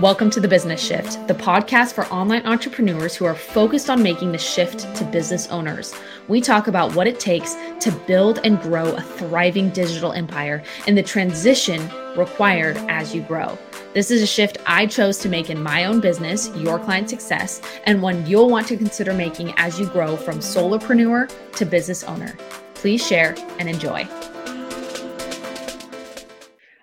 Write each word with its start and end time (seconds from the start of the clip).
Welcome 0.00 0.28
to 0.32 0.40
The 0.40 0.48
Business 0.48 0.86
Shift, 0.86 1.26
the 1.26 1.32
podcast 1.32 1.94
for 1.94 2.04
online 2.08 2.46
entrepreneurs 2.46 3.16
who 3.16 3.24
are 3.24 3.34
focused 3.34 3.88
on 3.88 4.02
making 4.02 4.30
the 4.30 4.36
shift 4.36 4.94
to 4.96 5.04
business 5.06 5.46
owners. 5.46 5.94
We 6.28 6.42
talk 6.42 6.66
about 6.66 6.94
what 6.94 7.06
it 7.06 7.18
takes 7.18 7.54
to 7.80 7.90
build 8.06 8.40
and 8.44 8.60
grow 8.60 8.92
a 8.92 9.00
thriving 9.00 9.70
digital 9.70 10.12
empire 10.12 10.62
and 10.86 10.98
the 10.98 11.02
transition 11.02 11.80
required 12.14 12.76
as 12.90 13.14
you 13.14 13.22
grow. 13.22 13.56
This 13.94 14.10
is 14.10 14.20
a 14.20 14.26
shift 14.26 14.58
I 14.66 14.84
chose 14.84 15.16
to 15.20 15.30
make 15.30 15.48
in 15.48 15.62
my 15.62 15.86
own 15.86 16.02
business, 16.02 16.54
Your 16.56 16.78
Client 16.78 17.08
Success, 17.08 17.62
and 17.84 18.02
one 18.02 18.26
you'll 18.26 18.50
want 18.50 18.68
to 18.68 18.76
consider 18.76 19.14
making 19.14 19.54
as 19.56 19.80
you 19.80 19.86
grow 19.86 20.14
from 20.18 20.40
solopreneur 20.40 21.32
to 21.52 21.64
business 21.64 22.04
owner. 22.04 22.36
Please 22.74 23.04
share 23.04 23.34
and 23.58 23.66
enjoy. 23.66 24.06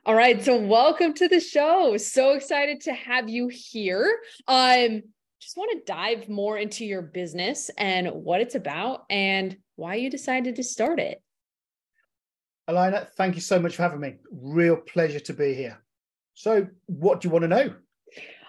All 0.06 0.16
right, 0.16 0.44
so 0.44 0.58
welcome 0.58 1.14
to 1.14 1.30
the 1.30 1.40
show. 1.40 1.96
So 1.96 2.34
excited 2.34 2.82
to 2.82 2.94
have 2.94 3.30
you 3.30 3.48
here. 3.48 4.20
Um, 4.50 5.02
just 5.40 5.56
want 5.56 5.72
to 5.72 5.94
dive 5.94 6.28
more 6.28 6.58
into 6.58 6.84
your 6.84 7.02
business 7.02 7.72
and 7.78 8.10
what 8.10 8.42
it's 8.42 8.56
about 8.56 9.06
and 9.10 9.56
why 9.78 9.96
you 9.96 10.10
decided 10.10 10.58
to 10.58 10.64
start 10.64 11.00
it. 11.00 11.24
Alina, 12.68 13.08
thank 13.16 13.36
you 13.36 13.42
so 13.42 13.58
much 13.60 13.78
for 13.78 13.84
having 13.84 14.02
me. 14.02 14.16
Real 14.30 14.76
pleasure 14.76 15.22
to 15.22 15.34
be 15.34 15.54
here. 15.54 15.82
So, 16.34 16.68
what 16.88 17.22
do 17.22 17.30
you 17.30 17.32
want 17.32 17.44
to 17.44 17.48
know? 17.48 17.74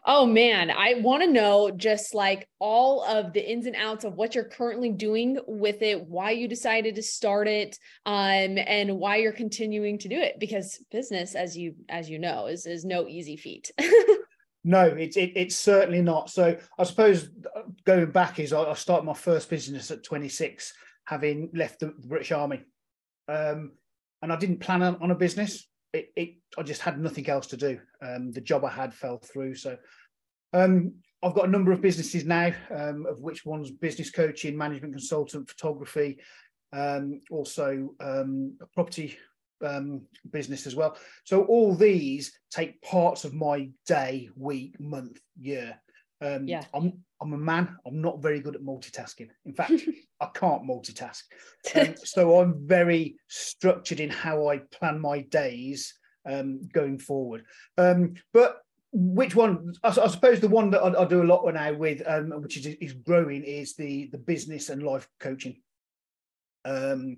Oh 0.07 0.27
man, 0.27 0.71
I 0.71 1.01
want 1.01 1.23
to 1.23 1.31
know 1.31 1.71
just 1.71 2.15
like 2.15 2.47
all 2.59 3.05
of 3.05 3.33
the 3.33 3.51
ins 3.51 3.65
and 3.65 3.75
outs 3.75 4.05
of 4.05 4.17
what 4.17 4.35
you're 4.35 4.45
currently 4.45 4.91
doing 4.91 5.39
with 5.47 5.81
it, 5.81 6.07
why 6.07 6.33
you 6.33 6.47
decided 6.47 6.97
to 6.97 7.03
start 7.03 7.49
it, 7.49 7.79
um, 8.05 8.59
and 8.59 8.99
why 8.99 9.17
you're 9.17 9.33
continuing 9.33 9.99
to 10.01 10.09
do 10.09 10.17
it. 10.21 10.39
Because 10.39 10.79
business, 10.91 11.35
as 11.35 11.57
you 11.57 11.75
as 11.89 12.11
you 12.11 12.19
know, 12.19 12.47
is 12.49 12.67
is 12.67 12.85
no 12.85 13.09
easy 13.09 13.39
feat. 13.39 13.71
no, 14.65 14.85
it's 14.85 15.17
it, 15.17 15.33
it's 15.37 15.57
certainly 15.57 16.03
not. 16.03 16.29
So 16.29 16.59
I 16.79 16.85
suppose 16.85 17.31
uh, 17.57 17.63
going 17.87 18.11
back 18.11 18.39
is 18.39 18.53
I, 18.53 18.63
I 18.63 18.75
started 18.75 19.07
my 19.07 19.15
first 19.15 19.49
business 19.49 19.91
at 19.91 20.05
26, 20.05 20.75
having 21.07 21.49
left 21.55 21.81
the, 21.81 21.95
British 22.07 22.31
Army, 22.31 22.63
um, 23.29 23.73
and 24.21 24.31
I 24.31 24.37
didn't 24.37 24.61
plan 24.61 24.83
on, 24.83 24.97
on 24.97 25.13
a 25.13 25.15
business 25.15 25.67
it, 25.95 26.13
it, 26.17 26.35
I 26.59 26.63
just 26.63 26.83
had 26.83 26.99
nothing 26.99 27.29
else 27.31 27.47
to 27.49 27.57
do. 27.57 27.79
Um, 28.03 28.33
the 28.33 28.41
job 28.41 28.65
I 28.65 28.71
had 28.71 28.93
fell 28.93 29.19
through. 29.19 29.55
So 29.55 29.79
um, 30.55 30.95
I've 31.23 31.35
got 31.35 31.47
a 31.47 31.51
number 31.51 31.73
of 31.73 31.81
businesses 31.81 32.25
now, 32.25 32.53
um, 32.71 33.07
of 33.07 33.21
which 33.21 33.45
one's 33.45 33.71
business 33.71 34.11
coaching, 34.11 34.57
management 34.57 34.95
consultant, 34.95 35.49
photography, 35.49 36.21
um, 36.73 37.21
also 37.31 37.95
um, 38.01 38.57
a 38.61 38.67
property 38.67 39.17
um, 39.65 40.03
business 40.31 40.67
as 40.67 40.77
well. 40.77 40.97
So 41.25 41.45
all 41.45 41.75
these 41.75 42.39
take 42.51 42.81
parts 42.83 43.25
of 43.25 43.35
my 43.35 43.71
day, 43.87 44.29
week, 44.37 44.79
month, 44.79 45.21
year. 45.39 45.81
yeah. 46.47 46.65
I'm 46.73 47.05
I'm 47.21 47.33
a 47.33 47.39
man. 47.39 47.77
I'm 47.87 48.03
not 48.03 48.21
very 48.21 48.41
good 48.41 48.55
at 48.55 48.63
multitasking. 48.63 49.31
In 49.47 49.55
fact, 49.55 49.73
I 50.21 50.29
can't 50.35 50.63
multitask. 50.63 51.23
Um, 51.75 51.95
so 52.05 52.41
I'm 52.41 52.67
very 52.67 53.17
structured 53.29 53.99
in 53.99 54.11
how 54.11 54.49
I 54.49 54.59
plan 54.59 55.01
my 55.01 55.23
days 55.23 55.95
um, 56.27 56.61
going 56.73 56.99
forward. 56.99 57.45
Um, 57.79 58.15
but 58.35 58.59
which 58.97 59.35
one? 59.35 59.75
I, 59.83 59.91
suppose 59.91 60.39
the 60.39 60.47
one 60.47 60.71
that 60.71 60.83
I, 60.83 61.05
do 61.05 61.21
a 61.21 61.25
lot 61.25 61.53
now 61.53 61.73
with, 61.73 62.01
um, 62.07 62.31
which 62.41 62.57
is, 62.57 62.67
is, 62.67 62.93
growing, 62.93 63.43
is 63.43 63.75
the 63.75 64.09
the 64.13 64.19
business 64.19 64.69
and 64.69 64.85
life 64.85 65.09
coaching. 65.19 65.57
Um, 66.65 67.17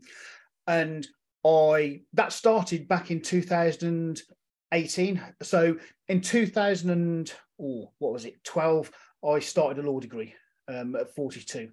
and 0.66 1.06
I 1.44 2.00
that 2.14 2.32
started 2.32 2.88
back 2.88 3.10
in 3.10 3.20
2018. 3.20 5.22
So 5.42 5.76
in 6.08 6.22
2000 6.22 6.90
and 6.90 7.30
oh, 7.60 7.92
what 7.98 8.14
was 8.14 8.24
it? 8.24 8.42
12. 8.44 8.90
I 9.26 9.40
started 9.40 9.84
a 9.84 9.90
law 9.90 10.00
degree 10.00 10.34
um, 10.68 10.96
at 10.96 11.14
42. 11.14 11.68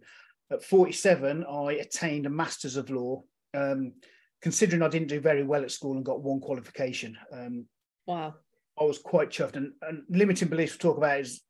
At 0.52 0.64
47, 0.64 1.46
I 1.46 1.74
attained 1.74 2.26
a 2.26 2.30
Masters 2.30 2.76
of 2.76 2.90
Law, 2.90 3.24
um, 3.54 3.94
considering 4.42 4.82
I 4.82 4.90
didn't 4.90 5.08
do 5.08 5.22
very 5.22 5.44
well 5.44 5.64
at 5.64 5.72
school 5.72 5.94
and 5.94 6.04
got 6.04 6.22
one 6.22 6.42
qualification. 6.42 7.18
Um, 7.32 7.68
wow. 8.06 8.36
I 8.80 8.84
was 8.84 8.98
quite 8.98 9.30
chuffed. 9.30 9.56
And, 9.56 9.74
and 9.82 10.04
limiting 10.10 10.48
beliefs 10.48 10.74
we 10.74 10.80
talk 10.80 10.98
about 10.98 11.20
is 11.20 11.42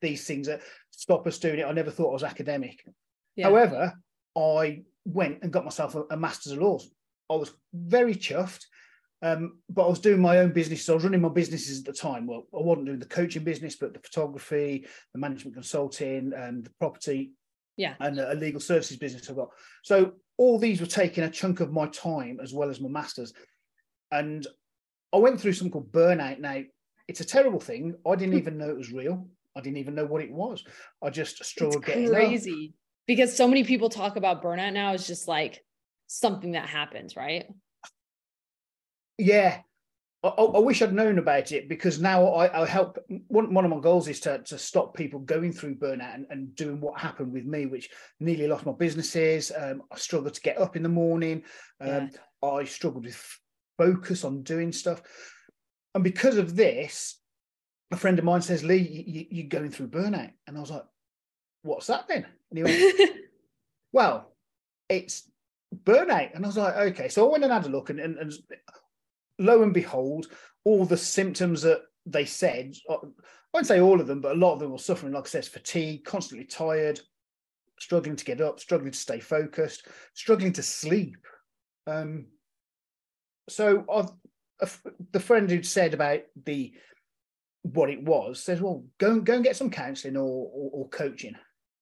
these 0.00 0.26
things 0.26 0.46
that 0.46 0.60
stop 0.90 1.26
us 1.26 1.38
doing 1.38 1.58
it. 1.58 1.66
I 1.66 1.72
never 1.72 1.90
thought 1.90 2.10
I 2.10 2.14
was 2.14 2.24
academic. 2.24 2.84
Yeah. 3.36 3.48
However, 3.48 3.92
I 4.36 4.82
went 5.04 5.38
and 5.42 5.52
got 5.52 5.64
myself 5.64 5.94
a, 5.94 6.04
a 6.10 6.16
Masters 6.16 6.52
of 6.52 6.58
Laws. 6.58 6.90
I 7.30 7.34
was 7.34 7.52
very 7.72 8.14
chuffed. 8.14 8.64
Um, 9.24 9.58
but 9.70 9.84
I 9.84 9.88
was 9.88 10.00
doing 10.00 10.20
my 10.20 10.38
own 10.38 10.52
business. 10.52 10.84
So 10.84 10.94
I 10.94 10.96
was 10.96 11.04
running 11.04 11.20
my 11.20 11.28
businesses 11.28 11.78
at 11.78 11.84
the 11.84 11.92
time. 11.92 12.26
Well, 12.26 12.42
I 12.52 12.60
wasn't 12.60 12.86
doing 12.86 12.98
the 12.98 13.06
coaching 13.06 13.44
business, 13.44 13.76
but 13.76 13.94
the 13.94 14.00
photography, 14.00 14.84
the 15.14 15.20
management 15.20 15.54
consulting, 15.54 16.32
and 16.34 16.64
the 16.64 16.72
property, 16.80 17.30
yeah, 17.76 17.94
and 18.00 18.18
a 18.18 18.34
legal 18.34 18.60
services 18.60 18.96
business 18.96 19.30
I've 19.30 19.36
got. 19.36 19.50
So 19.84 20.14
all 20.38 20.58
these 20.58 20.80
were 20.80 20.88
taking 20.88 21.22
a 21.22 21.30
chunk 21.30 21.60
of 21.60 21.70
my 21.70 21.86
time 21.86 22.40
as 22.42 22.52
well 22.52 22.68
as 22.68 22.80
my 22.80 22.88
masters. 22.88 23.32
And 24.10 24.44
I 25.12 25.18
went 25.18 25.40
through 25.40 25.52
something 25.52 25.72
called 25.72 25.92
burnout. 25.92 26.38
Now, 26.38 26.62
it's 27.08 27.20
a 27.20 27.24
terrible 27.24 27.60
thing. 27.60 27.94
I 28.06 28.14
didn't 28.14 28.38
even 28.38 28.58
know 28.58 28.70
it 28.70 28.76
was 28.76 28.92
real. 28.92 29.28
I 29.56 29.60
didn't 29.60 29.78
even 29.78 29.94
know 29.94 30.06
what 30.06 30.22
it 30.22 30.32
was. 30.32 30.64
I 31.02 31.10
just 31.10 31.44
struggled 31.44 31.82
it's 31.82 31.86
getting 31.86 32.08
crazy 32.08 32.74
because 33.06 33.36
so 33.36 33.46
many 33.46 33.64
people 33.64 33.90
talk 33.90 34.16
about 34.16 34.42
burnout 34.42 34.72
now 34.72 34.92
as 34.92 35.06
just 35.06 35.28
like 35.28 35.62
something 36.06 36.52
that 36.52 36.68
happens, 36.68 37.16
right? 37.16 37.46
yeah, 39.18 39.58
I, 40.24 40.28
I, 40.28 40.58
wish 40.58 40.82
I'd 40.82 40.92
known 40.92 41.18
about 41.18 41.52
it 41.52 41.68
because 41.68 42.00
now 42.00 42.26
I, 42.26 42.62
I 42.62 42.66
help. 42.66 42.98
One, 43.28 43.52
one 43.52 43.64
of 43.64 43.70
my 43.70 43.80
goals 43.80 44.08
is 44.08 44.20
to, 44.20 44.38
to 44.38 44.58
stop 44.58 44.94
people 44.94 45.20
going 45.20 45.52
through 45.52 45.76
burnout 45.76 46.14
and, 46.14 46.26
and 46.30 46.54
doing 46.54 46.80
what 46.80 47.00
happened 47.00 47.32
with 47.32 47.44
me, 47.44 47.66
which 47.66 47.90
nearly 48.20 48.46
lost 48.46 48.66
my 48.66 48.72
businesses. 48.72 49.50
Um, 49.56 49.82
I 49.90 49.98
struggled 49.98 50.34
to 50.34 50.40
get 50.40 50.60
up 50.60 50.76
in 50.76 50.82
the 50.82 50.88
morning. 50.88 51.42
Um, 51.80 52.10
yeah. 52.42 52.48
I 52.48 52.64
struggled 52.64 53.04
with 53.04 53.38
focus 53.82 54.24
on 54.24 54.42
doing 54.42 54.72
stuff. 54.72 55.02
And 55.94 56.04
because 56.04 56.36
of 56.36 56.56
this, 56.56 57.18
a 57.90 57.96
friend 57.96 58.18
of 58.18 58.24
mine 58.24 58.42
says, 58.42 58.64
Lee, 58.64 59.04
you, 59.06 59.26
you're 59.30 59.48
going 59.48 59.70
through 59.70 59.88
burnout. 59.88 60.30
And 60.46 60.56
I 60.56 60.60
was 60.60 60.70
like, 60.70 60.84
what's 61.62 61.88
that 61.88 62.08
then? 62.08 62.26
And 62.50 62.58
he 62.58 62.64
went, 62.64 63.10
well, 63.92 64.32
it's 64.88 65.28
burnout. 65.84 66.34
And 66.34 66.44
I 66.44 66.48
was 66.48 66.56
like, 66.56 66.76
okay. 66.76 67.08
So 67.08 67.26
I 67.26 67.32
went 67.32 67.44
and 67.44 67.52
had 67.52 67.66
a 67.66 67.70
look 67.70 67.90
and, 67.90 68.00
and, 68.00 68.16
and 68.18 68.32
lo 69.38 69.62
and 69.62 69.74
behold, 69.74 70.26
all 70.64 70.84
the 70.84 70.96
symptoms 70.96 71.62
that 71.62 71.82
they 72.06 72.24
said, 72.24 72.74
uh, 72.88 72.96
I 73.02 73.06
won't 73.52 73.66
say 73.66 73.80
all 73.80 74.00
of 74.00 74.06
them, 74.06 74.20
but 74.20 74.32
a 74.32 74.38
lot 74.38 74.54
of 74.54 74.60
them 74.60 74.72
were 74.72 74.78
suffering, 74.78 75.12
like 75.12 75.26
I 75.26 75.28
said, 75.28 75.44
fatigue, 75.44 76.04
constantly 76.04 76.46
tired, 76.46 77.00
struggling 77.78 78.16
to 78.16 78.24
get 78.24 78.40
up, 78.40 78.60
struggling 78.60 78.92
to 78.92 78.98
stay 78.98 79.20
focused, 79.20 79.86
struggling 80.14 80.54
to 80.54 80.62
sleep. 80.62 81.16
Um, 81.86 82.26
so 83.48 83.84
I've, 83.92 84.78
the 85.10 85.20
friend 85.20 85.50
who'd 85.50 85.66
said 85.66 85.94
about 85.94 86.20
the 86.44 86.72
what 87.62 87.90
it 87.90 88.02
was 88.02 88.42
says, 88.42 88.60
"Well, 88.60 88.84
go 88.98 89.12
and 89.12 89.26
go 89.26 89.34
and 89.34 89.44
get 89.44 89.56
some 89.56 89.70
counselling 89.70 90.16
or, 90.16 90.50
or, 90.52 90.70
or 90.72 90.88
coaching." 90.88 91.34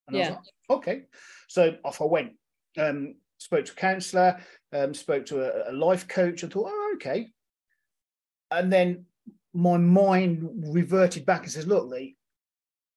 And 0.08 0.16
yeah. 0.16 0.22
I 0.22 0.28
was 0.28 0.36
like, 0.36 0.78
"Okay." 0.78 1.02
So 1.48 1.76
off 1.84 2.00
I 2.00 2.04
went. 2.04 2.32
Um, 2.78 3.16
spoke 3.38 3.64
to 3.64 3.72
a 3.72 3.76
counsellor, 3.76 4.40
um, 4.72 4.94
spoke 4.94 5.26
to 5.26 5.40
a, 5.42 5.72
a, 5.72 5.74
life 5.74 6.06
coach, 6.08 6.42
and 6.42 6.52
thought, 6.52 6.70
"Oh, 6.70 6.92
okay." 6.96 7.32
and 8.50 8.72
then 8.72 9.06
my 9.52 9.76
mind 9.76 10.48
reverted 10.72 11.26
back 11.26 11.42
and 11.42 11.52
says, 11.52 11.66
look, 11.66 11.88
Lee, 11.88 12.16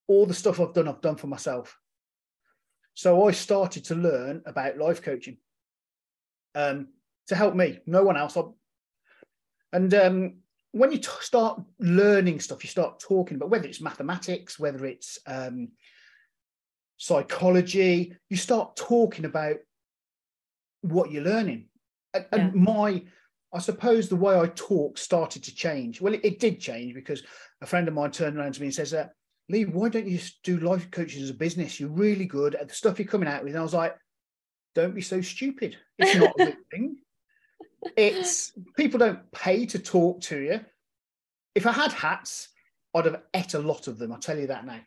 all 0.06 0.26
the 0.26 0.34
stuff 0.34 0.60
I've 0.60 0.74
done, 0.74 0.88
I've 0.88 1.00
done 1.00 1.16
for 1.16 1.26
myself. 1.26 1.78
So 2.94 3.26
I 3.26 3.32
started 3.32 3.84
to 3.86 3.94
learn 3.94 4.42
about 4.46 4.78
life 4.78 5.02
coaching 5.02 5.38
um, 6.54 6.88
to 7.28 7.34
help 7.34 7.54
me, 7.54 7.78
no 7.86 8.02
one 8.02 8.16
else. 8.16 8.36
And 9.72 9.94
um, 9.94 10.36
when 10.72 10.92
you 10.92 10.98
t- 10.98 11.08
start 11.20 11.60
learning 11.78 12.40
stuff, 12.40 12.64
you 12.64 12.68
start 12.70 13.00
talking 13.00 13.36
about 13.36 13.50
whether 13.50 13.66
it's 13.66 13.80
mathematics, 13.80 14.58
whether 14.58 14.84
it's 14.84 15.18
um, 15.26 15.68
psychology, 16.96 18.16
you 18.28 18.36
start 18.36 18.76
talking 18.76 19.24
about 19.24 19.56
what 20.82 21.10
you're 21.10 21.24
learning. 21.24 21.68
And, 22.12 22.26
yeah. 22.32 22.38
and 22.38 22.54
my 22.54 23.02
I 23.54 23.60
suppose 23.60 24.08
the 24.08 24.16
way 24.16 24.36
I 24.36 24.46
talk 24.48 24.98
started 24.98 25.44
to 25.44 25.54
change. 25.54 26.00
Well, 26.00 26.12
it, 26.12 26.24
it, 26.24 26.40
did 26.40 26.60
change 26.60 26.92
because 26.92 27.22
a 27.62 27.66
friend 27.66 27.86
of 27.86 27.94
mine 27.94 28.10
turned 28.10 28.36
around 28.36 28.54
to 28.54 28.60
me 28.60 28.66
and 28.66 28.74
says, 28.74 28.92
uh, 28.92 29.06
Lee, 29.48 29.64
why 29.64 29.88
don't 29.88 30.08
you 30.08 30.18
do 30.42 30.58
life 30.58 30.90
coaching 30.90 31.22
as 31.22 31.30
a 31.30 31.34
business? 31.34 31.78
You're 31.78 31.90
really 31.90 32.24
good 32.24 32.56
at 32.56 32.68
the 32.68 32.74
stuff 32.74 32.98
you're 32.98 33.06
coming 33.06 33.28
out 33.28 33.44
with. 33.44 33.52
And 33.52 33.60
I 33.60 33.62
was 33.62 33.72
like, 33.72 33.94
don't 34.74 34.94
be 34.94 35.02
so 35.02 35.20
stupid. 35.20 35.76
It's 35.98 36.16
not 36.16 36.34
a 36.40 36.46
good 36.46 36.56
thing. 36.72 36.96
It's 37.96 38.52
people 38.76 38.98
don't 38.98 39.30
pay 39.32 39.66
to 39.66 39.78
talk 39.78 40.20
to 40.22 40.40
you. 40.40 40.60
If 41.54 41.66
I 41.66 41.72
had 41.72 41.92
hats, 41.92 42.48
I'd 42.94 43.04
have 43.04 43.22
ate 43.34 43.54
a 43.54 43.58
lot 43.58 43.88
of 43.88 43.98
them. 43.98 44.12
I'll 44.12 44.18
tell 44.18 44.38
you 44.38 44.48
that 44.48 44.66
now. 44.66 44.80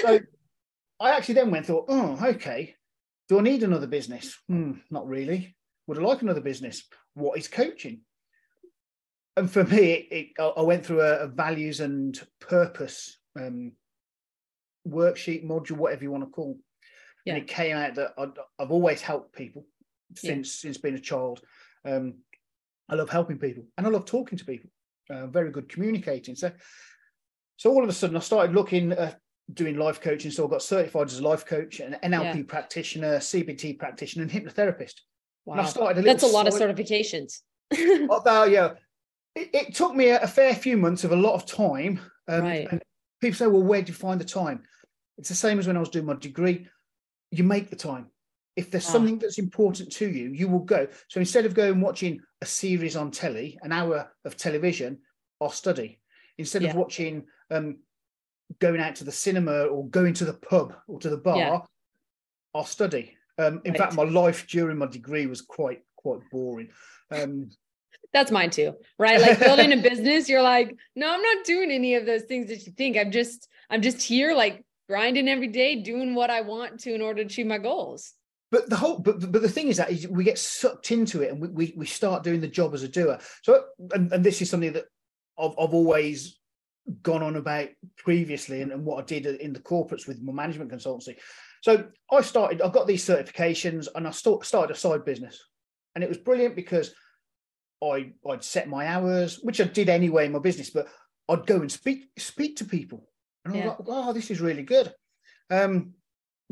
So 0.00 0.20
I 1.00 1.10
actually 1.10 1.34
then 1.34 1.50
went 1.50 1.66
thought, 1.66 1.86
oh, 1.88 2.18
okay. 2.22 2.74
Do 3.28 3.38
I 3.38 3.42
need 3.42 3.62
another 3.62 3.86
business? 3.86 4.38
Hmm, 4.48 4.72
not 4.90 5.06
really. 5.06 5.56
Would 5.86 5.98
I 5.98 6.02
like 6.02 6.22
another 6.22 6.40
business? 6.40 6.84
What 7.14 7.38
is 7.38 7.48
coaching? 7.48 8.02
and 9.36 9.50
for 9.50 9.64
me, 9.64 9.92
it, 9.92 10.28
I 10.38 10.60
went 10.60 10.84
through 10.84 11.00
a, 11.00 11.20
a 11.20 11.26
values 11.26 11.80
and 11.80 12.20
purpose 12.40 13.18
um, 13.38 13.72
worksheet 14.86 15.46
module, 15.46 15.72
whatever 15.72 16.02
you 16.02 16.10
want 16.10 16.24
to 16.24 16.30
call. 16.30 16.58
Yeah. 17.24 17.34
And 17.34 17.42
it 17.42 17.48
came 17.48 17.76
out 17.76 17.94
that 17.94 18.14
i 18.18 18.26
have 18.58 18.72
always 18.72 19.00
helped 19.00 19.34
people 19.34 19.64
since 20.16 20.62
yeah. 20.62 20.68
since 20.68 20.78
being 20.78 20.96
a 20.96 21.00
child. 21.00 21.40
Um, 21.84 22.16
I 22.92 22.94
love 22.94 23.08
helping 23.08 23.38
people, 23.38 23.64
and 23.78 23.86
I 23.86 23.90
love 23.90 24.04
talking 24.04 24.36
to 24.36 24.44
people. 24.44 24.68
Uh, 25.08 25.26
very 25.26 25.50
good 25.50 25.68
communicating. 25.68 26.36
So, 26.36 26.52
so 27.56 27.70
all 27.70 27.82
of 27.82 27.88
a 27.88 27.92
sudden, 27.92 28.16
I 28.16 28.20
started 28.20 28.54
looking 28.54 28.92
at 28.92 29.18
doing 29.52 29.78
life 29.78 30.00
coaching. 30.02 30.30
So 30.30 30.46
I 30.46 30.50
got 30.50 30.62
certified 30.62 31.06
as 31.06 31.18
a 31.18 31.22
life 31.22 31.46
coach, 31.46 31.80
an 31.80 31.96
NLP 32.04 32.36
yeah. 32.36 32.42
practitioner, 32.46 33.16
CBT 33.16 33.78
practitioner, 33.78 34.24
and 34.24 34.30
hypnotherapist. 34.30 35.00
Wow, 35.46 35.54
and 35.54 35.62
I 35.62 35.64
started 35.64 35.98
a 35.98 36.02
that's 36.02 36.22
a 36.22 36.26
lot 36.26 36.46
of 36.46 36.52
certifications. 36.52 37.40
oh, 37.74 38.44
yeah, 38.50 38.74
it, 39.34 39.50
it, 39.54 39.74
took 39.74 39.94
me 39.94 40.08
a, 40.08 40.20
a, 40.20 40.26
fair 40.26 40.54
few 40.54 40.76
months 40.76 41.02
of 41.04 41.12
a 41.12 41.16
lot 41.16 41.32
of 41.32 41.46
time. 41.46 41.98
Um, 42.28 42.42
right. 42.42 42.68
And 42.70 42.82
people 43.22 43.38
say, 43.38 43.46
"Well, 43.46 43.62
where 43.62 43.80
do 43.80 43.88
you 43.88 43.94
find 43.94 44.20
the 44.20 44.26
time?" 44.26 44.64
It's 45.16 45.30
the 45.30 45.34
same 45.34 45.58
as 45.58 45.66
when 45.66 45.78
I 45.78 45.80
was 45.80 45.88
doing 45.88 46.06
my 46.06 46.14
degree. 46.14 46.68
You 47.30 47.44
make 47.44 47.70
the 47.70 47.76
time. 47.76 48.08
If 48.54 48.70
there's 48.70 48.86
ah. 48.88 48.92
something 48.92 49.18
that's 49.18 49.38
important 49.38 49.92
to 49.92 50.08
you, 50.08 50.28
you 50.28 50.46
will 50.46 50.60
go. 50.60 50.88
So 51.08 51.20
instead 51.20 51.46
of 51.46 51.54
going 51.54 51.80
watching 51.80 52.20
a 52.42 52.46
series 52.46 52.96
on 52.96 53.12
telly, 53.12 53.56
an 53.62 53.72
hour 53.72 54.10
of 54.24 54.36
television, 54.36 54.98
I'll 55.40 55.48
study. 55.50 56.00
Instead 56.38 56.62
yeah. 56.62 56.70
of 56.70 56.76
watching 56.76 57.24
um, 57.50 57.78
going 58.58 58.80
out 58.80 58.96
to 58.96 59.04
the 59.04 59.12
cinema 59.12 59.62
or 59.66 59.88
going 59.88 60.12
to 60.14 60.24
the 60.24 60.34
pub 60.34 60.74
or 60.88 60.98
to 60.98 61.08
the 61.08 61.16
bar, 61.16 61.36
yeah. 61.36 61.58
I'll 62.52 62.64
study. 62.64 63.16
Um, 63.38 63.62
in 63.64 63.72
right. 63.72 63.78
fact, 63.78 63.94
my 63.94 64.02
life 64.02 64.46
during 64.48 64.76
my 64.76 64.86
degree 64.86 65.26
was 65.26 65.40
quite 65.40 65.82
quite 65.96 66.18
boring. 66.32 66.70
Um, 67.12 67.48
That's 68.12 68.32
mine 68.32 68.50
too, 68.50 68.74
right? 68.98 69.20
Like 69.20 69.38
building 69.38 69.72
a 69.72 69.76
business, 69.90 70.28
you're 70.28 70.42
like, 70.42 70.76
no, 70.96 71.14
I'm 71.14 71.22
not 71.22 71.44
doing 71.44 71.70
any 71.70 71.94
of 71.94 72.06
those 72.06 72.22
things 72.22 72.48
that 72.48 72.66
you 72.66 72.72
think. 72.72 72.96
I'm 72.96 73.12
just, 73.12 73.48
I'm 73.70 73.82
just 73.82 74.02
here, 74.02 74.34
like 74.34 74.64
grinding 74.88 75.28
every 75.28 75.46
day, 75.46 75.76
doing 75.76 76.14
what 76.16 76.28
I 76.28 76.40
want 76.40 76.80
to 76.80 76.94
in 76.94 77.02
order 77.02 77.22
to 77.22 77.26
achieve 77.26 77.46
my 77.46 77.58
goals. 77.58 78.12
But 78.52 78.68
the 78.68 78.76
whole, 78.76 78.98
but 78.98 79.32
but 79.32 79.40
the 79.40 79.48
thing 79.48 79.68
is 79.68 79.78
that 79.78 79.90
is 79.90 80.06
we 80.06 80.24
get 80.24 80.38
sucked 80.38 80.92
into 80.92 81.22
it 81.22 81.32
and 81.32 81.40
we, 81.40 81.48
we, 81.48 81.74
we 81.74 81.86
start 81.86 82.22
doing 82.22 82.40
the 82.40 82.46
job 82.46 82.74
as 82.74 82.82
a 82.82 82.88
doer. 82.88 83.18
So, 83.42 83.64
and, 83.92 84.12
and 84.12 84.22
this 84.22 84.42
is 84.42 84.50
something 84.50 84.74
that 84.74 84.84
I've, 85.38 85.52
I've 85.58 85.72
always 85.72 86.38
gone 87.02 87.22
on 87.22 87.36
about 87.36 87.68
previously 87.96 88.60
and, 88.60 88.70
and 88.70 88.84
what 88.84 89.02
I 89.02 89.06
did 89.06 89.26
in 89.26 89.54
the 89.54 89.60
corporates 89.60 90.06
with 90.06 90.22
my 90.22 90.32
management 90.32 90.70
consultancy. 90.70 91.16
So 91.62 91.88
I 92.10 92.20
started, 92.20 92.60
I 92.60 92.68
got 92.68 92.86
these 92.86 93.06
certifications 93.06 93.88
and 93.94 94.06
I 94.06 94.10
start, 94.10 94.44
started 94.44 94.76
a 94.76 94.78
side 94.78 95.04
business. 95.04 95.40
And 95.94 96.04
it 96.04 96.10
was 96.10 96.18
brilliant 96.18 96.54
because 96.54 96.94
I, 97.82 98.12
I'd 98.28 98.44
set 98.44 98.68
my 98.68 98.86
hours, 98.86 99.38
which 99.42 99.60
I 99.60 99.64
did 99.64 99.88
anyway 99.88 100.26
in 100.26 100.32
my 100.32 100.40
business, 100.40 100.70
but 100.70 100.88
I'd 101.28 101.46
go 101.46 101.60
and 101.60 101.72
speak 101.72 102.10
speak 102.18 102.56
to 102.56 102.64
people. 102.64 103.08
And. 103.44 103.54
I 103.54 103.66
was 103.66 103.78
like, 103.78 103.88
oh, 103.88 104.12
this 104.12 104.30
is 104.30 104.40
really 104.40 104.62
good. 104.62 104.92
Um, 105.50 105.94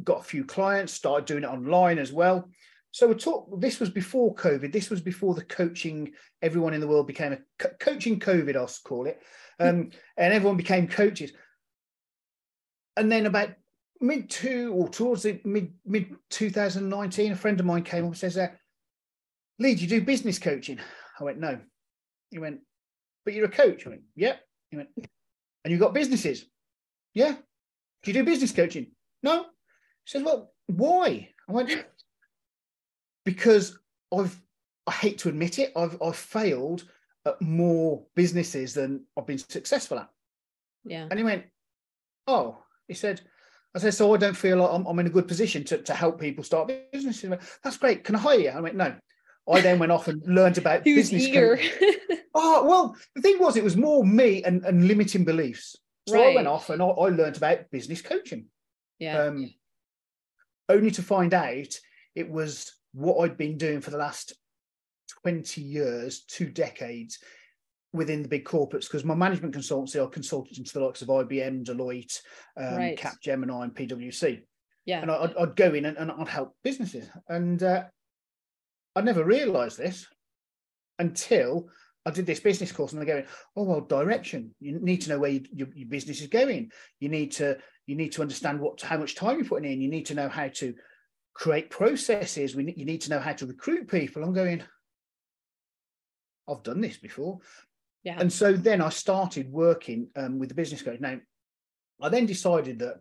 got 0.04 0.20
a 0.20 0.24
few 0.24 0.44
clients, 0.44 0.92
started 0.92 1.26
doing 1.26 1.44
it 1.44 1.48
online 1.48 1.98
as 1.98 2.12
well. 2.12 2.48
So 2.92 3.06
we 3.06 3.14
talk. 3.14 3.60
This 3.60 3.78
was 3.78 3.90
before 3.90 4.34
COVID. 4.34 4.72
This 4.72 4.90
was 4.90 5.00
before 5.00 5.34
the 5.34 5.44
coaching. 5.44 6.12
Everyone 6.42 6.74
in 6.74 6.80
the 6.80 6.88
world 6.88 7.06
became 7.06 7.32
a 7.32 7.38
co- 7.58 7.74
coaching 7.78 8.18
COVID. 8.18 8.56
I'll 8.56 8.70
call 8.84 9.06
it, 9.06 9.22
um, 9.60 9.90
and 10.16 10.34
everyone 10.34 10.56
became 10.56 10.88
coaches. 10.88 11.32
And 12.96 13.10
then 13.10 13.26
about 13.26 13.50
mid 14.00 14.28
two 14.28 14.72
or 14.74 14.88
towards 14.88 15.22
the 15.22 15.40
mid 15.44 15.72
mid 15.86 16.16
2019, 16.30 17.32
a 17.32 17.36
friend 17.36 17.60
of 17.60 17.66
mine 17.66 17.84
came 17.84 18.04
up 18.04 18.10
and 18.10 18.18
says, 18.18 18.36
uh, 18.36 18.48
"Lee, 19.60 19.76
do 19.76 19.82
you 19.82 19.88
do 19.88 20.00
business 20.00 20.40
coaching?" 20.40 20.80
I 21.20 21.24
went, 21.24 21.38
"No." 21.38 21.60
He 22.30 22.38
went, 22.40 22.60
"But 23.24 23.34
you're 23.34 23.46
a 23.46 23.50
coach." 23.50 23.86
I 23.86 23.90
went, 23.90 24.02
"Yep." 24.16 24.40
He 24.72 24.76
went, 24.78 24.88
"And 24.96 25.70
you've 25.70 25.80
got 25.80 25.94
businesses?" 25.94 26.44
"Yeah." 27.14 27.36
Do 28.02 28.10
you 28.10 28.14
do 28.14 28.24
business 28.24 28.52
coaching? 28.52 28.92
No. 29.22 29.46
He 30.04 30.10
says, 30.10 30.22
"Well, 30.22 30.52
why?" 30.66 31.30
I 31.48 31.52
went, 31.52 31.84
"Because 33.24 33.78
I've 34.16 34.40
I 34.86 34.92
hate 34.92 35.18
to 35.18 35.28
admit 35.28 35.58
it, 35.58 35.72
I've 35.76 36.00
I've 36.02 36.16
failed 36.16 36.84
at 37.26 37.40
more 37.40 38.04
businesses 38.14 38.74
than 38.74 39.04
I've 39.16 39.26
been 39.26 39.38
successful 39.38 39.98
at." 39.98 40.10
Yeah. 40.84 41.06
And 41.10 41.18
he 41.18 41.24
went, 41.24 41.44
"Oh," 42.26 42.62
he 42.88 42.94
said. 42.94 43.20
I 43.72 43.78
said, 43.78 43.94
so 43.94 44.12
I 44.12 44.16
don't 44.16 44.36
feel 44.36 44.56
like 44.56 44.70
I'm, 44.72 44.84
I'm 44.84 44.98
in 44.98 45.06
a 45.06 45.10
good 45.10 45.28
position 45.28 45.62
to, 45.66 45.78
to 45.78 45.94
help 45.94 46.20
people 46.20 46.42
start 46.42 46.72
businesses. 46.92 47.30
Went, 47.30 47.40
That's 47.62 47.76
great. 47.76 48.02
Can 48.02 48.16
I 48.16 48.18
hire 48.18 48.40
you? 48.40 48.48
I 48.48 48.60
went, 48.60 48.74
no. 48.74 48.96
I 49.48 49.60
then 49.60 49.78
went 49.78 49.92
off 49.92 50.08
and 50.08 50.22
learned 50.26 50.58
about 50.58 50.84
he 50.84 50.94
business. 50.94 51.24
eager. 51.24 51.58
oh 52.34 52.64
well, 52.66 52.96
the 53.14 53.22
thing 53.22 53.38
was, 53.38 53.56
it 53.56 53.64
was 53.64 53.76
more 53.76 54.04
me 54.04 54.42
and, 54.44 54.64
and 54.64 54.86
limiting 54.86 55.24
beliefs. 55.24 55.76
So 56.08 56.16
right. 56.16 56.32
I 56.32 56.34
went 56.34 56.48
off 56.48 56.70
and 56.70 56.82
I, 56.82 56.86
I, 56.86 57.08
learned 57.08 57.36
about 57.36 57.70
business 57.70 58.02
coaching. 58.02 58.46
Yeah. 58.98 59.18
Um, 59.18 59.52
only 60.70 60.90
to 60.92 61.02
find 61.02 61.34
out 61.34 61.78
it 62.14 62.30
was 62.30 62.72
what 62.92 63.18
I'd 63.22 63.36
been 63.36 63.58
doing 63.58 63.80
for 63.80 63.90
the 63.90 63.98
last 63.98 64.32
20 65.22 65.60
years, 65.60 66.24
two 66.24 66.48
decades 66.48 67.18
within 67.92 68.22
the 68.22 68.28
big 68.28 68.44
corporates 68.44 68.84
because 68.84 69.04
my 69.04 69.14
management 69.14 69.54
consultancy, 69.54 70.04
I 70.04 70.08
consulted 70.08 70.58
into 70.58 70.72
the 70.72 70.84
likes 70.84 71.02
of 71.02 71.08
IBM, 71.08 71.64
Deloitte, 71.64 72.20
um, 72.56 72.76
right. 72.76 72.98
Capgemini, 72.98 73.62
and 73.62 73.74
PwC. 73.74 74.42
Yeah. 74.86 75.02
And 75.02 75.10
I'd, 75.10 75.36
I'd 75.36 75.56
go 75.56 75.74
in 75.74 75.84
and, 75.84 75.96
and, 75.96 76.10
I'd 76.10 76.28
help 76.28 76.54
businesses. 76.62 77.08
And 77.28 77.62
uh, 77.62 77.84
I 78.94 79.00
never 79.00 79.24
realized 79.24 79.78
this 79.78 80.06
until 80.98 81.68
I 82.06 82.10
did 82.10 82.26
this 82.26 82.40
business 82.40 82.72
course 82.72 82.92
and 82.92 83.00
they're 83.00 83.14
going, 83.14 83.26
oh, 83.56 83.64
well, 83.64 83.80
direction. 83.80 84.54
You 84.60 84.78
need 84.80 85.02
to 85.02 85.10
know 85.10 85.18
where 85.18 85.30
you, 85.30 85.44
your, 85.52 85.68
your 85.74 85.88
business 85.88 86.20
is 86.20 86.28
going. 86.28 86.70
You 86.98 87.08
need 87.08 87.32
to 87.32 87.58
you 87.90 87.96
need 87.96 88.12
to 88.12 88.22
understand 88.22 88.60
what 88.60 88.80
how 88.80 88.96
much 88.96 89.16
time 89.16 89.38
you're 89.38 89.48
putting 89.48 89.70
in. 89.70 89.80
You 89.80 89.88
need 89.88 90.06
to 90.06 90.14
know 90.14 90.28
how 90.28 90.46
to 90.46 90.74
create 91.34 91.70
processes. 91.70 92.54
We 92.54 92.72
you 92.76 92.84
need 92.84 93.00
to 93.02 93.10
know 93.10 93.18
how 93.18 93.32
to 93.32 93.46
recruit 93.46 93.88
people. 93.88 94.22
I'm 94.22 94.32
going, 94.32 94.62
I've 96.48 96.62
done 96.62 96.80
this 96.80 96.98
before. 96.98 97.40
Yeah. 98.04 98.16
And 98.20 98.32
so 98.32 98.52
then 98.52 98.80
I 98.80 98.90
started 98.90 99.50
working 99.50 100.08
um, 100.14 100.38
with 100.38 100.48
the 100.50 100.54
business 100.54 100.82
coach. 100.82 101.00
Now, 101.00 101.18
I 102.00 102.08
then 102.08 102.26
decided 102.26 102.78
that 102.78 102.94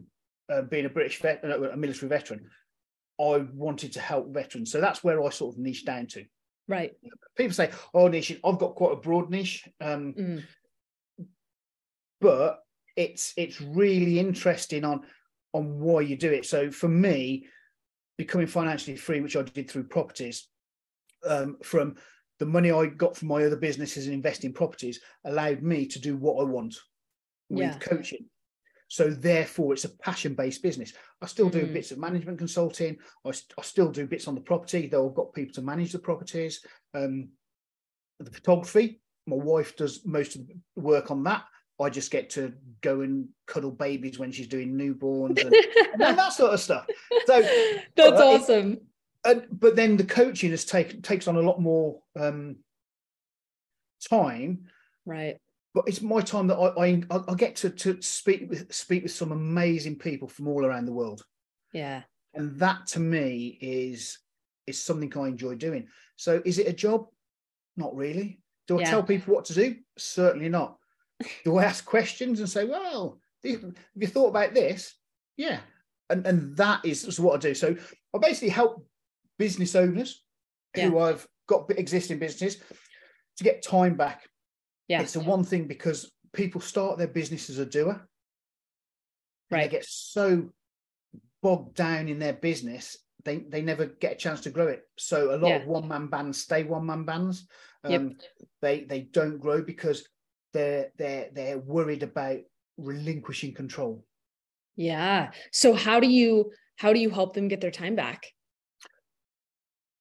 uh, 0.51 0.63
being 0.63 0.85
a 0.85 0.89
British 0.89 1.21
vet, 1.21 1.45
uh, 1.45 1.69
a 1.69 1.77
military 1.77 2.09
veteran, 2.09 2.49
I 3.19 3.45
wanted 3.53 3.93
to 3.93 3.99
help 3.99 4.33
veterans. 4.33 4.71
So 4.71 4.81
that's 4.81 5.03
where 5.03 5.23
I 5.23 5.29
sort 5.29 5.53
of 5.53 5.59
niched 5.59 5.85
down 5.85 6.07
to. 6.07 6.25
Right. 6.67 6.93
People 7.37 7.53
say, 7.53 7.69
"Oh, 7.93 8.07
niche." 8.07 8.39
I've 8.43 8.57
got 8.57 8.75
quite 8.75 8.93
a 8.93 9.01
broad 9.01 9.29
niche, 9.29 9.67
um, 9.81 10.13
mm. 10.17 10.43
but 12.19 12.63
it's 12.99 13.33
it's 13.37 13.61
really 13.61 14.19
interesting 14.19 14.83
on 14.83 15.01
on 15.53 15.79
why 15.79 16.01
you 16.01 16.17
do 16.17 16.31
it. 16.31 16.45
So 16.45 16.69
for 16.69 16.89
me, 16.89 17.47
becoming 18.17 18.45
financially 18.45 18.97
free, 18.97 19.21
which 19.21 19.37
I 19.37 19.41
did 19.41 19.71
through 19.71 19.85
properties, 19.85 20.47
um, 21.25 21.57
from 21.63 21.95
the 22.39 22.45
money 22.45 22.71
I 22.71 22.87
got 22.87 23.15
from 23.15 23.29
my 23.29 23.43
other 23.45 23.55
businesses 23.55 24.05
and 24.05 24.13
investing 24.13 24.53
properties 24.53 24.99
allowed 25.25 25.63
me 25.63 25.85
to 25.87 25.99
do 25.99 26.17
what 26.17 26.41
I 26.41 26.43
want 26.43 26.75
with 27.49 27.61
yeah. 27.61 27.77
coaching. 27.79 28.25
So 28.89 29.09
therefore, 29.09 29.73
it's 29.73 29.85
a 29.85 29.97
passion-based 29.97 30.61
business. 30.61 30.93
I 31.21 31.27
still 31.27 31.49
do 31.49 31.61
mm. 31.61 31.73
bits 31.73 31.91
of 31.91 31.99
management 31.99 32.37
consulting. 32.37 32.97
I, 33.25 33.29
I, 33.29 33.61
still 33.61 33.91
do 33.91 34.07
bits 34.07 34.27
on 34.27 34.35
the 34.35 34.41
property, 34.41 34.87
though 34.87 35.07
I've 35.07 35.15
got 35.15 35.33
people 35.33 35.53
to 35.53 35.61
manage 35.61 35.91
the 35.91 35.99
properties. 35.99 36.65
Um, 36.95 37.29
the 38.19 38.31
photography, 38.31 38.99
my 39.27 39.35
wife 39.35 39.75
does 39.75 40.05
most 40.05 40.35
of 40.35 40.47
the 40.47 40.55
work 40.75 41.11
on 41.11 41.23
that. 41.23 41.43
I 41.81 41.89
just 41.89 42.11
get 42.11 42.29
to 42.31 42.53
go 42.81 43.01
and 43.01 43.29
cuddle 43.45 43.71
babies 43.71 44.19
when 44.19 44.31
she's 44.31 44.47
doing 44.47 44.77
newborns 44.77 45.41
and, 45.41 45.53
and 45.93 46.17
that 46.17 46.33
sort 46.33 46.53
of 46.53 46.59
stuff. 46.59 46.85
So 47.25 47.41
that's 47.95 48.21
awesome. 48.21 48.73
It, 48.73 48.83
and, 49.25 49.47
but 49.51 49.75
then 49.75 49.97
the 49.97 50.03
coaching 50.03 50.51
has 50.51 50.65
taken 50.65 51.01
takes 51.01 51.27
on 51.27 51.35
a 51.35 51.41
lot 51.41 51.61
more 51.61 52.01
um, 52.17 52.57
time. 54.09 54.67
Right. 55.05 55.37
But 55.73 55.85
it's 55.87 56.01
my 56.01 56.21
time 56.21 56.47
that 56.47 56.57
I, 56.57 57.03
I 57.15 57.21
I 57.27 57.35
get 57.35 57.55
to 57.57 57.69
to 57.69 58.01
speak 58.01 58.49
with 58.49 58.73
speak 58.73 59.03
with 59.03 59.11
some 59.11 59.31
amazing 59.31 59.97
people 59.97 60.27
from 60.27 60.47
all 60.47 60.65
around 60.65 60.85
the 60.85 60.93
world. 60.93 61.23
Yeah. 61.73 62.03
And 62.33 62.57
that 62.59 62.87
to 62.87 62.99
me 62.99 63.57
is 63.61 64.19
is 64.67 64.81
something 64.81 65.11
I 65.17 65.27
enjoy 65.27 65.55
doing. 65.55 65.87
So 66.15 66.41
is 66.45 66.59
it 66.59 66.67
a 66.67 66.73
job? 66.73 67.07
Not 67.77 67.95
really. 67.95 68.39
Do 68.67 68.77
I 68.77 68.81
yeah. 68.81 68.89
tell 68.89 69.03
people 69.03 69.33
what 69.33 69.45
to 69.45 69.53
do? 69.53 69.77
Certainly 69.97 70.49
not. 70.49 70.77
Do 71.43 71.57
I 71.57 71.65
ask 71.65 71.85
questions 71.85 72.39
and 72.39 72.49
say, 72.49 72.65
well, 72.65 73.19
have 73.43 73.73
you 73.95 74.07
thought 74.07 74.29
about 74.29 74.53
this? 74.53 74.95
Yeah. 75.37 75.59
And 76.09 76.25
and 76.25 76.57
that 76.57 76.85
is 76.85 77.19
what 77.19 77.35
I 77.35 77.37
do. 77.37 77.53
So 77.53 77.75
I 78.13 78.17
basically 78.17 78.49
help 78.49 78.85
business 79.37 79.75
owners 79.75 80.23
yeah. 80.75 80.89
who 80.89 80.99
have 80.99 81.25
got 81.47 81.69
existing 81.71 82.19
businesses 82.19 82.61
to 83.37 83.43
get 83.43 83.61
time 83.61 83.95
back. 83.95 84.27
Yeah. 84.87 85.01
It's 85.01 85.13
the 85.13 85.19
one 85.19 85.43
thing 85.43 85.67
because 85.67 86.11
people 86.33 86.61
start 86.61 86.97
their 86.97 87.07
business 87.07 87.49
as 87.49 87.59
a 87.59 87.65
doer. 87.65 88.05
Right. 89.51 89.69
They 89.69 89.77
get 89.77 89.85
so 89.85 90.49
bogged 91.41 91.75
down 91.75 92.09
in 92.09 92.19
their 92.19 92.33
business 92.33 92.97
they 93.25 93.37
they 93.39 93.61
never 93.61 93.85
get 93.85 94.13
a 94.13 94.15
chance 94.15 94.41
to 94.41 94.49
grow 94.49 94.67
it. 94.67 94.87
So 94.97 95.35
a 95.35 95.37
lot 95.37 95.49
Yeah. 95.49 95.55
of 95.57 95.67
one 95.67 95.87
man 95.87 96.07
bands 96.07 96.41
stay 96.41 96.63
one 96.63 96.85
man 96.85 97.03
bands. 97.03 97.47
Um, 97.83 97.91
Yep. 97.91 98.21
They 98.61 98.83
they 98.85 99.01
don't 99.01 99.39
grow 99.39 99.61
because 99.61 100.07
they're 100.53 100.91
they're 100.97 101.29
they're 101.33 101.57
worried 101.57 102.03
about 102.03 102.39
relinquishing 102.77 103.53
control. 103.53 104.05
Yeah. 104.75 105.31
So 105.51 105.73
how 105.73 105.99
do 105.99 106.07
you 106.07 106.51
how 106.77 106.93
do 106.93 106.99
you 106.99 107.09
help 107.09 107.33
them 107.33 107.47
get 107.47 107.61
their 107.61 107.71
time 107.71 107.95
back? 107.95 108.25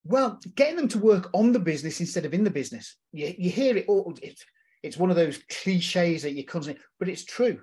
Well, 0.04 0.40
getting 0.54 0.76
them 0.76 0.88
to 0.88 0.98
work 0.98 1.28
on 1.34 1.52
the 1.52 1.58
business 1.58 2.00
instead 2.00 2.24
of 2.24 2.32
in 2.32 2.44
the 2.44 2.50
business. 2.50 2.96
You, 3.12 3.34
you 3.36 3.50
hear 3.50 3.76
it 3.76 3.86
all. 3.88 4.16
It's, 4.22 4.42
it's 4.82 4.96
one 4.96 5.10
of 5.10 5.16
those 5.16 5.38
cliches 5.50 6.22
that 6.22 6.32
you 6.32 6.44
constantly, 6.44 6.82
but 6.98 7.08
it's 7.08 7.24
true. 7.24 7.60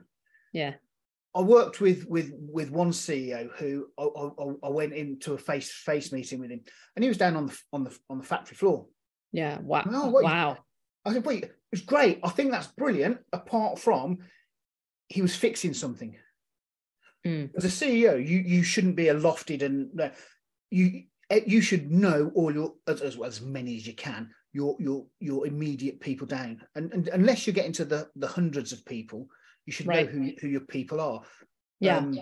Yeah. 0.54 0.74
I 1.34 1.42
worked 1.42 1.82
with 1.82 2.06
with 2.08 2.32
with 2.38 2.70
one 2.70 2.92
CEO 2.92 3.50
who 3.58 3.88
I, 3.98 4.04
I, 4.04 4.68
I 4.68 4.70
went 4.70 4.94
into 4.94 5.34
a 5.34 5.38
face 5.38 5.68
to 5.70 5.92
face 5.92 6.12
meeting 6.12 6.40
with 6.40 6.52
him, 6.52 6.62
and 6.96 7.04
he 7.04 7.10
was 7.10 7.18
down 7.18 7.36
on 7.36 7.48
the 7.48 7.58
on 7.74 7.84
the 7.84 7.98
on 8.10 8.20
the 8.20 8.24
factory 8.24 8.56
floor. 8.56 8.86
Yeah. 9.32 9.60
Wow. 9.60 9.84
No, 9.90 10.08
what 10.08 10.22
you- 10.22 10.30
wow. 10.30 10.58
I 11.04 11.14
said, 11.14 11.26
"Wait, 11.26 11.44
it 11.44 11.56
was 11.76 11.82
great. 11.82 12.20
I 12.24 12.30
think 12.30 12.52
that's 12.52 12.68
brilliant." 12.68 13.20
Apart 13.34 13.80
from, 13.80 14.20
he 15.08 15.22
was 15.22 15.36
fixing 15.36 15.74
something. 15.74 16.16
Mm. 17.26 17.52
As 17.56 17.66
a 17.66 17.68
CEO, 17.70 18.18
you 18.18 18.40
you 18.40 18.64
shouldn't 18.64 18.96
be 18.96 19.10
a 19.10 19.16
lofted 19.16 19.62
and 19.62 20.00
uh, 20.00 20.10
you 20.70 21.04
eh, 21.30 21.42
you 21.46 21.62
should 21.62 21.92
know 21.92 22.32
all 22.36 22.54
your 22.54 22.76
as, 22.88 23.02
as 23.02 23.18
well 23.18 23.28
as 23.28 23.42
many 23.42 23.76
as 23.78 23.88
you 23.88 23.96
can 23.96 24.30
your 24.56 24.76
your 24.80 25.06
your 25.20 25.46
immediate 25.46 26.00
people 26.00 26.26
down, 26.26 26.62
and, 26.76 26.94
and 26.94 27.10
unless 27.10 27.46
you're 27.46 27.54
getting 27.54 27.74
to 27.74 27.86
the 27.86 28.10
the 28.16 28.28
hundreds 28.28 28.72
of 28.72 28.86
people, 28.86 29.28
you 29.66 29.74
should 29.74 29.86
Right. 29.86 30.06
know 30.06 30.12
who 30.12 30.32
who 30.40 30.48
your 30.48 30.62
people 30.62 31.02
are. 31.02 31.22
Yeah. 31.82 31.98
Um, 31.98 32.22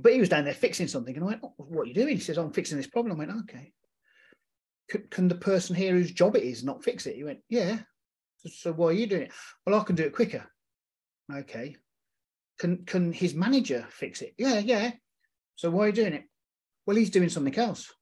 but 0.00 0.12
he 0.14 0.20
was 0.20 0.30
down 0.30 0.44
there 0.44 0.54
fixing 0.54 0.88
something, 0.88 1.14
and 1.14 1.22
I 1.22 1.26
went, 1.26 1.40
oh, 1.44 1.54
"What 1.58 1.82
are 1.82 1.86
you 1.86 1.94
doing?" 1.94 2.16
He 2.16 2.20
says, 2.20 2.38
"I'm 2.38 2.52
fixing 2.52 2.78
this 2.78 2.86
problem." 2.86 3.14
I 3.14 3.18
went, 3.18 3.38
"Okay." 3.42 3.72
Can 5.10 5.28
the 5.28 5.34
person 5.34 5.76
here 5.76 5.92
whose 5.94 6.12
job 6.12 6.34
it 6.36 6.42
is 6.42 6.64
not 6.64 6.82
fix 6.82 7.06
it? 7.06 7.16
He 7.16 7.24
went, 7.24 7.40
"Yeah." 7.48 7.80
So, 8.46 8.72
why 8.72 8.88
are 8.88 8.92
you 8.92 9.06
doing 9.06 9.22
it? 9.22 9.32
Well, 9.66 9.80
I 9.80 9.84
can 9.84 9.96
do 9.96 10.04
it 10.04 10.14
quicker. 10.14 10.44
Okay. 11.32 11.76
Can 12.58 12.84
can 12.84 13.12
his 13.12 13.34
manager 13.34 13.86
fix 13.90 14.22
it? 14.22 14.34
Yeah, 14.38 14.58
yeah. 14.58 14.92
So 15.56 15.70
why 15.70 15.84
are 15.84 15.86
you 15.88 15.92
doing 15.92 16.12
it? 16.14 16.24
Well, 16.86 16.96
he's 16.96 17.10
doing 17.10 17.28
something 17.28 17.56
else. 17.56 17.92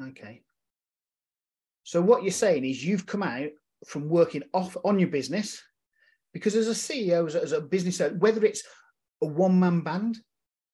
Okay. 0.00 0.42
So 1.82 2.00
what 2.00 2.22
you're 2.22 2.32
saying 2.32 2.64
is 2.64 2.84
you've 2.84 3.06
come 3.06 3.22
out 3.22 3.50
from 3.86 4.08
working 4.08 4.42
off 4.52 4.76
on 4.84 4.98
your 4.98 5.08
business 5.08 5.62
because 6.32 6.54
as 6.54 6.68
a 6.68 6.70
CEO, 6.70 7.26
as 7.26 7.34
a, 7.34 7.42
as 7.42 7.52
a 7.52 7.60
business 7.60 8.00
owner, 8.00 8.16
whether 8.16 8.44
it's 8.44 8.62
a 9.22 9.26
one 9.26 9.58
man 9.58 9.80
band, 9.80 10.18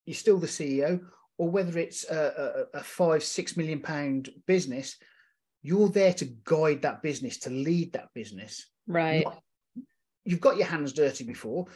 you're 0.05 0.15
still 0.15 0.39
the 0.39 0.47
CEO, 0.47 1.01
or 1.37 1.49
whether 1.49 1.77
it's 1.77 2.09
a, 2.09 2.67
a, 2.73 2.79
a 2.79 2.83
five, 2.83 3.23
six 3.23 3.57
million 3.57 3.81
pound 3.81 4.29
business, 4.47 4.97
you're 5.61 5.89
there 5.89 6.13
to 6.13 6.25
guide 6.43 6.81
that 6.81 7.01
business, 7.03 7.39
to 7.39 7.49
lead 7.49 7.93
that 7.93 8.09
business. 8.13 8.67
Right. 8.87 9.23
Not- 9.23 9.41
you've 10.23 10.41
got 10.41 10.57
your 10.57 10.67
hands 10.67 10.93
dirty 10.93 11.23
before. 11.23 11.67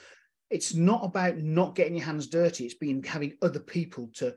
It's 0.49 0.73
not 0.75 1.03
about 1.03 1.37
not 1.37 1.75
getting 1.75 1.95
your 1.95 2.05
hands 2.05 2.27
dirty. 2.27 2.65
It's 2.65 2.75
being 2.75 3.03
having 3.03 3.33
other 3.41 3.59
people 3.59 4.09
to 4.15 4.35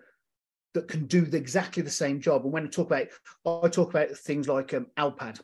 that 0.74 0.88
can 0.88 1.06
do 1.06 1.22
the, 1.22 1.36
exactly 1.36 1.82
the 1.82 1.90
same 1.90 2.20
job. 2.20 2.44
And 2.44 2.52
when 2.52 2.64
I 2.64 2.68
talk 2.68 2.86
about, 2.86 3.08
I 3.46 3.68
talk 3.68 3.90
about 3.90 4.10
things 4.10 4.48
like 4.48 4.74
um, 4.74 4.86
Alpad, 4.98 5.40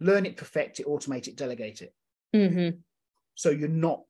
learn 0.00 0.26
it, 0.26 0.36
perfect 0.36 0.80
it, 0.80 0.86
automate 0.86 1.28
it, 1.28 1.36
delegate 1.36 1.82
it. 1.82 1.94
Mm-hmm. 2.34 2.78
So 3.34 3.50
you're 3.50 3.68
not 3.68 4.02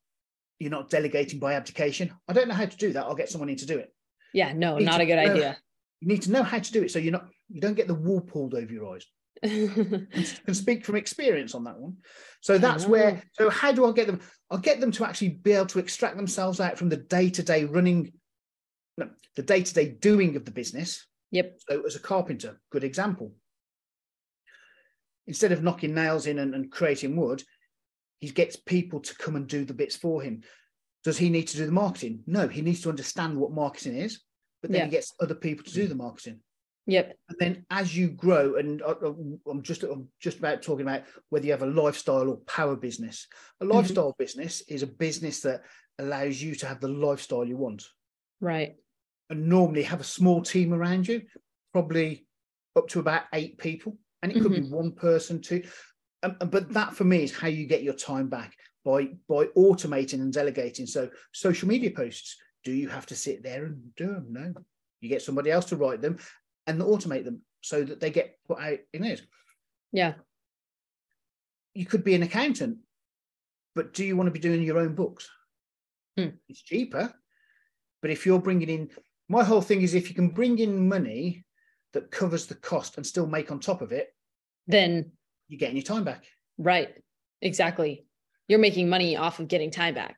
you're 0.58 0.70
not 0.70 0.90
delegating 0.90 1.38
by 1.38 1.54
abdication. 1.54 2.12
I 2.26 2.32
don't 2.32 2.48
know 2.48 2.54
how 2.54 2.66
to 2.66 2.76
do 2.76 2.92
that. 2.92 3.04
I'll 3.04 3.14
get 3.14 3.30
someone 3.30 3.48
in 3.48 3.56
to 3.56 3.66
do 3.66 3.78
it. 3.78 3.94
Yeah. 4.34 4.52
No, 4.52 4.78
not 4.78 5.00
a 5.00 5.06
good 5.06 5.16
know- 5.16 5.32
idea. 5.32 5.56
You 6.00 6.08
need 6.08 6.22
to 6.22 6.30
know 6.30 6.44
how 6.44 6.58
to 6.58 6.72
do 6.72 6.84
it 6.84 6.92
so 6.92 7.00
you're 7.00 7.12
not 7.12 7.28
you 7.48 7.60
don't 7.60 7.74
get 7.74 7.88
the 7.88 7.94
wool 7.94 8.20
pulled 8.20 8.54
over 8.54 8.72
your 8.72 8.94
eyes. 8.94 9.04
Can 9.42 10.54
speak 10.54 10.84
from 10.84 10.96
experience 10.96 11.54
on 11.54 11.64
that 11.64 11.78
one. 11.78 11.96
So 12.40 12.58
that's 12.58 12.86
where. 12.86 13.22
So 13.32 13.50
how 13.50 13.72
do 13.72 13.86
I 13.86 13.92
get 13.92 14.06
them? 14.06 14.20
I'll 14.50 14.58
get 14.58 14.80
them 14.80 14.92
to 14.92 15.04
actually 15.04 15.30
be 15.30 15.52
able 15.52 15.66
to 15.66 15.78
extract 15.78 16.16
themselves 16.16 16.60
out 16.60 16.78
from 16.78 16.88
the 16.88 16.96
day 16.96 17.30
to 17.30 17.42
day 17.42 17.64
running, 17.64 18.12
no, 18.96 19.10
the 19.36 19.42
day 19.42 19.62
to 19.62 19.74
day 19.74 19.88
doing 19.90 20.36
of 20.36 20.44
the 20.44 20.50
business. 20.50 21.06
yep. 21.30 21.58
So 21.68 21.82
as 21.86 21.96
a 21.96 22.00
carpenter, 22.00 22.60
good 22.70 22.84
example. 22.84 23.34
Instead 25.26 25.52
of 25.52 25.62
knocking 25.62 25.94
nails 25.94 26.26
in 26.26 26.38
and, 26.38 26.54
and 26.54 26.72
creating 26.72 27.14
wood, 27.14 27.42
he 28.20 28.30
gets 28.30 28.56
people 28.56 29.00
to 29.00 29.14
come 29.16 29.36
and 29.36 29.46
do 29.46 29.64
the 29.64 29.74
bits 29.74 29.94
for 29.94 30.22
him. 30.22 30.42
Does 31.04 31.18
he 31.18 31.28
need 31.28 31.48
to 31.48 31.56
do 31.56 31.66
the 31.66 31.72
marketing? 31.72 32.22
No, 32.26 32.48
he 32.48 32.62
needs 32.62 32.80
to 32.82 32.88
understand 32.88 33.36
what 33.36 33.52
marketing 33.52 33.96
is, 33.96 34.22
but 34.62 34.70
then 34.72 34.80
Yeah. 34.80 34.84
he 34.86 34.90
gets 34.90 35.12
other 35.20 35.34
people 35.34 35.64
to 35.64 35.72
do 35.72 35.86
the 35.86 35.94
marketing 35.94 36.40
Yep. 36.88 37.16
and 37.28 37.36
then 37.38 37.66
as 37.70 37.94
you 37.94 38.08
grow 38.08 38.54
and 38.56 38.82
I- 38.82 38.94
i'm 39.50 39.62
just 39.62 39.82
i'm 39.82 40.08
just 40.20 40.38
about 40.38 40.62
talking 40.62 40.86
about 40.86 41.02
whether 41.28 41.44
you 41.44 41.52
have 41.52 41.62
a 41.62 41.66
lifestyle 41.66 42.28
or 42.30 42.38
power 42.38 42.76
business 42.76 43.26
a 43.60 43.64
Mm-hmm. 43.64 43.76
lifestyle 43.76 44.14
business 44.18 44.62
is 44.62 44.82
a 44.82 44.86
business 44.86 45.40
that 45.42 45.62
allows 45.98 46.42
you 46.42 46.54
to 46.56 46.66
have 46.66 46.80
the 46.80 46.88
lifestyle 46.88 47.44
you 47.44 47.58
want 47.58 47.84
Right. 48.40 48.76
and 49.28 49.48
normally 49.48 49.82
have 49.82 50.00
a 50.00 50.04
small 50.04 50.42
team 50.42 50.72
around 50.72 51.06
you 51.06 51.22
probably 51.74 52.26
up 52.74 52.88
to 52.88 53.00
about 53.00 53.24
eight 53.34 53.58
people 53.58 53.98
and 54.22 54.32
it 54.32 54.40
could 54.40 54.52
Mm-hmm. 54.52 54.70
be 54.70 54.76
one 54.82 54.92
person 54.92 55.42
too 55.42 55.62
um, 56.22 56.36
but 56.50 56.72
that 56.72 56.94
for 56.94 57.04
me 57.04 57.22
is 57.22 57.36
how 57.36 57.48
you 57.48 57.66
get 57.66 57.82
your 57.82 57.94
time 57.94 58.28
back 58.28 58.54
by 58.84 59.10
by 59.28 59.44
automating 59.58 60.22
and 60.22 60.32
delegating 60.32 60.86
so 60.86 61.10
social 61.32 61.68
media 61.68 61.90
posts 61.90 62.36
do 62.64 62.72
you 62.72 62.88
have 62.88 63.04
to 63.06 63.14
sit 63.14 63.42
there 63.42 63.66
and 63.66 63.94
do 63.96 64.06
them 64.06 64.26
no 64.30 64.54
you 65.02 65.08
get 65.10 65.20
somebody 65.22 65.50
else 65.50 65.66
to 65.66 65.76
write 65.76 66.00
them 66.00 66.16
and 66.68 66.80
automate 66.80 67.24
them 67.24 67.40
so 67.62 67.82
that 67.82 67.98
they 67.98 68.10
get 68.10 68.38
put 68.46 68.60
out 68.60 68.78
in 68.92 69.02
it 69.04 69.22
Yeah. 69.92 70.14
you 71.74 71.86
could 71.86 72.04
be 72.04 72.14
an 72.14 72.22
accountant 72.22 72.78
but 73.74 73.92
do 73.94 74.04
you 74.04 74.16
want 74.16 74.26
to 74.28 74.32
be 74.32 74.38
doing 74.38 74.62
your 74.62 74.78
own 74.78 74.94
books 74.94 75.28
Hmm. 76.16 76.30
it's 76.48 76.62
cheaper 76.62 77.12
but 78.02 78.10
if 78.10 78.26
you're 78.26 78.40
bringing 78.40 78.68
in 78.68 78.90
my 79.28 79.44
whole 79.44 79.60
thing 79.62 79.82
is 79.82 79.94
if 79.94 80.08
you 80.08 80.14
can 80.16 80.30
bring 80.30 80.58
in 80.58 80.88
money 80.88 81.44
that 81.92 82.10
covers 82.10 82.46
the 82.46 82.56
cost 82.56 82.96
and 82.96 83.06
still 83.06 83.26
make 83.26 83.50
on 83.52 83.60
top 83.60 83.82
of 83.82 83.92
it 83.92 84.08
Then 84.66 85.12
you're 85.48 85.58
getting 85.58 85.76
your 85.76 85.84
time 85.84 86.04
back 86.04 86.24
right. 86.58 86.90
Exactly. 87.40 88.04
You're 88.48 88.58
making 88.58 88.88
money 88.88 89.16
off 89.16 89.38
of 89.38 89.46
getting 89.46 89.70
time 89.70 89.94
back. 89.94 90.16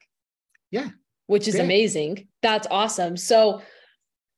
Yeah. 0.70 0.88
Which 1.26 1.48
is 1.48 1.56
Yeah. 1.56 1.64
amazing. 1.64 2.28
That's 2.40 2.66
awesome. 2.70 3.18
So 3.18 3.60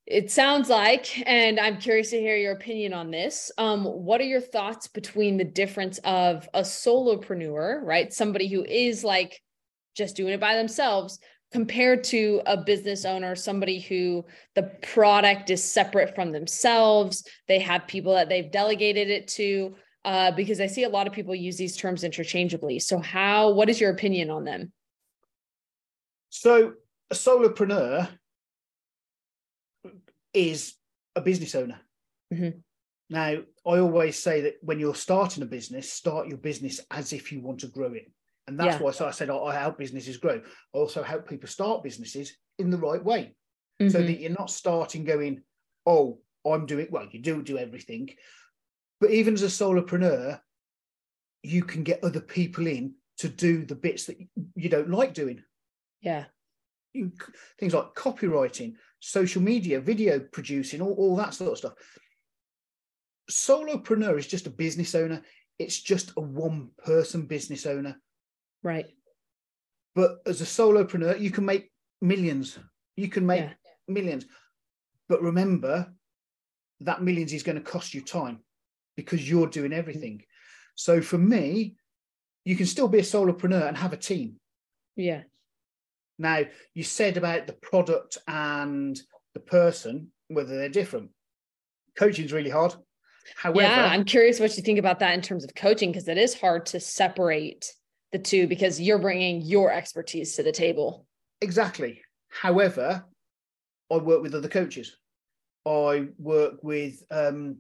it 0.07 0.31
sounds 0.31 0.69
like, 0.69 1.27
and 1.29 1.61
I'm 1.61 1.79
curious 1.79 2.11
to 2.11 2.21
hear 2.21 2.37
your 2.37 2.53
opinion 2.53 2.93
on 2.93 3.11
this. 3.11 3.53
Um, 3.57 3.85
what 3.85 4.21
are 4.21 4.25
your 4.25 4.41
thoughts 4.41 4.89
between 4.89 5.37
the 5.37 5.45
difference 5.45 5.99
of 6.05 6.49
a 6.55 6.63
solopreneur, 6.63 7.81
right? 7.83 8.13
Somebody 8.13 8.49
who 8.49 8.65
is 8.65 9.05
like 9.05 9.41
just 9.97 10.17
doing 10.17 10.33
it 10.33 10.41
by 10.41 10.57
themselves 10.57 11.19
compared 11.53 12.03
to 12.03 12.41
a 12.47 12.57
business 12.57 13.05
owner, 13.05 13.37
somebody 13.37 13.79
who 13.79 14.25
the 14.55 14.65
product 14.83 15.51
is 15.51 15.63
separate 15.63 16.15
from 16.15 16.33
themselves. 16.33 17.25
They 17.47 17.61
have 17.61 17.87
people 17.87 18.15
that 18.15 18.29
they've 18.29 18.51
delegated 18.51 19.09
it 19.09 19.29
to. 19.29 19.77
Uh, 20.05 20.33
because 20.33 20.61
I 20.61 20.67
see 20.67 20.83
a 20.83 20.89
lot 20.89 21.07
of 21.07 21.13
people 21.13 21.33
use 21.33 21.57
these 21.57 21.77
terms 21.77 22.03
interchangeably. 22.03 22.81
So, 22.81 22.99
how? 22.99 23.53
What 23.53 23.71
is 23.71 23.81
your 23.81 23.93
opinion 23.93 24.31
on 24.31 24.43
them? 24.43 24.73
so 26.33 26.73
a 27.11 27.15
solopreneur 27.15 28.09
is 30.35 30.75
a 31.17 31.21
business 31.21 31.55
owner 31.55 31.81
Mhm. 32.33 32.63
now 33.11 33.43
i 33.67 33.79
always 33.79 34.19
say 34.23 34.41
that 34.43 34.55
when 34.63 34.79
you're 34.81 34.95
starting 34.95 35.43
a 35.43 35.47
business 35.47 35.93
start 35.93 36.29
your 36.29 36.39
business 36.39 36.81
as 36.91 37.13
if 37.13 37.31
you 37.33 37.41
want 37.41 37.61
to 37.61 37.67
grow 37.69 37.93
it 37.93 38.11
and 38.47 38.59
that's 38.59 38.77
Yeah. 38.77 38.83
why 38.83 38.91
so 38.93 39.07
i 39.07 39.11
said 39.11 39.31
I, 39.31 39.55
help 39.55 39.79
businesses 39.79 40.17
grow 40.17 40.41
i 40.75 40.79
also 40.79 41.03
help 41.03 41.29
people 41.29 41.49
start 41.49 41.83
businesses 41.83 42.37
in 42.59 42.71
the 42.71 42.79
right 42.79 43.03
way 43.05 43.35
so 43.81 44.01
Mhm. 44.01 44.07
that 44.07 44.21
you're 44.21 44.31
not 44.31 44.49
starting 44.51 45.03
going, 45.05 45.43
oh, 45.87 46.23
I'm 46.47 46.67
doing 46.67 46.87
well, 46.91 47.09
you 47.11 47.21
do 47.21 47.43
do 47.43 47.59
everything. 47.59 48.15
But 49.01 49.11
even 49.11 49.35
as 49.35 49.43
a 49.43 49.47
solopreneur, 49.47 50.41
you 51.43 51.65
can 51.65 51.83
get 51.83 52.05
other 52.05 52.21
people 52.21 52.69
in 52.69 52.95
to 53.19 53.29
do 53.29 53.65
the 53.65 53.75
bits 53.75 54.07
that 54.07 54.19
you 54.55 54.69
don't 54.69 54.91
like 54.91 55.15
doing. 55.15 55.43
yeah, 56.01 56.27
things 56.95 57.75
like 57.75 57.95
copywriting, 57.95 58.75
social 59.01 59.43
media, 59.43 59.81
video 59.81 60.21
producing, 60.33 60.81
all, 60.81 60.93
all 60.95 61.17
that 61.17 61.35
sort 61.35 61.53
of 61.53 61.59
stuff. 61.59 61.73
Solopreneur 63.31 64.19
is 64.19 64.27
just 64.27 64.47
a 64.47 64.51
business 64.51 64.95
owner. 64.95 65.23
It's 65.59 65.81
just 65.81 66.13
a 66.17 66.21
one 66.21 66.71
person 66.85 67.27
business 67.27 67.67
owner. 67.67 67.97
right. 68.63 68.87
But 69.95 70.23
as 70.25 70.41
a 70.41 70.45
solopreneur, 70.45 71.21
you 71.21 71.31
can 71.31 71.45
make 71.45 71.71
millions. 72.01 72.59
You 72.97 73.09
can 73.09 73.27
make 73.27 73.41
Yeah. 73.43 73.53
millions. 73.89 74.25
But 75.07 75.21
remember, 75.21 75.93
that 76.81 77.03
millions 77.03 77.35
is 77.35 77.43
going 77.43 77.57
to 77.63 77.71
cost 77.71 77.93
you 77.93 78.01
time 78.01 78.43
because 78.97 79.29
you're 79.29 79.49
doing 79.49 79.75
everything. 79.75 80.25
So 80.77 81.03
for 81.03 81.19
me, 81.19 81.77
you 82.47 82.57
can 82.57 82.65
still 82.65 82.89
be 82.89 83.01
a 83.01 83.03
solopreneur 83.03 83.69
and 83.69 83.77
have 83.77 83.93
a 83.93 83.99
team. 83.99 84.41
Yeah, 84.97 85.25
Now, 86.19 86.43
you 86.75 86.83
said 86.83 87.17
about 87.17 87.47
the 87.47 87.55
product 87.55 88.19
and 88.29 89.01
the 89.35 89.41
person, 89.41 90.13
whether 90.29 90.57
they're 90.57 90.69
different. 90.69 91.11
Coaching 91.97 92.25
is 92.25 92.33
really 92.33 92.51
hard. 92.51 92.75
However, 93.37 93.63
yeah, 93.63 93.89
I'm 93.91 94.05
curious 94.05 94.41
what 94.41 94.57
you 94.57 94.63
think 94.63 94.79
about 94.79 94.99
that 95.01 95.15
in 95.15 95.23
terms 95.23 95.45
of 95.45 95.55
coaching 95.55 95.91
because 95.91 96.09
it 96.09 96.19
is 96.19 96.39
hard 96.39 96.67
to 96.67 96.81
separate 96.81 97.73
the 98.11 98.19
two 98.19 98.47
because 98.47 98.81
you're 98.81 98.99
bringing 98.99 99.41
your 99.43 99.73
expertise 99.73 100.37
to 100.37 100.43
the 100.43 100.53
table. 100.53 101.07
Exactly. 101.41 102.01
However, 102.29 103.05
I 103.91 103.97
work 103.97 104.23
with 104.23 104.35
other 104.35 104.49
coaches. 104.49 104.97
I 105.67 106.09
work 106.19 106.55
with 106.63 107.03
um, 107.11 107.59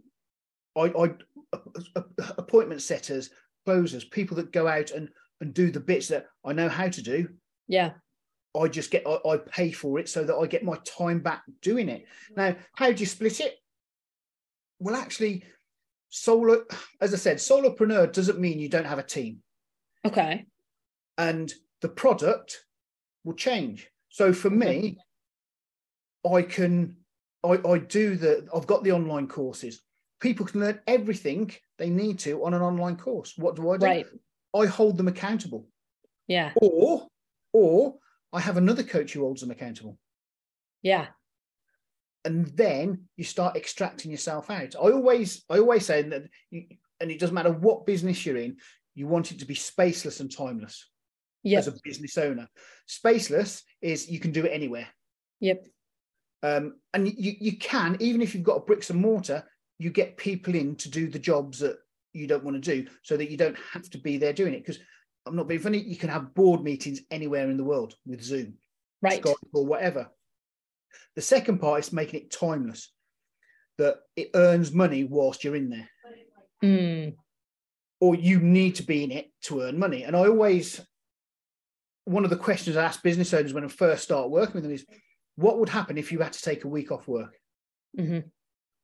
I, 0.76 0.92
I 0.98 1.14
appointment 2.38 2.82
setters, 2.82 3.30
closers, 3.64 4.04
people 4.04 4.36
that 4.38 4.52
go 4.52 4.66
out 4.66 4.90
and 4.90 5.08
and 5.40 5.52
do 5.52 5.70
the 5.70 5.80
bits 5.80 6.08
that 6.08 6.26
I 6.44 6.52
know 6.52 6.68
how 6.68 6.88
to 6.88 7.02
do. 7.02 7.28
Yeah. 7.68 7.92
I 8.58 8.68
just 8.68 8.90
get 8.90 9.06
I, 9.06 9.18
I 9.28 9.36
pay 9.38 9.70
for 9.72 9.98
it 9.98 10.08
so 10.08 10.24
that 10.24 10.36
I 10.36 10.46
get 10.46 10.64
my 10.64 10.76
time 10.84 11.20
back 11.20 11.42
doing 11.62 11.88
it. 11.88 12.04
Mm. 12.32 12.36
Now, 12.36 12.56
how 12.74 12.92
do 12.92 13.00
you 13.00 13.06
split 13.06 13.40
it? 13.40 13.56
Well, 14.78 14.96
actually, 14.96 15.44
solo, 16.10 16.64
as 17.00 17.14
I 17.14 17.16
said, 17.16 17.38
solopreneur 17.38 18.12
doesn't 18.12 18.40
mean 18.40 18.58
you 18.58 18.68
don't 18.68 18.86
have 18.86 18.98
a 18.98 19.04
team. 19.04 19.38
Okay. 20.04 20.46
And 21.18 21.52
the 21.80 21.88
product 21.88 22.64
will 23.24 23.34
change. 23.34 23.88
So 24.08 24.32
for 24.32 24.50
me, 24.50 24.98
I 26.30 26.42
can 26.42 26.96
I, 27.44 27.58
I 27.66 27.78
do 27.78 28.16
the 28.16 28.46
I've 28.54 28.66
got 28.66 28.84
the 28.84 28.92
online 28.92 29.28
courses. 29.28 29.82
People 30.20 30.46
can 30.46 30.60
learn 30.60 30.80
everything 30.86 31.50
they 31.78 31.90
need 31.90 32.18
to 32.20 32.44
on 32.44 32.54
an 32.54 32.62
online 32.62 32.96
course. 32.96 33.34
What 33.36 33.56
do 33.56 33.70
I 33.70 33.76
do? 33.76 33.86
Right. 33.86 34.06
I 34.54 34.66
hold 34.66 34.96
them 34.96 35.08
accountable. 35.08 35.66
Yeah. 36.28 36.52
Or 36.56 37.06
or 37.52 37.94
I 38.32 38.40
have 38.40 38.56
another 38.56 38.82
coach 38.82 39.12
who 39.12 39.20
holds 39.20 39.40
them 39.40 39.50
accountable. 39.50 39.98
Yeah. 40.82 41.06
And 42.24 42.46
then 42.46 43.08
you 43.16 43.24
start 43.24 43.56
extracting 43.56 44.10
yourself 44.10 44.50
out. 44.50 44.74
I 44.76 44.90
always 44.90 45.44
I 45.50 45.58
always 45.58 45.84
say 45.84 46.02
that 46.02 46.22
you, 46.50 46.64
and 47.00 47.10
it 47.10 47.18
doesn't 47.18 47.34
matter 47.34 47.52
what 47.52 47.86
business 47.86 48.24
you're 48.24 48.36
in, 48.36 48.56
you 48.94 49.06
want 49.06 49.32
it 49.32 49.40
to 49.40 49.44
be 49.44 49.54
spaceless 49.54 50.20
and 50.20 50.34
timeless. 50.34 50.88
Yep. 51.44 51.58
As 51.58 51.66
a 51.68 51.74
business 51.82 52.16
owner, 52.18 52.48
spaceless 52.88 53.62
is 53.80 54.08
you 54.08 54.20
can 54.20 54.30
do 54.30 54.44
it 54.44 54.50
anywhere. 54.50 54.86
Yep. 55.40 55.66
Um, 56.44 56.76
and 56.94 57.08
you, 57.08 57.34
you 57.40 57.58
can, 57.58 57.96
even 57.98 58.22
if 58.22 58.34
you've 58.34 58.44
got 58.44 58.58
a 58.58 58.60
bricks 58.60 58.90
and 58.90 59.00
mortar, 59.00 59.44
you 59.78 59.90
get 59.90 60.16
people 60.16 60.54
in 60.54 60.76
to 60.76 60.88
do 60.88 61.08
the 61.08 61.18
jobs 61.18 61.58
that 61.58 61.78
you 62.12 62.28
don't 62.28 62.44
want 62.44 62.62
to 62.62 62.74
do 62.74 62.88
so 63.02 63.16
that 63.16 63.30
you 63.30 63.36
don't 63.36 63.58
have 63.72 63.90
to 63.90 63.98
be 63.98 64.18
there 64.18 64.32
doing 64.32 64.54
it. 64.54 64.64
Because 64.64 64.80
I'm 65.26 65.36
not 65.36 65.48
being 65.48 65.60
funny, 65.60 65.78
you 65.78 65.96
can 65.96 66.10
have 66.10 66.34
board 66.34 66.62
meetings 66.62 67.00
anywhere 67.10 67.48
in 67.50 67.56
the 67.56 67.64
world 67.64 67.94
with 68.06 68.22
Zoom, 68.22 68.54
right. 69.00 69.22
Skype, 69.22 69.36
or 69.54 69.64
whatever. 69.64 70.08
The 71.16 71.22
second 71.22 71.58
part 71.58 71.80
is 71.80 71.92
making 71.92 72.20
it 72.20 72.30
timeless, 72.30 72.92
that 73.78 73.96
it 74.16 74.30
earns 74.34 74.72
money 74.72 75.04
whilst 75.04 75.44
you're 75.44 75.56
in 75.56 75.70
there. 75.70 75.88
Mm. 76.62 77.14
Or 78.00 78.14
you 78.14 78.40
need 78.40 78.76
to 78.76 78.82
be 78.82 79.04
in 79.04 79.12
it 79.12 79.30
to 79.42 79.62
earn 79.62 79.78
money. 79.78 80.02
And 80.02 80.16
I 80.16 80.26
always, 80.26 80.80
one 82.04 82.24
of 82.24 82.30
the 82.30 82.36
questions 82.36 82.76
I 82.76 82.84
ask 82.84 83.02
business 83.02 83.32
owners 83.32 83.52
when 83.52 83.64
I 83.64 83.68
first 83.68 84.02
start 84.02 84.30
working 84.30 84.54
with 84.54 84.64
them 84.64 84.72
is, 84.72 84.84
what 85.36 85.58
would 85.58 85.68
happen 85.68 85.96
if 85.96 86.12
you 86.12 86.18
had 86.18 86.32
to 86.32 86.42
take 86.42 86.64
a 86.64 86.68
week 86.68 86.90
off 86.92 87.08
work? 87.08 87.34
Mm-hmm. 87.98 88.28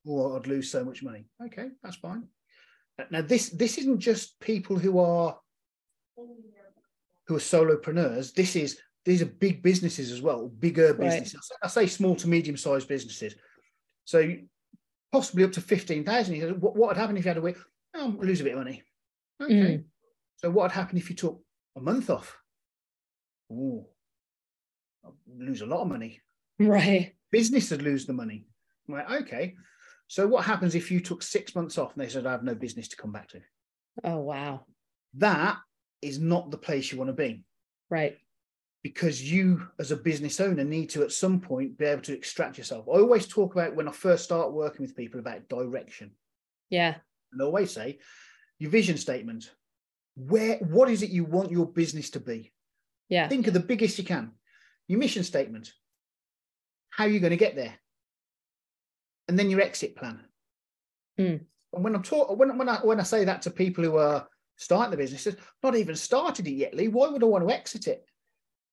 Or 0.09 0.37
I'd 0.37 0.47
lose 0.47 0.71
so 0.71 0.83
much 0.83 1.03
money. 1.03 1.25
Okay, 1.45 1.67
that's 1.83 1.97
fine. 1.97 2.23
Now 3.11 3.21
this 3.21 3.49
this 3.49 3.77
isn't 3.77 3.99
just 3.99 4.39
people 4.39 4.77
who 4.77 4.99
are 4.99 5.37
who 7.27 7.35
are 7.35 7.39
solopreneurs. 7.39 8.33
This 8.33 8.55
is 8.55 8.79
these 9.05 9.21
are 9.21 9.27
big 9.27 9.61
businesses 9.61 10.11
as 10.11 10.21
well, 10.21 10.47
bigger 10.47 10.93
businesses. 10.93 11.49
Right. 11.51 11.59
I 11.63 11.67
say 11.67 11.87
small 11.87 12.15
to 12.17 12.27
medium 12.27 12.57
sized 12.57 12.87
businesses. 12.87 13.35
So 14.05 14.33
possibly 15.11 15.43
up 15.43 15.51
to 15.53 15.61
fifteen 15.61 16.03
thousand. 16.03 16.39
What 16.61 16.75
what 16.75 16.89
would 16.89 16.97
happen 16.97 17.17
if 17.17 17.25
you 17.25 17.29
had 17.29 17.37
a 17.37 17.41
week? 17.41 17.57
Oh, 17.95 18.15
lose 18.19 18.41
a 18.41 18.43
bit 18.43 18.53
of 18.53 18.59
money. 18.59 18.83
Okay. 19.41 19.53
Mm. 19.53 19.83
So 20.37 20.49
what 20.49 20.63
would 20.63 20.71
happen 20.71 20.97
if 20.97 21.09
you 21.09 21.15
took 21.15 21.41
a 21.75 21.81
month 21.81 22.09
off? 22.09 22.37
Oh, 23.51 23.87
lose 25.27 25.61
a 25.61 25.65
lot 25.65 25.81
of 25.81 25.87
money. 25.87 26.21
Right. 26.59 27.13
Business 27.31 27.71
would 27.71 27.81
lose 27.81 28.05
the 28.05 28.13
money. 28.13 28.45
Right. 28.87 29.21
Okay. 29.21 29.55
So 30.07 30.27
what 30.27 30.45
happens 30.45 30.75
if 30.75 30.91
you 30.91 30.99
took 30.99 31.21
six 31.21 31.55
months 31.55 31.77
off 31.77 31.93
and 31.93 32.03
they 32.03 32.09
said, 32.09 32.25
I 32.25 32.31
have 32.31 32.43
no 32.43 32.55
business 32.55 32.87
to 32.89 32.95
come 32.95 33.11
back 33.11 33.29
to? 33.29 33.41
Oh, 34.03 34.17
wow. 34.17 34.65
That 35.15 35.57
is 36.01 36.19
not 36.19 36.51
the 36.51 36.57
place 36.57 36.91
you 36.91 36.97
want 36.97 37.09
to 37.09 37.13
be. 37.13 37.43
Right. 37.89 38.17
Because 38.83 39.21
you, 39.21 39.67
as 39.79 39.91
a 39.91 39.97
business 39.97 40.39
owner, 40.39 40.63
need 40.63 40.89
to 40.91 41.03
at 41.03 41.11
some 41.11 41.41
point 41.41 41.77
be 41.77 41.85
able 41.85 42.01
to 42.03 42.13
extract 42.13 42.57
yourself. 42.57 42.85
I 42.87 42.97
always 42.97 43.27
talk 43.27 43.53
about 43.53 43.75
when 43.75 43.87
I 43.87 43.91
first 43.91 44.23
start 44.23 44.53
working 44.53 44.81
with 44.81 44.95
people 44.95 45.19
about 45.19 45.49
direction. 45.49 46.11
Yeah. 46.69 46.95
And 47.31 47.41
I 47.41 47.45
always 47.45 47.71
say, 47.71 47.99
your 48.57 48.71
vision 48.71 48.97
statement. 48.97 49.51
Where 50.15 50.57
what 50.57 50.89
is 50.89 51.01
it 51.01 51.11
you 51.11 51.23
want 51.23 51.51
your 51.51 51.65
business 51.65 52.09
to 52.11 52.19
be? 52.19 52.51
Yeah. 53.07 53.27
Think 53.27 53.47
of 53.47 53.53
the 53.53 53.59
biggest 53.59 53.97
you 53.97 54.03
can. 54.03 54.31
Your 54.87 54.99
mission 54.99 55.23
statement. 55.23 55.71
How 56.89 57.05
are 57.05 57.09
you 57.09 57.19
going 57.19 57.31
to 57.31 57.37
get 57.37 57.55
there? 57.55 57.73
And 59.27 59.37
then 59.37 59.49
your 59.49 59.61
exit 59.61 59.95
plan. 59.95 60.19
Mm. 61.19 61.41
And 61.73 61.83
when 61.83 61.95
I'm 61.95 62.03
talking, 62.03 62.37
when, 62.37 62.57
when 62.57 62.67
I 62.67 62.77
when 62.77 62.99
I 62.99 63.03
say 63.03 63.25
that 63.25 63.43
to 63.43 63.51
people 63.51 63.83
who 63.83 63.97
are 63.97 64.27
starting 64.59 64.91
the 64.91 64.97
business, 64.97 65.35
not 65.63 65.75
even 65.75 65.95
started 65.95 66.45
it 66.45 66.51
yet, 66.51 66.75
Lee, 66.75 66.89
why 66.89 67.07
would 67.07 67.23
I 67.23 67.27
want 67.27 67.47
to 67.47 67.55
exit 67.55 67.87
it? 67.87 68.05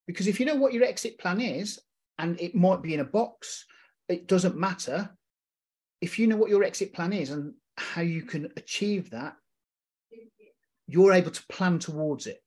Because 0.07 0.27
if 0.27 0.39
you 0.39 0.45
know 0.45 0.57
what 0.57 0.73
your 0.73 0.85
exit 0.85 1.19
plan 1.19 1.41
is, 1.41 1.79
and 2.19 2.39
it 2.41 2.55
might 2.55 2.83
be 2.83 2.93
in 2.93 3.01
a 3.01 3.05
box, 3.05 3.65
it 4.09 4.27
doesn't 4.27 4.57
matter. 4.57 5.11
If 6.01 6.19
you 6.19 6.27
know 6.27 6.37
what 6.37 6.51
your 6.51 6.65
exit 6.65 6.93
plan 6.93 7.13
is 7.13 7.31
and 7.31 7.55
how 7.77 8.03
you 8.03 8.23
can 8.23 8.53
achieve 8.57 9.11
that, 9.11 9.37
you're 10.89 11.13
able 11.13 11.31
to 11.31 11.47
plan 11.49 11.79
towards 11.79 12.27
it. 12.27 12.43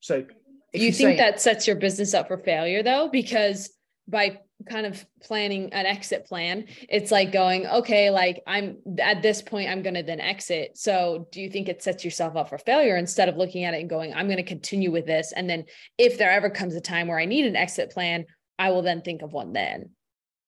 So 0.00 0.26
you, 0.72 0.86
you, 0.86 0.92
think 0.92 1.18
that 1.18 1.40
sets 1.40 1.66
your 1.66 1.76
business 1.76 2.14
up 2.14 2.28
for 2.28 2.38
failure 2.38 2.82
though? 2.82 3.08
Because 3.10 3.70
by 4.06 4.40
kind 4.68 4.86
of 4.86 5.04
planning 5.22 5.72
an 5.72 5.86
exit 5.86 6.26
plan 6.26 6.64
it's 6.88 7.12
like 7.12 7.30
going 7.30 7.66
okay 7.66 8.10
like 8.10 8.42
i'm 8.46 8.76
at 9.00 9.22
this 9.22 9.40
point 9.40 9.70
i'm 9.70 9.82
going 9.82 9.94
to 9.94 10.02
then 10.02 10.20
exit. 10.20 10.76
So 10.76 11.28
do 11.30 11.40
you 11.40 11.48
think 11.48 11.68
it 11.68 11.82
sets 11.82 12.04
yourself 12.04 12.36
up 12.36 12.48
for 12.48 12.58
failure 12.58 12.96
instead 12.96 13.28
of 13.28 13.36
looking 13.36 13.64
at 13.64 13.74
it 13.74 13.80
and 13.80 13.90
going 13.90 14.12
i'm 14.14 14.26
going 14.26 14.38
to 14.38 14.42
continue 14.42 14.90
with 14.90 15.06
this 15.06 15.32
and 15.32 15.48
then 15.48 15.64
if 15.96 16.18
there 16.18 16.30
ever 16.30 16.50
comes 16.50 16.74
a 16.74 16.80
time 16.80 17.06
where 17.06 17.18
i 17.18 17.24
need 17.24 17.46
an 17.46 17.54
exit 17.54 17.90
plan 17.90 18.24
i 18.58 18.70
will 18.70 18.82
then 18.82 19.00
think 19.00 19.22
of 19.22 19.32
one 19.32 19.52
then. 19.52 19.90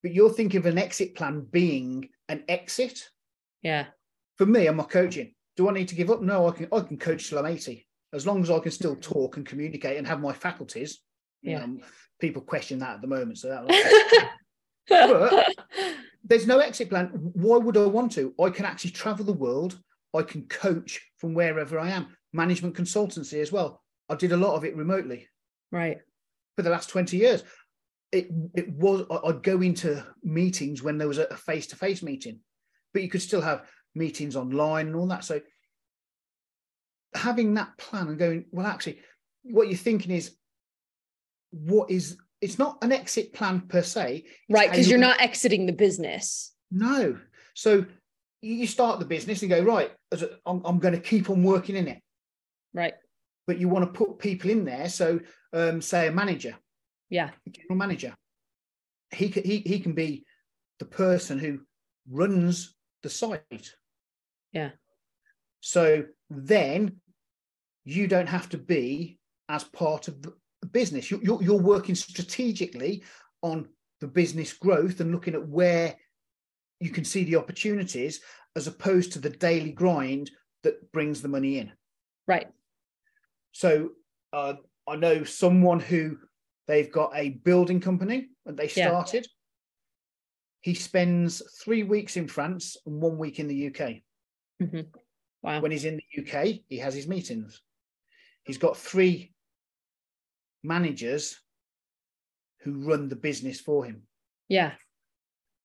But 0.03 0.13
you're 0.13 0.31
thinking 0.31 0.59
of 0.59 0.67
an 0.67 0.79
exit 0.79 1.15
plan 1.15 1.47
being 1.49 2.09
an 2.29 2.45
exit? 2.49 3.09
Yeah. 3.63 3.87
For 4.39 4.47
me 4.47 4.67
i'm 4.67 4.77
not 4.77 4.91
coaching. 4.91 5.35
Do 5.57 5.69
i 5.69 5.73
need 5.73 5.89
to 5.89 5.95
give 5.95 6.11
up? 6.11 6.21
No 6.21 6.49
i 6.49 6.51
can 6.51 6.69
i 6.73 6.81
can 6.81 6.99
coach 6.99 7.29
till 7.29 7.39
i'm 7.39 7.47
80 7.47 7.87
as 8.13 8.27
long 8.27 8.43
as 8.43 8.51
i 8.51 8.59
can 8.59 8.73
still 8.73 8.97
talk 8.97 9.37
and 9.37 9.47
communicate 9.47 9.99
and 9.99 10.07
have 10.07 10.21
my 10.21 10.33
faculties 10.33 11.01
yeah. 11.43 11.63
Um, 11.63 11.81
people 12.21 12.43
question 12.43 12.79
that 12.81 12.97
at 12.97 13.01
the 13.01 13.07
moment. 13.07 13.39
So 13.39 13.49
that. 13.49 14.31
but 14.89 15.49
there's 16.25 16.47
no 16.47 16.59
exit 16.59 16.91
plan. 16.91 17.09
Why 17.15 17.57
would 17.57 17.77
I 17.77 17.87
want 17.87 18.13
to? 18.13 18.35
I 18.41 18.51
can 18.51 18.65
actually 18.65 18.91
travel 18.91 19.25
the 19.25 19.33
world. 19.33 19.79
I 20.15 20.23
can 20.23 20.47
coach 20.47 21.01
from 21.19 21.35
wherever 21.35 21.79
I 21.79 21.91
am. 21.91 22.17
Management 22.33 22.75
consultancy 22.75 23.41
as 23.41 23.53
well. 23.53 23.83
I 24.09 24.17
did 24.17 24.33
a 24.33 24.37
lot 24.37 24.55
of 24.55 24.65
it 24.65 24.77
remotely. 24.77 25.29
Right. 25.73 25.99
For 26.57 26.63
the 26.63 26.71
last 26.71 26.89
20 26.91 27.17
years. 27.17 27.43
It 28.13 28.29
it 28.55 28.69
was 28.73 29.07
I'd 29.25 29.45
go 29.45 29.61
into 29.61 30.05
meetings 30.25 30.83
when 30.83 30.99
there 30.99 31.07
was 31.07 31.19
a 31.19 31.37
face 31.37 31.69
to 31.69 31.77
face 31.77 32.03
meeting, 32.03 32.41
but 32.93 33.03
you 33.03 33.09
could 33.09 33.23
still 33.23 33.41
have 33.41 33.63
meetings 33.95 34.35
online 34.35 34.89
and 34.89 34.97
all 34.97 35.07
that. 35.07 35.23
So 35.23 35.41
having 37.15 37.55
that 37.55 37.79
plan 37.79 38.09
and 38.09 38.19
going, 38.19 38.47
well, 38.51 38.67
actually, 38.67 38.99
what 39.45 39.69
you're 39.69 39.77
thinking 39.77 40.11
is 40.11 40.35
what 41.51 41.91
is 41.91 42.17
it's 42.41 42.59
not 42.59 42.79
an 42.83 42.93
exit 42.93 43.33
plan 43.33 43.61
per 43.61 43.83
se. 43.83 44.25
Right 44.49 44.71
because 44.71 44.89
you're 44.89 44.99
not 44.99 45.21
exiting 45.21 45.67
the 45.67 45.73
business. 45.73 46.53
No. 46.71 47.19
So 47.55 47.85
you 48.41 48.67
start 48.67 48.99
the 48.99 49.05
business 49.05 49.43
and 49.43 49.51
go 49.51 49.63
right 49.63 49.91
as 50.13 50.23
a, 50.23 50.31
I'm, 50.47 50.63
I'm 50.65 50.79
going 50.79 50.95
to 50.95 51.01
keep 51.01 51.29
on 51.29 51.43
working 51.43 51.77
in 51.77 51.89
it. 51.89 52.01
Right. 52.73 52.95
But 53.47 53.59
you 53.59 53.69
want 53.69 53.85
to 53.85 53.99
put 53.99 54.19
people 54.19 54.51
in 54.51 54.65
there 54.65 54.89
so 54.89 55.21
um, 55.53 55.83
say 55.83 56.07
a 56.07 56.13
manager. 56.13 56.57
Yeah. 57.11 57.31
General 57.51 57.77
manager. 57.77 58.15
He 59.11 59.29
can 59.29 59.43
he, 59.43 59.59
he 59.59 59.81
can 59.81 59.93
be 59.93 60.25
the 60.79 60.85
person 60.87 61.39
who 61.39 61.61
runs 62.09 62.75
the 63.03 63.11
site. 63.11 63.75
Yeah. 64.53 64.71
So 65.61 66.05
then 66.31 67.01
you 67.85 68.07
don't 68.07 68.29
have 68.29 68.49
to 68.51 68.59
be 68.59 69.19
as 69.49 69.65
part 69.65 70.09
of 70.09 70.23
the, 70.23 70.33
business. 70.67 71.11
You're, 71.11 71.23
you're, 71.23 71.43
you're 71.43 71.61
working 71.61 71.95
strategically 71.95 73.03
on 73.43 73.69
the 74.01 74.07
business 74.07 74.53
growth 74.53 75.01
and 75.01 75.13
looking 75.13 75.35
at 75.35 75.49
where 75.49 75.97
you 76.81 76.91
can 76.91 77.05
see 77.05 77.25
the 77.25 77.37
opportunities 77.37 78.21
as 78.57 78.67
opposed 78.67 79.13
to 79.13 79.19
the 79.19 79.31
daily 79.31 79.73
grind 79.73 80.31
that 80.63 80.91
brings 80.93 81.23
the 81.23 81.29
money 81.29 81.59
in. 81.59 81.71
Right. 82.27 82.49
So 83.53 83.91
uh, 84.33 84.55
I 84.89 84.97
know 84.97 85.25
someone 85.25 85.81
who 85.81 86.19
they've 86.67 86.91
got 86.91 87.13
a 87.15 87.31
building 87.31 87.81
company 87.81 88.29
and 88.47 88.57
they 88.57 88.69
started. 88.69 89.27
he 90.61 90.75
spends 90.75 91.43
three 91.63 91.83
weeks 91.83 92.17
in 92.17 92.29
France 92.29 92.77
and 92.87 93.01
one 93.01 93.19
week 93.19 93.39
in 93.39 93.49
the 93.49 93.67
UK. 93.69 94.03
Mm-hmm. 94.63 94.81
Wow. 95.43 95.61
When 95.61 95.71
he's 95.71 95.85
in 95.85 95.99
the 95.99 96.23
UK, 96.23 96.61
he 96.69 96.79
has 96.79 96.95
his 96.95 97.09
meetings. 97.09 97.63
He's 98.45 98.59
got 98.59 98.77
three 98.77 99.33
managers 100.63 101.39
who 102.63 102.85
run 102.87 103.09
the 103.09 103.17
business 103.17 103.61
for 103.61 103.85
him. 103.85 104.03
Yeah. 104.49 104.73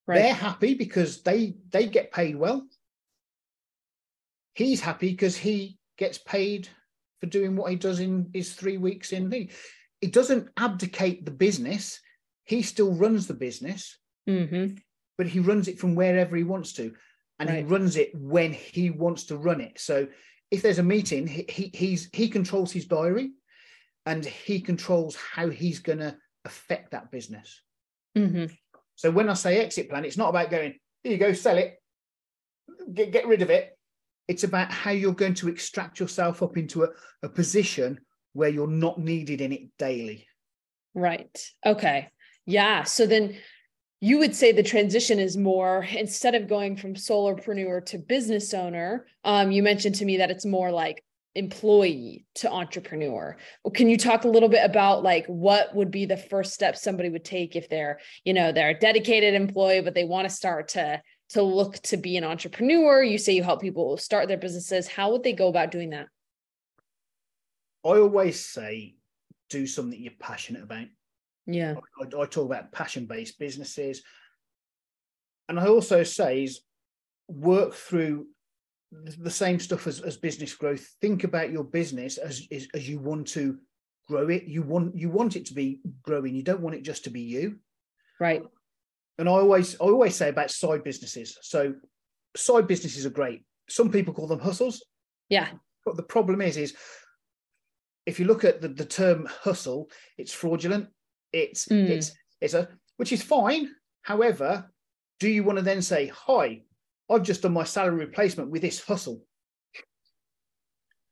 Right. 0.08 0.20
They're 0.20 0.34
happy 0.34 0.76
because 0.76 1.24
they 1.24 1.56
they 1.70 1.88
get 1.88 2.12
paid 2.12 2.36
well. 2.36 2.68
He's 4.54 4.80
happy 4.80 5.12
because 5.12 5.36
he 5.36 5.78
gets 5.98 6.18
paid 6.18 6.70
for 7.20 7.28
doing 7.28 7.56
what 7.56 7.72
he 7.72 7.76
does 7.76 8.00
in 8.00 8.30
his 8.34 8.54
three 8.54 8.78
weeks 8.78 9.12
in 9.12 9.30
the. 9.30 9.50
It 10.02 10.14
doesn't 10.14 10.50
abdicate 10.58 11.26
the 11.26 11.32
business. 11.32 12.00
He 12.44 12.62
still 12.62 12.94
runs 12.94 13.26
the 13.26 13.34
business, 13.34 13.98
mm-hmm. 14.30 14.76
but 15.18 15.28
he 15.28 15.40
runs 15.40 15.68
it 15.68 15.80
from 15.80 15.96
wherever 15.96 16.36
he 16.36 16.44
wants 16.44 16.74
to, 16.74 16.94
and 17.40 17.50
right. 17.50 17.60
he 17.60 17.64
runs 17.64 17.96
it 17.98 18.12
when 18.14 18.54
he 18.54 18.92
wants 18.92 19.24
to 19.26 19.38
run 19.38 19.62
it. 19.62 19.80
So 19.80 20.08
if 20.52 20.62
there's 20.62 20.80
a 20.80 20.84
meeting, 20.84 21.26
he, 21.26 21.46
he 21.50 21.72
he's 21.74 22.10
he 22.14 22.30
controls 22.30 22.72
his 22.72 22.86
diary, 22.86 23.32
and 24.06 24.24
he 24.26 24.60
controls 24.60 25.16
how 25.16 25.50
he's 25.50 25.80
going 25.80 26.00
to 26.00 26.16
affect 26.44 26.92
that 26.92 27.12
business. 27.12 27.62
Mm-hmm. 28.18 28.54
So 28.96 29.12
when 29.12 29.30
I 29.30 29.34
say 29.34 29.60
exit 29.60 29.90
plan, 29.90 30.06
it's 30.06 30.18
not 30.18 30.30
about 30.30 30.52
going, 30.52 30.76
here 31.04 31.12
you 31.14 31.18
go, 31.18 31.34
sell 31.34 31.58
it, 31.58 31.82
get, 32.94 33.12
get 33.12 33.28
rid 33.28 33.42
of 33.42 33.50
it. 33.50 33.78
It's 34.28 34.44
about 34.44 34.72
how 34.72 34.92
you're 34.92 35.14
going 35.14 35.36
to 35.36 35.50
extract 35.50 36.00
yourself 36.00 36.42
up 36.42 36.58
into 36.58 36.84
a, 36.84 36.90
a 37.24 37.30
position 37.30 38.00
where 38.34 38.50
you're 38.50 38.68
not 38.68 39.00
needed 39.00 39.42
in 39.42 39.52
it 39.52 39.78
daily. 39.78 40.28
Right. 40.94 41.38
Okay. 41.66 42.10
Yeah. 42.46 42.84
So 42.84 43.06
then 43.06 43.38
you 44.02 44.18
would 44.20 44.36
say 44.36 44.52
the 44.52 44.64
transition 44.64 45.20
is 45.20 45.38
more 45.38 45.84
instead 45.84 46.36
of 46.36 46.48
going 46.48 46.76
from 46.76 46.96
solopreneur 46.96 47.86
to 47.88 47.98
business 47.98 48.54
owner. 48.54 49.08
Um, 49.24 49.52
you 49.52 49.64
mentioned 49.64 49.96
to 49.96 50.06
me 50.06 50.18
that 50.18 50.32
it's 50.32 50.46
more 50.46 50.72
like 50.72 51.04
employee 51.36 52.26
to 52.36 52.52
entrepreneur. 52.52 53.38
Can 53.74 53.90
you 53.90 53.98
talk 53.98 54.24
a 54.24 54.30
little 54.30 54.50
bit 54.50 54.64
about 54.64 55.04
like 55.04 55.26
what 55.28 55.76
would 55.76 55.92
be 55.92 56.06
the 56.06 56.18
first 56.18 56.54
step 56.54 56.78
somebody 56.78 57.10
would 57.10 57.26
take 57.26 57.56
if 57.56 57.70
they're 57.70 58.00
you 58.24 58.34
know 58.34 58.52
they're 58.52 58.70
a 58.70 58.80
dedicated 58.80 59.34
employee 59.34 59.82
but 59.82 59.94
they 59.94 60.06
want 60.06 60.28
to 60.28 60.34
start 60.34 60.70
to 60.70 61.02
to 61.30 61.42
look 61.42 61.76
to 61.84 61.98
be 61.98 62.18
an 62.18 62.24
entrepreneur? 62.24 63.04
You 63.04 63.18
say 63.18 63.34
you 63.34 63.44
help 63.44 63.62
people 63.62 63.98
start 63.98 64.28
their 64.28 64.38
businesses. 64.38 64.88
How 64.88 65.12
would 65.12 65.24
they 65.24 65.34
go 65.34 65.48
about 65.48 65.72
doing 65.72 65.90
that? 65.92 66.08
I 67.84 68.00
always 68.00 68.44
say 68.44 68.96
do 69.50 69.68
something 69.68 70.00
you're 70.00 70.14
passionate 70.20 70.64
about. 70.64 70.88
Yeah. 71.46 71.76
I, 72.02 72.06
I 72.06 72.26
talk 72.26 72.46
about 72.46 72.72
passion 72.72 73.06
based 73.06 73.38
businesses. 73.38 74.02
And 75.48 75.60
i 75.60 75.68
also 75.68 76.02
say 76.02 76.44
is 76.44 76.62
work 77.28 77.74
through 77.74 78.26
the 79.04 79.32
same 79.32 79.60
stuff 79.60 79.88
as, 79.88 80.02
as 80.02 80.18
business 80.18 80.54
growth. 80.54 80.88
Think 81.02 81.24
about 81.24 81.52
your 81.52 81.64
business 81.64 82.18
as, 82.18 82.48
as 82.52 82.68
as 82.74 82.88
you 82.88 83.00
want 83.00 83.28
to 83.30 83.58
grow 84.08 84.28
it. 84.30 84.44
You 84.44 84.62
want 84.62 84.96
you 84.96 85.10
want 85.10 85.36
it 85.36 85.46
to 85.48 85.54
be 85.54 85.80
growing. 86.02 86.36
You 86.36 86.44
don't 86.44 86.62
want 86.62 86.76
it 86.76 86.84
just 86.84 87.04
to 87.06 87.10
be 87.10 87.22
you. 87.22 87.60
Right. 88.20 88.44
And 89.18 89.30
I 89.30 89.34
always 89.34 89.76
I 89.76 89.86
always 89.86 90.16
say 90.16 90.30
about 90.30 90.52
side 90.52 90.84
businesses. 90.84 91.38
So 91.42 91.76
side 92.36 92.68
businesses 92.68 93.06
are 93.06 93.12
great. 93.12 93.44
Some 93.70 93.92
people 93.92 94.14
call 94.14 94.28
them 94.28 94.40
hustles. 94.40 94.84
Yeah. 95.30 95.48
But 95.86 95.98
the 95.98 96.04
problem 96.04 96.42
is, 96.42 96.58
is 96.58 96.76
if 98.06 98.20
you 98.20 98.26
look 98.26 98.44
at 98.44 98.62
the, 98.62 98.68
the 98.68 98.86
term 98.86 99.28
hustle, 99.42 99.90
it's 100.18 100.34
fraudulent. 100.34 100.88
It's 101.34 101.68
mm. 101.68 101.90
it's 101.90 102.12
it's 102.42 102.54
a 102.54 102.70
which 102.98 103.12
is 103.12 103.22
fine. 103.22 103.72
However, 104.02 104.70
do 105.20 105.30
you 105.30 105.44
want 105.44 105.58
to 105.58 105.64
then 105.64 105.82
say, 105.82 106.08
hi, 106.08 106.64
I've 107.10 107.24
just 107.24 107.42
done 107.42 107.54
my 107.54 107.64
salary 107.64 108.06
replacement 108.06 108.50
with 108.50 108.62
this 108.62 108.84
hustle. 108.84 109.24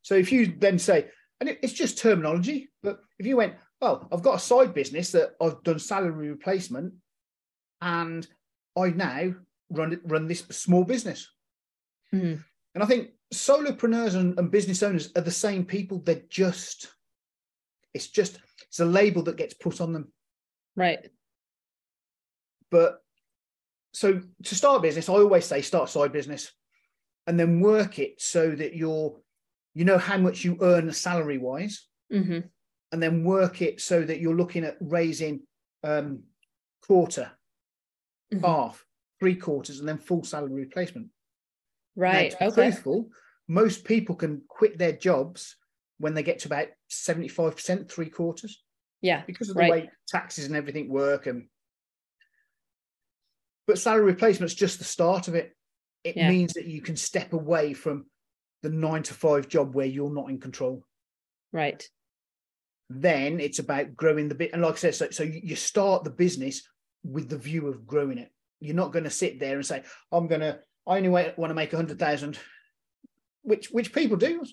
So 0.02 0.16
if 0.16 0.32
you 0.32 0.54
then 0.58 0.80
say, 0.80 1.08
and 1.40 1.50
it's 1.50 1.74
just 1.74 1.98
terminology, 1.98 2.70
but 2.82 3.00
if 3.20 3.26
you 3.26 3.38
went, 3.38 3.56
well, 3.82 4.08
I've 4.12 4.24
got 4.24 4.36
a 4.36 4.40
side 4.40 4.74
business 4.74 5.12
that 5.12 5.32
I've 5.42 5.62
done 5.64 5.80
salary 5.80 6.30
replacement, 6.30 6.94
and 7.82 8.26
I 8.78 8.90
now 8.90 9.36
run 9.70 10.00
run 10.06 10.28
this 10.28 10.40
small 10.52 10.84
business. 10.84 11.30
Mm. 12.14 12.44
And 12.76 12.84
I 12.84 12.88
think 12.88 13.12
solopreneurs 13.34 14.16
and, 14.16 14.38
and 14.40 14.50
business 14.50 14.84
owners 14.84 15.12
are 15.16 15.22
the 15.22 15.32
same 15.32 15.66
people. 15.66 16.00
They're 16.00 16.24
just, 16.30 16.88
it's 17.94 18.08
just, 18.08 18.40
it's 18.68 18.80
a 18.80 18.86
label 18.86 19.22
that 19.24 19.38
gets 19.38 19.54
put 19.54 19.82
on 19.82 19.94
them. 19.94 20.12
Right. 20.76 21.10
But 22.72 23.03
so 23.94 24.20
to 24.44 24.56
start 24.56 24.80
a 24.80 24.82
business, 24.82 25.08
I 25.08 25.14
always 25.14 25.46
say 25.46 25.62
start 25.62 25.90
a 25.90 25.92
side 25.92 26.12
business 26.12 26.52
and 27.28 27.40
then 27.40 27.62
work 27.62 28.00
it 28.00 28.20
so 28.20 28.52
that 28.52 28.76
you're 28.76 29.16
you 29.74 29.86
know 29.86 29.98
how 29.98 30.18
much 30.18 30.44
you 30.44 30.58
earn 30.62 30.92
salary 30.92 31.38
wise 31.38 31.88
mm-hmm. 32.12 32.40
and 32.92 33.04
then 33.04 33.24
work 33.24 33.62
it 33.62 33.82
so 33.82 34.02
that 34.02 34.20
you're 34.20 34.36
looking 34.36 34.64
at 34.64 34.78
raising 34.82 35.42
um 35.84 36.24
quarter 36.86 37.32
mm-hmm. 38.34 38.44
half 38.44 38.84
three 39.20 39.36
quarters 39.36 39.80
and 39.80 39.88
then 39.88 39.98
full 39.98 40.24
salary 40.24 40.54
replacement 40.54 41.08
right 41.96 42.36
now, 42.40 42.48
okay 42.48 42.72
truthful, 42.72 43.10
most 43.48 43.86
people 43.86 44.16
can 44.16 44.42
quit 44.48 44.78
their 44.78 44.94
jobs 44.94 45.56
when 46.00 46.14
they 46.14 46.24
get 46.24 46.40
to 46.40 46.48
about 46.48 46.68
75% 46.92 47.90
three 47.90 48.10
quarters 48.10 48.64
yeah 49.02 49.24
because 49.26 49.50
of 49.50 49.56
the 49.56 49.62
right. 49.62 49.72
way 49.72 49.90
taxes 50.08 50.46
and 50.46 50.56
everything 50.56 50.90
work 50.90 51.28
and 51.28 51.48
but 53.68 53.80
salary 53.80 54.06
replacement's 54.06 54.54
just 54.54 54.80
the 54.80 54.86
start 54.86 55.28
of 55.28 55.36
it. 55.36 55.56
It 56.04 56.18
yeah. 56.18 56.30
means 56.30 56.54
that 56.54 56.66
you 56.66 56.82
can 56.82 56.96
step 56.96 57.34
away 57.34 57.74
from 57.74 58.06
the 58.62 58.70
nine 58.70 59.04
to 59.04 59.14
five 59.14 59.48
job 59.48 59.74
where 59.74 59.86
you're 59.86 60.14
not 60.14 60.30
in 60.30 60.40
control. 60.40 60.84
Right. 61.52 61.88
Then 62.90 63.40
it's 63.40 63.60
about 63.60 63.96
growing 63.96 64.28
the 64.28 64.36
bit. 64.36 64.52
And 64.54 64.62
like 64.62 64.74
I 64.74 64.78
said, 64.78 64.96
so, 64.96 65.10
so 65.12 65.24
you 65.24 65.56
start 65.56 66.04
the 66.04 66.10
business 66.10 66.68
with 67.04 67.30
the 67.30 67.38
view 67.38 67.68
of 67.68 67.88
growing 67.88 68.18
it. 68.18 68.32
You're 68.60 68.76
not 68.76 68.92
going 68.92 69.06
to 69.06 69.10
sit 69.10 69.40
there 69.40 69.56
and 69.56 69.66
say, 69.66 69.84
I'm 70.12 70.28
going 70.28 70.42
to, 70.42 70.60
I 70.88 70.98
only 70.98 71.10
want 71.10 71.36
to 71.38 71.54
make 71.54 71.74
a 71.74 71.78
hundred 71.78 72.00
thousand, 72.00 72.38
which, 73.42 73.68
which 73.68 73.94
people 73.94 74.18
do. 74.18 74.44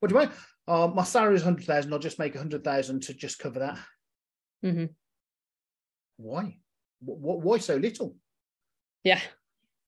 What 0.00 0.10
do 0.10 0.18
you? 0.18 0.30
Uh, 0.66 0.88
my 0.88 1.04
salary 1.04 1.36
is 1.36 1.42
hundred 1.42 1.64
thousand. 1.64 1.92
I'll 1.92 1.98
just 1.98 2.18
make 2.18 2.34
a 2.34 2.38
hundred 2.38 2.62
thousand 2.62 3.04
to 3.04 3.14
just 3.14 3.38
cover 3.38 3.60
that. 3.60 3.78
Mm-hmm. 4.64 4.86
Why? 6.18 6.58
Why 7.00 7.58
so 7.58 7.76
little? 7.76 8.16
Yeah. 9.04 9.20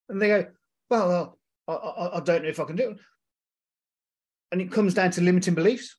And 0.08 0.20
they 0.20 0.28
go, 0.28 0.46
well, 0.88 1.38
I, 1.68 1.72
I, 1.72 2.16
I 2.16 2.20
don't 2.20 2.42
know 2.42 2.48
if 2.48 2.60
I 2.60 2.64
can 2.64 2.76
do 2.76 2.90
it. 2.90 2.98
And 4.52 4.60
it 4.60 4.72
comes 4.72 4.94
down 4.94 5.10
to 5.12 5.20
limiting 5.20 5.54
beliefs 5.54 5.96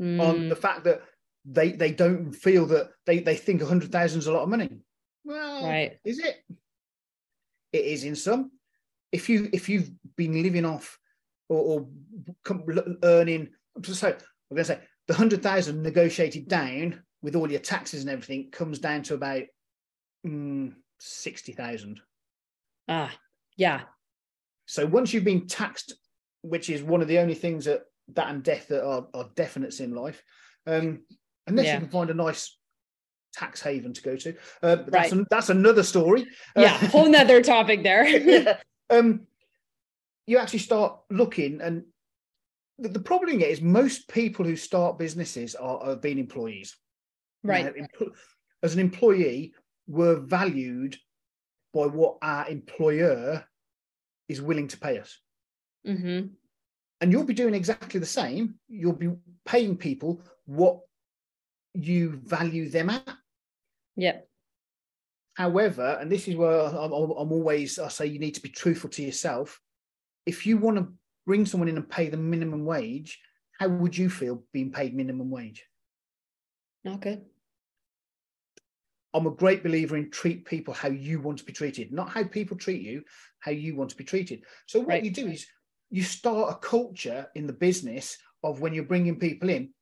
mm. 0.00 0.20
on 0.20 0.48
the 0.48 0.56
fact 0.56 0.84
that 0.84 1.02
they 1.44 1.72
they 1.72 1.90
don't 1.92 2.32
feel 2.32 2.66
that 2.66 2.90
they, 3.06 3.18
they 3.18 3.34
think 3.36 3.62
a 3.62 3.66
hundred 3.66 3.92
thousand 3.92 4.20
is 4.20 4.26
a 4.26 4.32
lot 4.32 4.42
of 4.42 4.48
money. 4.48 4.70
Well, 5.24 5.66
right. 5.66 5.98
is 6.04 6.18
it? 6.18 6.44
It 7.72 7.84
is 7.84 8.04
in 8.04 8.16
some. 8.16 8.50
If 9.12 9.28
you 9.28 9.48
if 9.52 9.68
you've 9.68 9.90
been 10.16 10.42
living 10.42 10.64
off 10.64 10.98
or, 11.48 11.58
or 11.80 11.88
earning, 13.02 13.50
saying, 13.82 14.14
I'm 14.50 14.56
going 14.56 14.64
to 14.64 14.64
say 14.64 14.80
the 15.08 15.14
hundred 15.14 15.42
thousand 15.42 15.82
negotiated 15.82 16.48
down 16.48 17.02
with 17.22 17.36
all 17.36 17.50
your 17.50 17.60
taxes 17.60 18.02
and 18.02 18.10
everything 18.10 18.50
comes 18.50 18.78
down 18.78 19.02
to 19.04 19.14
about 19.14 19.42
mm, 20.26 20.74
sixty 20.98 21.52
thousand. 21.52 22.00
Ah, 22.92 23.10
yeah. 23.56 23.82
So 24.66 24.84
once 24.86 25.12
you've 25.12 25.24
been 25.24 25.46
taxed, 25.46 25.94
which 26.42 26.68
is 26.68 26.82
one 26.82 27.00
of 27.00 27.08
the 27.08 27.18
only 27.18 27.34
things 27.34 27.64
that 27.64 27.84
that 28.14 28.28
and 28.28 28.42
death 28.42 28.68
that 28.68 28.84
are, 28.84 29.06
are 29.14 29.30
definites 29.34 29.80
in 29.80 29.94
life, 29.94 30.22
um, 30.66 31.00
unless 31.46 31.66
yeah. 31.66 31.74
you 31.74 31.80
can 31.80 31.88
find 31.88 32.10
a 32.10 32.14
nice 32.14 32.58
tax 33.32 33.62
haven 33.62 33.94
to 33.94 34.02
go 34.02 34.14
to, 34.16 34.34
uh, 34.62 34.76
that's, 34.76 34.90
right. 34.90 35.12
an, 35.12 35.26
that's 35.30 35.48
another 35.48 35.82
story. 35.82 36.26
Yeah, 36.54 36.78
uh, 36.82 36.88
whole 36.88 37.08
nother 37.08 37.40
topic 37.42 37.82
there. 37.82 38.06
yeah. 38.06 38.58
um, 38.90 39.26
you 40.26 40.36
actually 40.38 40.58
start 40.58 40.98
looking, 41.10 41.60
and 41.62 41.84
the, 42.78 42.90
the 42.90 43.00
problem 43.00 43.40
is 43.40 43.62
most 43.62 44.06
people 44.08 44.44
who 44.44 44.56
start 44.56 44.98
businesses 44.98 45.54
are, 45.54 45.78
are 45.78 45.96
being 45.96 46.18
employees. 46.18 46.76
Right. 47.42 47.74
Now, 47.74 48.06
as 48.62 48.74
an 48.74 48.80
employee, 48.80 49.54
were 49.88 50.20
valued 50.20 50.96
by 51.72 51.86
what 51.86 52.18
our 52.22 52.48
employer 52.48 53.44
is 54.28 54.42
willing 54.42 54.68
to 54.68 54.78
pay 54.78 54.98
us. 54.98 55.18
Mm-hmm. 55.86 56.28
And 57.00 57.12
you'll 57.12 57.24
be 57.24 57.34
doing 57.34 57.54
exactly 57.54 57.98
the 57.98 58.06
same. 58.06 58.54
You'll 58.68 58.92
be 58.92 59.10
paying 59.44 59.76
people 59.76 60.22
what 60.46 60.80
you 61.74 62.20
value 62.24 62.68
them 62.68 62.90
at. 62.90 63.08
Yeah. 63.96 64.18
However, 65.34 65.98
and 66.00 66.12
this 66.12 66.28
is 66.28 66.36
where 66.36 66.60
I'm, 66.60 66.92
I'm 66.92 67.32
always, 67.32 67.78
I 67.78 67.88
say 67.88 68.06
you 68.06 68.18
need 68.18 68.34
to 68.34 68.42
be 68.42 68.50
truthful 68.50 68.90
to 68.90 69.02
yourself. 69.02 69.60
If 70.26 70.46
you 70.46 70.58
want 70.58 70.76
to 70.76 70.92
bring 71.26 71.46
someone 71.46 71.68
in 71.68 71.76
and 71.76 71.88
pay 71.88 72.08
them 72.08 72.30
minimum 72.30 72.64
wage, 72.64 73.20
how 73.58 73.68
would 73.68 73.96
you 73.96 74.10
feel 74.10 74.44
being 74.52 74.70
paid 74.70 74.94
minimum 74.94 75.30
wage? 75.30 75.64
Not 76.84 77.00
good. 77.00 77.24
I'm 79.14 79.26
a 79.26 79.30
great 79.30 79.62
believer 79.62 79.96
in 79.96 80.10
treat 80.10 80.44
people 80.44 80.72
how 80.72 80.88
you 80.88 81.20
want 81.20 81.38
to 81.38 81.44
be 81.44 81.52
treated, 81.52 81.92
not 81.92 82.08
how 82.08 82.24
people 82.24 82.56
treat 82.56 82.82
you, 82.82 83.02
how 83.40 83.50
you 83.50 83.76
want 83.76 83.90
to 83.90 83.96
be 83.96 84.04
treated. 84.04 84.44
So 84.66 84.80
what 84.80 84.88
Right. 84.88 85.04
you 85.04 85.10
do 85.10 85.26
is 85.26 85.46
you 85.90 86.02
start 86.02 86.52
a 86.52 86.58
culture 86.58 87.28
in 87.34 87.46
the 87.46 87.52
business 87.52 88.16
of 88.42 88.60
when 88.60 88.72
you're 88.72 88.84
bringing 88.84 89.18
people 89.18 89.50
in 89.50 89.74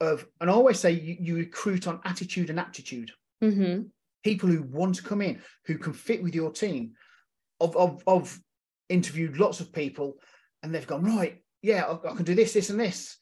of, 0.00 0.26
and 0.40 0.48
I 0.48 0.52
always 0.52 0.80
say 0.80 0.92
you, 0.92 1.16
you 1.20 1.36
recruit 1.36 1.86
on 1.86 2.00
attitude 2.04 2.50
and 2.50 2.58
aptitude. 2.58 3.12
hmm 3.40 3.82
People 4.22 4.48
who 4.48 4.62
want 4.62 4.96
to 4.96 5.02
come 5.02 5.22
in, 5.22 5.40
who 5.66 5.78
can 5.78 5.92
fit 5.92 6.22
with 6.22 6.34
your 6.34 6.50
team. 6.50 6.92
I've, 7.60 7.76
I've, 7.76 8.02
I've 8.06 8.40
interviewed 8.88 9.38
lots 9.38 9.60
of 9.60 9.72
people 9.72 10.16
and 10.62 10.74
they've 10.74 10.86
gone, 10.86 11.04
right, 11.04 11.42
yeah, 11.62 11.84
I, 11.84 12.12
I 12.12 12.14
can 12.14 12.24
do 12.24 12.34
this, 12.34 12.52
this, 12.54 12.70
and 12.70 12.80
this. 12.80 13.16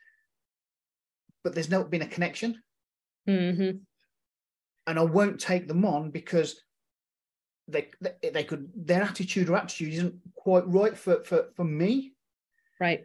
But 1.42 1.54
there's 1.54 1.70
not 1.70 1.90
been 1.90 2.02
a 2.02 2.06
connection. 2.06 2.62
hmm 3.26 3.70
and 4.88 4.98
I 4.98 5.02
won't 5.02 5.38
take 5.38 5.68
them 5.68 5.84
on 5.84 6.10
because 6.10 6.60
they 7.68 7.90
they, 8.00 8.30
they 8.30 8.42
could 8.42 8.70
their 8.74 9.02
attitude 9.02 9.48
or 9.48 9.56
aptitude 9.56 9.92
isn't 9.92 10.14
quite 10.34 10.66
right 10.66 10.96
for, 10.96 11.22
for 11.24 11.50
for 11.54 11.64
me. 11.64 12.14
Right. 12.80 13.04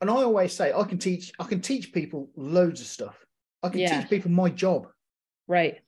And 0.00 0.10
I 0.10 0.14
always 0.14 0.52
say 0.52 0.72
I 0.72 0.84
can 0.84 0.98
teach 0.98 1.32
I 1.40 1.44
can 1.44 1.60
teach 1.60 1.92
people 1.92 2.28
loads 2.36 2.80
of 2.82 2.86
stuff. 2.86 3.16
I 3.62 3.70
can 3.70 3.80
Yeah. 3.80 4.00
teach 4.00 4.10
people 4.10 4.30
my 4.30 4.50
job. 4.50 4.88
Right. 5.48 5.80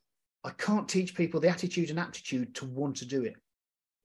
I 0.43 0.51
can't 0.51 0.89
teach 0.89 1.15
people 1.15 1.39
the 1.41 1.51
attitude 1.51 1.91
and 1.91 1.99
aptitude 1.99 2.55
to 2.57 2.65
want 2.65 2.97
to 2.97 3.05
do 3.05 3.23
it. 3.25 3.35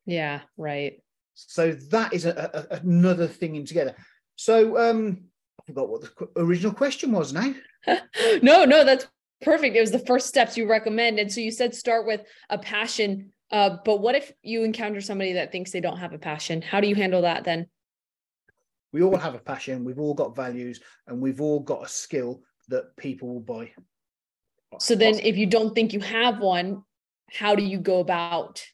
Yeah. 0.05 0.41
Right. 0.57 1.01
So 1.35 1.71
that 1.71 2.13
is 2.13 2.25
a, 2.25 2.67
a, 2.69 2.75
another 2.77 3.27
thing 3.27 3.55
in 3.55 3.65
together. 3.65 3.95
So 4.35 4.77
um 4.77 5.23
I 5.61 5.63
forgot 5.67 5.87
what 5.89 6.01
the 6.01 6.27
original 6.35 6.73
question 6.73 7.13
was 7.13 7.31
now. 7.31 7.53
no, 8.41 8.65
no, 8.65 8.83
that's 8.83 9.07
perfect. 9.41 9.75
It 9.75 9.81
was 9.81 9.91
the 9.91 9.99
first 9.99 10.27
steps 10.27 10.57
you 10.57 10.67
recommend. 10.69 11.19
And 11.19 11.31
so 11.31 11.41
you 11.41 11.51
said 11.51 11.73
start 11.75 12.05
with 12.05 12.21
a 12.49 12.57
passion. 12.57 13.31
Uh, 13.51 13.77
but 13.83 13.99
what 14.01 14.15
if 14.15 14.31
you 14.41 14.63
encounter 14.63 15.01
somebody 15.01 15.33
that 15.33 15.51
thinks 15.51 15.71
they 15.71 15.81
don't 15.81 15.97
have 15.97 16.13
a 16.13 16.19
passion? 16.19 16.61
How 16.61 16.79
do 16.79 16.87
you 16.87 16.95
handle 16.95 17.23
that 17.23 17.43
then? 17.43 17.67
We 18.93 19.03
all 19.03 19.17
have 19.17 19.35
a 19.35 19.39
passion, 19.39 19.85
we've 19.85 19.99
all 19.99 20.13
got 20.13 20.35
values, 20.35 20.81
and 21.07 21.21
we've 21.21 21.39
all 21.39 21.61
got 21.61 21.85
a 21.85 21.87
skill 21.87 22.41
that 22.67 22.95
people 22.97 23.29
will 23.33 23.39
buy. 23.39 23.71
So 24.79 24.95
then 24.95 25.19
if 25.19 25.37
you 25.37 25.45
don't 25.45 25.73
think 25.73 25.93
you 25.93 26.01
have 26.01 26.39
one, 26.39 26.83
how 27.29 27.55
do 27.55 27.63
you 27.63 27.77
go 27.77 27.99
about 27.99 28.65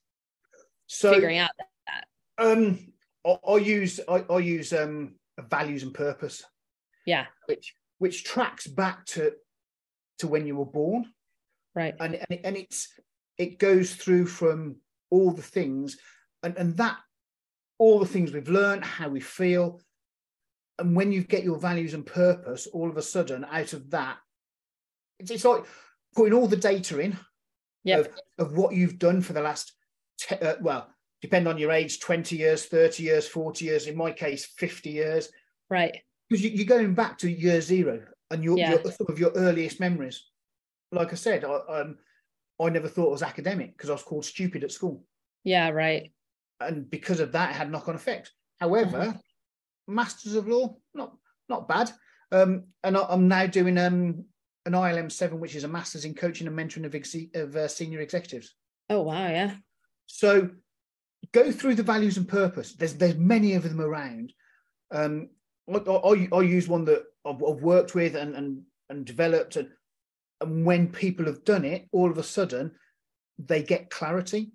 so 0.87 1.13
figuring 1.13 1.37
out 1.37 1.51
that? 1.87 2.05
Um, 2.43 2.93
I, 3.25 3.37
I 3.47 3.57
use 3.57 3.99
I, 4.07 4.23
I 4.29 4.39
use 4.39 4.73
um 4.73 5.15
values 5.49 5.83
and 5.83 5.93
purpose, 5.93 6.43
Yeah. 7.05 7.25
which 7.45 7.75
which 7.99 8.23
tracks 8.23 8.65
back 8.67 9.05
to 9.07 9.33
to 10.19 10.27
when 10.27 10.45
you 10.47 10.55
were 10.55 10.65
born, 10.65 11.05
Right. 11.75 11.95
and 11.99 12.15
and, 12.15 12.25
it, 12.29 12.41
and 12.43 12.57
it's 12.57 12.89
it 13.37 13.59
goes 13.59 13.93
through 13.95 14.25
from 14.27 14.77
all 15.09 15.31
the 15.31 15.41
things, 15.41 15.97
and 16.43 16.57
and 16.57 16.77
that 16.77 16.97
all 17.79 17.99
the 17.99 18.05
things 18.07 18.31
we've 18.33 18.49
learned, 18.49 18.83
how 18.83 19.07
we 19.09 19.19
feel, 19.19 19.79
and 20.79 20.95
when 20.95 21.11
you 21.11 21.23
get 21.23 21.43
your 21.43 21.59
values 21.59 21.93
and 21.93 22.05
purpose, 22.05 22.67
all 22.67 22.89
of 22.89 22.97
a 22.97 23.01
sudden 23.01 23.45
out 23.45 23.73
of 23.73 23.89
that, 23.91 24.17
it's, 25.19 25.29
it's 25.31 25.45
like 25.45 25.63
putting 26.15 26.33
all 26.33 26.47
the 26.47 26.55
data 26.55 26.99
in 26.99 27.17
Yep. 27.83 28.15
of 28.39 28.57
what 28.57 28.73
you've 28.73 28.97
done 28.99 29.21
for 29.21 29.33
the 29.33 29.41
last, 29.41 29.73
te- 30.19 30.35
uh, 30.35 30.55
well, 30.59 30.89
depend 31.21 31.47
on 31.47 31.57
your 31.57 31.71
age, 31.71 31.99
20 31.99 32.35
years, 32.35 32.65
30 32.65 33.03
years, 33.03 33.27
40 33.27 33.63
years, 33.65 33.87
in 33.87 33.95
my 33.95 34.11
case, 34.11 34.45
50 34.45 34.89
years, 34.89 35.29
Right. 35.69 36.01
because 36.27 36.43
you're 36.43 36.65
going 36.65 36.95
back 36.95 37.17
to 37.19 37.29
year 37.31 37.61
zero 37.61 38.03
and 38.31 38.43
your, 38.43 38.57
Yeah. 38.57 38.71
your 38.71 38.91
some 38.91 39.07
of 39.09 39.19
your 39.19 39.31
earliest 39.35 39.79
memories. 39.79 40.23
Like 40.91 41.11
I 41.11 41.15
said, 41.15 41.43
I, 41.43 41.55
um, 41.69 41.97
I 42.61 42.69
never 42.69 42.87
thought 42.87 43.09
I 43.09 43.11
was 43.11 43.23
academic 43.23 43.75
because 43.75 43.89
I 43.89 43.93
was 43.93 44.03
called 44.03 44.25
stupid 44.25 44.63
at 44.63 44.71
school. 44.71 45.03
Yeah. 45.43 45.69
Right. 45.69 46.11
And 46.59 46.89
because 46.89 47.19
of 47.19 47.31
that, 47.33 47.51
it 47.51 47.55
had 47.55 47.71
knock 47.71 47.87
on 47.87 47.95
effect. 47.95 48.31
However, 48.59 48.97
Mm-hmm. 48.97 49.17
Masters 49.95 50.35
of 50.35 50.47
Law, 50.47 50.75
not 50.93 51.15
not 51.47 51.67
bad. 51.67 51.91
Um, 52.31 52.65
and 52.83 52.97
I, 52.97 53.05
I'm 53.07 53.27
now 53.29 53.45
doing 53.45 53.77
um, 53.77 54.25
an 54.65 54.73
ILM 54.73 55.09
7, 55.09 55.39
which 55.39 55.55
is 55.55 55.63
a 55.63 55.67
Masters 55.69 56.03
in 56.03 56.13
Coaching 56.13 56.45
and 56.45 56.57
Mentoring 56.57 56.85
of, 56.85 57.41
of 57.41 57.55
uh, 57.55 57.67
Senior 57.69 58.01
Executives. 58.01 58.53
Oh, 58.89 59.03
wow. 59.03 59.27
Yeah. 59.29 59.55
So 60.07 60.49
go 61.31 61.51
through 61.53 61.75
the 61.75 61.83
values 61.83 62.17
and 62.17 62.27
purpose. 62.27 62.73
There's 62.73 62.95
there's 62.95 63.15
many 63.15 63.53
of 63.53 63.63
them 63.63 63.79
around. 63.79 64.33
Um, 64.91 65.29
I, 65.69 65.73
I, 65.77 66.27
I 66.33 66.41
use 66.41 66.67
one 66.67 66.85
that 66.85 67.03
I've, 67.25 67.43
I've 67.43 67.61
worked 67.61 67.95
with 67.95 68.15
and 68.15 68.35
and 68.35 68.61
and 68.89 69.05
developed, 69.05 69.55
and 69.57 69.69
and 70.41 70.65
when 70.65 70.87
people 70.91 71.25
have 71.25 71.43
done 71.43 71.65
it, 71.65 71.87
all 71.91 72.09
of 72.11 72.17
a 72.17 72.23
sudden 72.23 72.71
they 73.39 73.61
get 73.63 73.89
clarity 73.89 74.51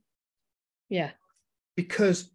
Yeah. 0.88 1.10
because, 1.76 2.30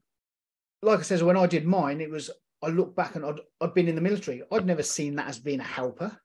like 0.81 0.99
I 0.99 1.03
said, 1.03 1.21
when 1.21 1.37
I 1.37 1.45
did 1.47 1.65
mine, 1.65 2.01
it 2.01 2.09
was 2.09 2.29
I 2.63 2.67
look 2.69 2.95
back 2.95 3.15
and 3.15 3.25
I'd 3.25 3.39
I'd 3.61 3.73
been 3.73 3.87
in 3.87 3.95
the 3.95 4.01
military. 4.01 4.43
I'd 4.51 4.65
never 4.65 4.83
seen 4.83 5.15
that 5.15 5.27
as 5.27 5.39
being 5.39 5.59
a 5.59 5.63
helper. 5.63 6.17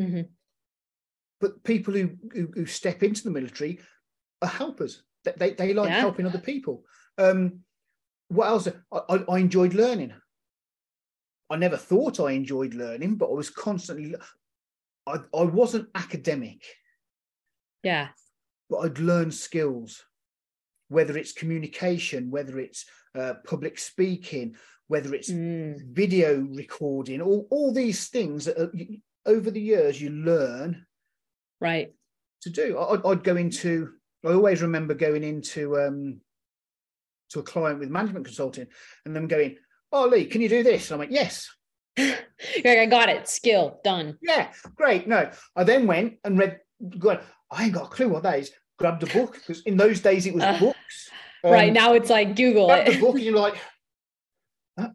Mm-hmm. 0.00 0.22
But 1.40 1.62
people 1.64 1.94
who 1.94 2.10
who, 2.32 2.52
who 2.54 2.66
step 2.66 3.02
into 3.02 3.24
the 3.24 3.30
military 3.30 3.80
are 4.40 4.48
helpers. 4.48 5.02
They 5.24 5.32
they, 5.36 5.50
they 5.52 5.74
like 5.74 5.88
Yeah. 5.90 6.00
helping 6.00 6.26
other 6.26 6.38
people. 6.38 6.84
Um, 7.18 7.60
what 8.28 8.46
else? 8.46 8.68
I, 8.68 9.00
I, 9.08 9.24
I 9.28 9.38
enjoyed 9.38 9.74
learning. 9.74 10.12
I 11.52 11.56
never 11.56 11.76
thought 11.76 12.18
I 12.18 12.32
enjoyed 12.32 12.72
learning, 12.72 13.16
but 13.16 13.26
I 13.28 13.34
was 13.34 13.50
constantly. 13.50 14.14
I, 15.06 15.16
I 15.36 15.42
wasn't 15.42 15.88
academic, 15.94 16.62
Yeah. 17.82 18.08
but 18.70 18.78
I'd 18.78 18.98
learn 19.00 19.30
skills, 19.30 20.02
whether 20.88 21.18
it's 21.18 21.32
communication, 21.32 22.30
whether 22.30 22.58
it's 22.58 22.86
uh, 23.14 23.34
public 23.44 23.78
speaking, 23.78 24.54
whether 24.86 25.14
it's 25.14 25.30
Mm. 25.30 25.92
video 25.92 26.40
recording, 26.40 27.20
all, 27.20 27.46
all 27.50 27.72
these 27.74 28.08
things 28.08 28.46
that 28.46 28.58
are, 28.58 28.70
you- 28.72 29.00
over 29.26 29.50
the 29.50 29.60
years 29.60 30.00
you 30.00 30.08
learn 30.10 30.86
Right. 31.60 31.92
to 32.42 32.50
do. 32.50 32.78
I- 32.78 32.94
I'd, 32.94 33.04
I'd 33.04 33.24
go 33.24 33.36
into. 33.36 33.92
I 34.24 34.28
always 34.32 34.62
remember 34.62 34.94
going 34.94 35.24
into 35.24 35.78
um, 35.80 36.20
to 37.30 37.40
a 37.40 37.42
client 37.42 37.80
with 37.80 37.90
management 37.90 38.24
consulting, 38.24 38.68
and 39.04 39.14
them 39.16 39.26
going, 39.26 39.56
"Oh, 39.92 40.06
Lee, 40.06 40.26
can 40.26 40.40
you 40.40 40.48
do 40.48 40.62
this?" 40.62 40.90
And 40.90 40.94
I'm 40.94 41.00
like, 41.08 41.14
"Yes, 41.14 41.48
like, 41.98 42.26
I 42.66 42.86
got 42.86 43.08
it. 43.08 43.28
Skill 43.28 43.80
done. 43.84 44.18
yeah, 44.22 44.52
great." 44.74 45.06
No, 45.06 45.30
I 45.56 45.64
then 45.64 45.86
went 45.86 46.14
and 46.24 46.38
read. 46.38 46.60
Going, 46.98 47.18
I 47.50 47.64
ain't 47.64 47.74
got 47.74 47.84
a 47.84 47.94
clue 47.94 48.08
what 48.08 48.24
that 48.24 48.40
is. 48.40 48.50
Grabbed 48.78 49.02
a 49.04 49.06
book 49.06 49.34
because 49.34 49.62
in 49.62 49.76
those 49.76 50.00
days 50.00 50.26
it 50.26 50.34
was 50.34 50.42
Uh, 50.42 50.58
books. 50.58 51.10
right. 51.44 51.68
Um, 51.68 51.74
Now 51.74 51.92
it's 51.94 52.10
like 52.10 52.34
Google 52.34 52.66
grab 52.66 52.86
the 52.86 52.92
it. 52.94 53.00
book 53.00 53.14
and 53.14 53.24
you're 53.24 53.38
like, 53.38 53.54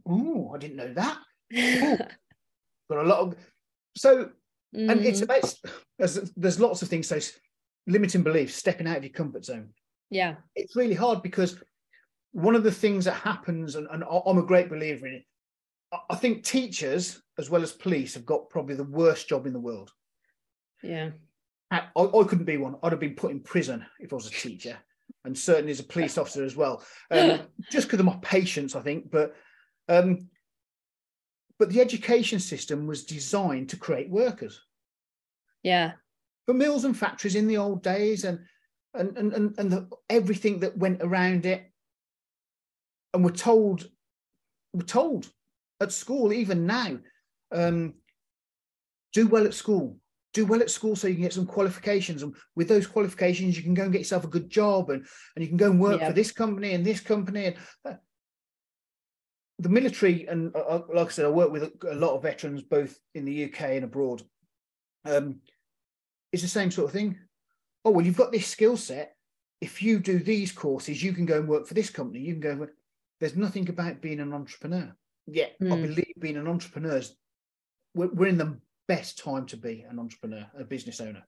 "Oh, 0.05 0.51
I 0.53 0.57
didn't 0.57 0.77
know 0.77 0.93
that." 0.93 1.17
Got 2.89 3.05
a 3.05 3.07
lot 3.07 3.19
of 3.19 3.36
so 3.95 4.29
and 4.73 5.01
it's 5.05 5.21
about 5.21 5.53
there's, 5.97 6.15
there's 6.36 6.60
lots 6.60 6.81
of 6.81 6.88
things 6.89 7.07
so 7.07 7.19
limiting 7.88 8.21
beliefs 8.23 8.55
stepping 8.55 8.86
out 8.88 8.97
of 8.97 9.03
your 9.03 9.13
comfort 9.13 9.43
zone 9.45 9.69
yeah. 10.10 10.36
it's 10.55 10.75
really 10.75 10.93
hard 10.93 11.21
because 11.23 11.57
one 12.38 12.54
of 12.54 12.63
the 12.63 12.71
things 12.71 13.06
that 13.06 13.13
happens 13.13 13.76
and, 13.76 13.88
and 13.89 14.04
i'm 14.04 14.38
a 14.38 14.43
great 14.43 14.69
believer 14.69 15.08
in 15.08 15.15
it. 15.15 15.26
I- 16.12 16.15
think 16.15 16.43
teachers 16.43 17.19
as 17.39 17.50
well 17.50 17.63
as 17.63 17.71
police 17.71 18.13
have 18.13 18.28
got 18.28 18.52
probably 18.52 18.76
the 18.76 18.84
worst 18.84 19.28
job 19.28 19.47
in 19.47 19.54
the 19.54 19.60
world. 19.60 19.91
Yeah. 20.84 21.12
I, 21.71 21.82
I 21.95 22.23
couldn't 22.28 22.45
be 22.45 22.58
one. 22.58 22.76
I'd 22.84 22.91
have 22.91 23.00
been 23.00 23.15
put 23.15 23.32
in 23.32 23.39
prison 23.39 23.84
if 24.00 24.13
i 24.13 24.15
was 24.15 24.28
a 24.28 24.32
teacher 24.32 24.78
and 25.26 25.36
certainly 25.36 25.71
as 25.71 25.80
a 25.80 25.84
police 25.84 26.15
officer 26.21 26.43
as 26.43 26.56
well. 26.56 26.84
Um, 27.10 27.39
just 27.71 27.88
because 27.88 28.00
of 28.00 28.06
my 28.06 28.19
patience 28.21 28.76
i 28.76 28.82
think 28.82 29.10
but 29.10 29.36
um, 29.89 30.30
but 31.58 31.69
the 31.69 31.82
education 31.82 32.39
system 32.39 32.86
was 32.86 33.06
designed 33.06 33.69
to 33.69 33.78
create 33.78 34.12
workers. 34.12 34.62
Yeah. 35.63 35.93
for 36.45 36.54
mills 36.54 36.86
and 36.86 36.95
factories 36.95 37.36
in 37.36 37.47
the 37.47 37.58
old 37.58 37.82
days 37.82 38.26
and 38.26 38.38
and 38.93 39.17
and 39.17 39.34
and, 39.34 39.56
and 39.58 39.71
the, 39.71 39.89
everything 40.10 40.60
that 40.60 40.78
went 40.78 41.02
around 41.02 41.47
it 41.47 41.71
and 43.17 43.25
we're 43.25 43.32
told 43.32 43.89
we're 44.73 44.84
told 44.84 45.30
at 45.82 45.91
school 45.91 46.32
even 46.32 46.65
now 46.65 46.97
um, 47.51 47.93
do 49.13 49.27
well 49.27 49.45
at 49.45 49.53
school 49.53 49.97
do 50.34 50.45
well 50.45 50.62
at 50.62 50.69
school 50.69 50.95
so 50.95 51.08
you 51.08 51.15
can 51.15 51.23
get 51.23 51.34
some 51.34 51.45
qualifications 51.45 52.21
and 52.21 52.36
with 52.56 52.67
those 52.67 52.86
qualifications 52.86 53.58
you 53.58 53.63
can 53.63 53.73
go 53.73 53.84
and 53.84 53.91
get 53.91 53.99
yourself 53.99 54.23
a 54.23 54.27
good 54.36 54.49
job 54.49 54.89
and 54.91 55.06
and 55.36 55.43
you 55.43 55.47
can 55.47 55.58
go 55.58 55.71
and 55.71 55.80
work 55.80 55.99
Yeah. 55.99 56.08
for 56.08 56.13
this 56.13 56.32
company 56.32 56.73
and 56.73 56.86
this 56.86 56.99
company 57.01 57.45
and 57.45 57.56
uh, 57.86 57.95
the 59.60 59.69
military 59.69 60.27
and 60.27 60.56
uh, 60.56 60.60
uh, 60.60 60.82
like 60.93 61.08
i 61.08 61.10
said 61.10 61.25
i 61.25 61.30
work 61.30 61.51
with 61.51 61.63
a, 61.63 61.71
a 61.91 61.95
lot 61.95 62.15
of 62.15 62.21
veterans 62.21 62.62
both 62.62 62.97
in 63.15 63.25
the 63.25 63.45
uk 63.45 63.60
and 63.62 63.84
abroad 63.84 64.21
um, 65.06 65.41
it's 66.34 66.43
the 66.43 66.49
same 66.49 66.71
sort 66.71 66.88
of 66.88 66.93
thing. 66.93 67.17
Oh, 67.86 67.91
well, 67.91 68.06
you've 68.06 68.17
got 68.17 68.32
this 68.32 68.47
skill 68.47 68.77
set. 68.77 69.15
If 69.62 69.82
you 69.82 69.99
do 69.99 70.19
these 70.19 70.51
courses, 70.51 71.01
you 71.01 71.13
can 71.13 71.25
go 71.25 71.39
and 71.39 71.47
work 71.47 71.65
for 71.65 71.73
this 71.73 71.89
company. 71.89 72.19
You 72.19 72.34
can 72.34 72.41
go. 72.41 72.67
And 73.19 73.21
work- 73.21 73.34
There's 73.34 73.36
nothing 73.36 73.69
about 73.69 74.01
being 74.01 74.19
an 74.19 74.34
entrepreneur. 74.34 74.93
Yeah, 75.25 75.47
I 75.62 75.63
Mm. 75.63 75.82
believe 75.88 76.13
being 76.19 76.38
an 76.38 76.47
entrepreneur 76.47 76.97
is 76.97 77.15
we're, 77.93 78.08
we're 78.13 78.27
in 78.27 78.38
the 78.38 78.60
best 78.88 79.17
time 79.17 79.45
to 79.47 79.58
be 79.58 79.82
an 79.89 79.99
entrepreneur, 79.99 80.49
a 80.58 80.63
business 80.63 81.01
owner. 81.01 81.23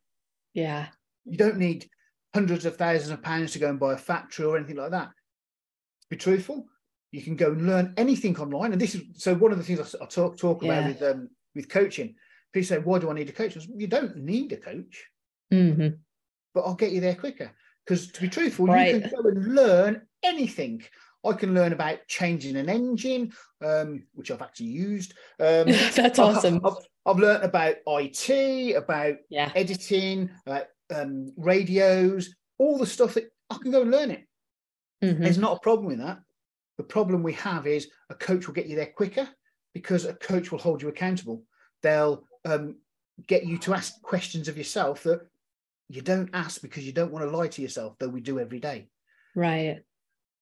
Yeah. 0.54 0.90
You 1.26 1.38
don't 1.38 1.58
need 1.58 1.90
hundreds 2.34 2.66
of 2.66 2.78
thousands 2.78 3.10
of 3.12 3.22
pounds 3.22 3.54
to 3.54 3.60
go 3.60 3.70
and 3.70 3.80
buy 3.80 3.94
a 3.94 3.98
factory 3.98 4.46
or 4.46 4.58
anything 4.58 4.78
like 4.78 4.92
that. 4.92 5.10
To 5.10 6.08
be 6.10 6.16
truthful, 6.16 6.68
you 7.12 7.22
can 7.22 7.36
go 7.36 7.52
and 7.52 7.66
learn 7.68 7.94
anything 7.98 8.38
online. 8.40 8.72
And 8.72 8.80
this 8.82 8.96
is 8.96 9.02
so 9.22 9.34
one 9.36 9.52
of 9.52 9.58
the 9.58 9.64
things 9.64 9.96
I, 9.96 10.04
I 10.04 10.08
talk 10.08 10.38
talk 10.38 10.64
Yeah. 10.64 10.80
about 10.80 10.88
with 10.88 11.02
um, 11.04 11.30
with 11.56 11.68
coaching. 11.70 12.16
People 12.54 12.68
say, 12.68 12.78
"Why 12.78 13.00
do 13.00 13.10
I 13.10 13.14
need 13.14 13.30
a 13.30 13.34
coach?" 13.34 13.58
I 13.58 13.60
said, 13.60 13.70
you 13.76 13.88
don't 13.88 14.16
need 14.18 14.52
a 14.54 14.58
coach, 14.58 15.06
Mhm. 15.52 16.00
but 16.54 16.62
I'll 16.62 16.76
get 16.76 16.92
you 16.92 17.02
there 17.02 17.16
quicker. 17.16 17.52
Because 17.86 18.12
to 18.12 18.22
be 18.22 18.30
truthful, 18.30 18.68
Right. 18.68 18.96
you 18.96 19.02
can 19.02 19.10
go 19.10 19.28
and 19.30 19.54
learn 19.56 20.08
anything. 20.24 20.84
I 21.26 21.34
can 21.34 21.54
learn 21.54 21.74
about 21.74 22.00
changing 22.08 22.56
an 22.56 22.70
engine, 22.70 23.34
um, 23.64 24.04
which 24.14 24.32
I've 24.32 24.42
actually 24.42 24.68
used. 24.68 25.14
Um, 25.40 25.68
That's 25.96 26.20
awesome. 26.20 26.62
I've, 26.66 26.78
I've 27.06 27.20
learned 27.20 27.44
about 27.44 27.76
IT, 27.88 28.76
about 28.76 29.16
Yeah. 29.30 29.52
editing, 29.56 30.30
about 30.46 30.68
um, 30.94 31.34
radios, 31.38 32.34
all 32.58 32.78
the 32.78 32.86
stuff 32.86 33.16
that 33.16 33.32
I 33.50 33.58
can 33.58 33.72
go 33.72 33.82
and 33.82 33.92
learn 33.92 34.12
it. 34.12 34.26
Mhm. 35.04 35.20
There's 35.20 35.38
not 35.38 35.58
a 35.58 35.60
problem 35.60 35.88
with 35.88 36.00
that. 36.00 36.20
The 36.78 36.84
problem 36.84 37.24
we 37.24 37.34
have 37.34 37.68
is 37.68 37.90
a 38.10 38.16
coach 38.16 38.48
will 38.48 38.54
get 38.54 38.68
you 38.68 38.76
there 38.76 38.94
quicker 38.96 39.28
because 39.74 40.06
a 40.06 40.14
coach 40.14 40.52
will 40.52 40.60
hold 40.60 40.82
you 40.82 40.88
accountable. 40.88 41.44
They'll 41.84 42.24
um, 42.46 42.78
get 43.28 43.46
you 43.46 43.58
to 43.60 43.74
ask 43.74 44.02
questions 44.02 44.48
of 44.48 44.58
yourself 44.58 45.04
that 45.04 45.22
you 45.90 46.02
don't 46.02 46.30
ask 46.34 46.62
because 46.62 46.86
you 46.86 46.94
don't 46.94 47.12
want 47.12 47.30
to 47.30 47.36
lie 47.36 47.48
to 47.50 47.62
yourself, 47.62 47.96
though 48.00 48.08
we 48.10 48.22
do 48.22 48.40
every 48.40 48.60
day. 48.60 48.88
Right. 49.36 49.82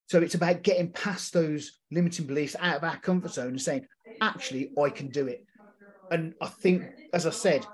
So 0.07 0.19
it's 0.19 0.35
about 0.35 0.63
getting 0.63 0.91
past 0.93 1.33
those 1.33 1.79
limiting 1.91 2.25
beliefs 2.25 2.55
out 2.59 2.77
of 2.77 2.83
our 2.83 2.97
comfort 2.97 3.31
zone 3.33 3.49
and 3.49 3.61
saying, 3.61 3.85
actually, 4.21 4.71
I 4.81 4.89
can 4.89 5.09
do 5.09 5.27
it. 5.27 5.45
And 6.09 6.33
I 6.41 6.47
think, 6.47 6.83
as 7.13 7.27
I 7.27 7.31
said, 7.31 7.67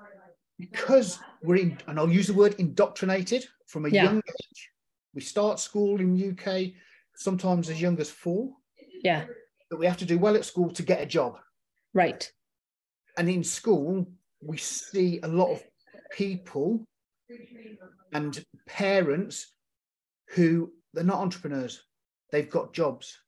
because 0.60 1.20
we're 1.44 1.58
in, 1.58 1.78
and 1.88 2.00
I'll 2.00 2.10
use 2.12 2.28
the 2.28 2.34
word 2.34 2.56
indoctrinated 2.58 3.46
from 3.68 3.86
a 3.86 3.90
Yeah. 3.90 4.06
young 4.06 4.18
age. 4.18 4.70
We 5.14 5.22
start 5.22 5.60
school 5.60 6.02
in 6.02 6.16
UK 6.18 6.74
sometimes 7.16 7.70
as 7.70 7.80
young 7.80 8.00
as 8.00 8.10
four, 8.10 8.56
Yeah. 9.04 9.28
that 9.70 9.78
we 9.78 9.86
have 9.86 9.98
to 9.98 10.06
do 10.06 10.18
well 10.18 10.36
at 10.36 10.46
school 10.46 10.72
to 10.72 10.82
get 10.84 11.02
a 11.02 11.06
job. 11.06 11.40
Right. 11.94 12.32
And 13.16 13.30
in 13.30 13.44
school, 13.44 14.12
we 14.42 14.58
see 14.58 15.20
a 15.22 15.28
lot 15.28 15.52
of 15.52 15.64
people 16.12 16.84
and 18.12 18.44
parents 18.66 19.54
who 20.30 20.74
they're 20.94 21.04
not 21.04 21.20
entrepreneurs. 21.20 21.84
They've 22.34 22.50
got 22.50 22.74
jobs 22.74 23.20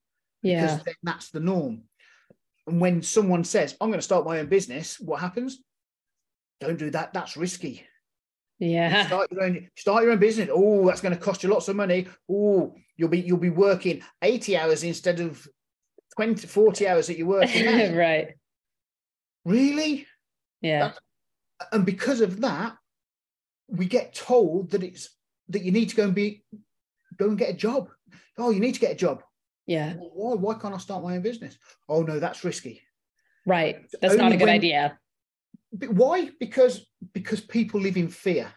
Yeah. 0.41 0.65
because 0.65 0.83
then 0.83 0.95
that's 1.03 1.29
the 1.29 1.39
norm. 1.39 1.83
And 2.67 2.81
when 2.81 3.03
someone 3.03 3.43
says, 3.43 3.77
I'm 3.79 3.89
going 3.89 3.99
to 3.99 4.03
start 4.03 4.25
my 4.25 4.39
own 4.39 4.47
business, 4.47 4.99
what 4.99 5.21
happens? 5.21 5.59
Don't 6.59 6.79
do 6.79 6.89
that. 6.89 7.13
That's 7.13 7.37
risky. 7.37 7.85
Yeah. 8.57 9.05
Start 9.05 9.31
your 9.31 9.43
own 9.43 9.69
start 9.77 10.03
your 10.03 10.11
own 10.13 10.17
business. 10.17 10.49
Oh, 10.51 10.87
that's 10.87 11.01
going 11.01 11.13
to 11.13 11.19
cost 11.21 11.43
you 11.43 11.49
lots 11.49 11.67
of 11.67 11.75
money. 11.75 12.07
Oh, 12.27 12.73
you'll 12.97 13.09
be 13.09 13.19
you'll 13.19 13.37
be 13.37 13.49
working 13.51 14.01
80 14.23 14.57
hours 14.57 14.83
instead 14.83 15.19
of 15.19 15.45
20, 16.15 16.47
40 16.47 16.87
hours 16.87 17.07
that 17.07 17.17
you're 17.17 17.27
working 17.27 17.95
right. 17.95 18.29
really? 19.43 20.07
Yeah. 20.61 20.93
And 21.71 21.85
because 21.85 22.21
of 22.21 22.41
that, 22.41 22.75
we 23.67 23.85
get 23.85 24.15
told 24.15 24.71
that 24.71 24.83
it's 24.83 25.09
that 25.49 25.61
you 25.63 25.71
need 25.71 25.89
to 25.89 25.95
go 25.95 26.05
and 26.05 26.15
be 26.15 26.43
go 27.17 27.27
and 27.27 27.37
get 27.37 27.49
a 27.51 27.53
job. 27.53 27.89
Oh, 28.37 28.49
you 28.51 28.59
need 28.59 28.73
to 28.73 28.79
get 28.79 28.91
a 28.91 28.95
job. 28.95 29.23
Yeah. 29.65 29.93
Why? 29.93 30.35
Why 30.35 30.53
can't 30.55 30.73
I 30.73 30.77
start 30.77 31.03
my 31.03 31.15
own 31.15 31.21
business? 31.21 31.57
Oh 31.89 32.03
no, 32.03 32.19
that's 32.19 32.43
risky. 32.43 32.81
Right. 33.45 33.85
That's 34.01 34.15
not 34.15 34.31
a 34.31 34.37
good 34.37 34.45
when- 34.45 34.55
idea. 34.55 34.99
But 35.73 35.89
why? 35.89 36.29
Because 36.39 36.85
because 37.13 37.41
people 37.41 37.81
live 37.81 37.97
in 37.97 38.07
fear, 38.07 38.51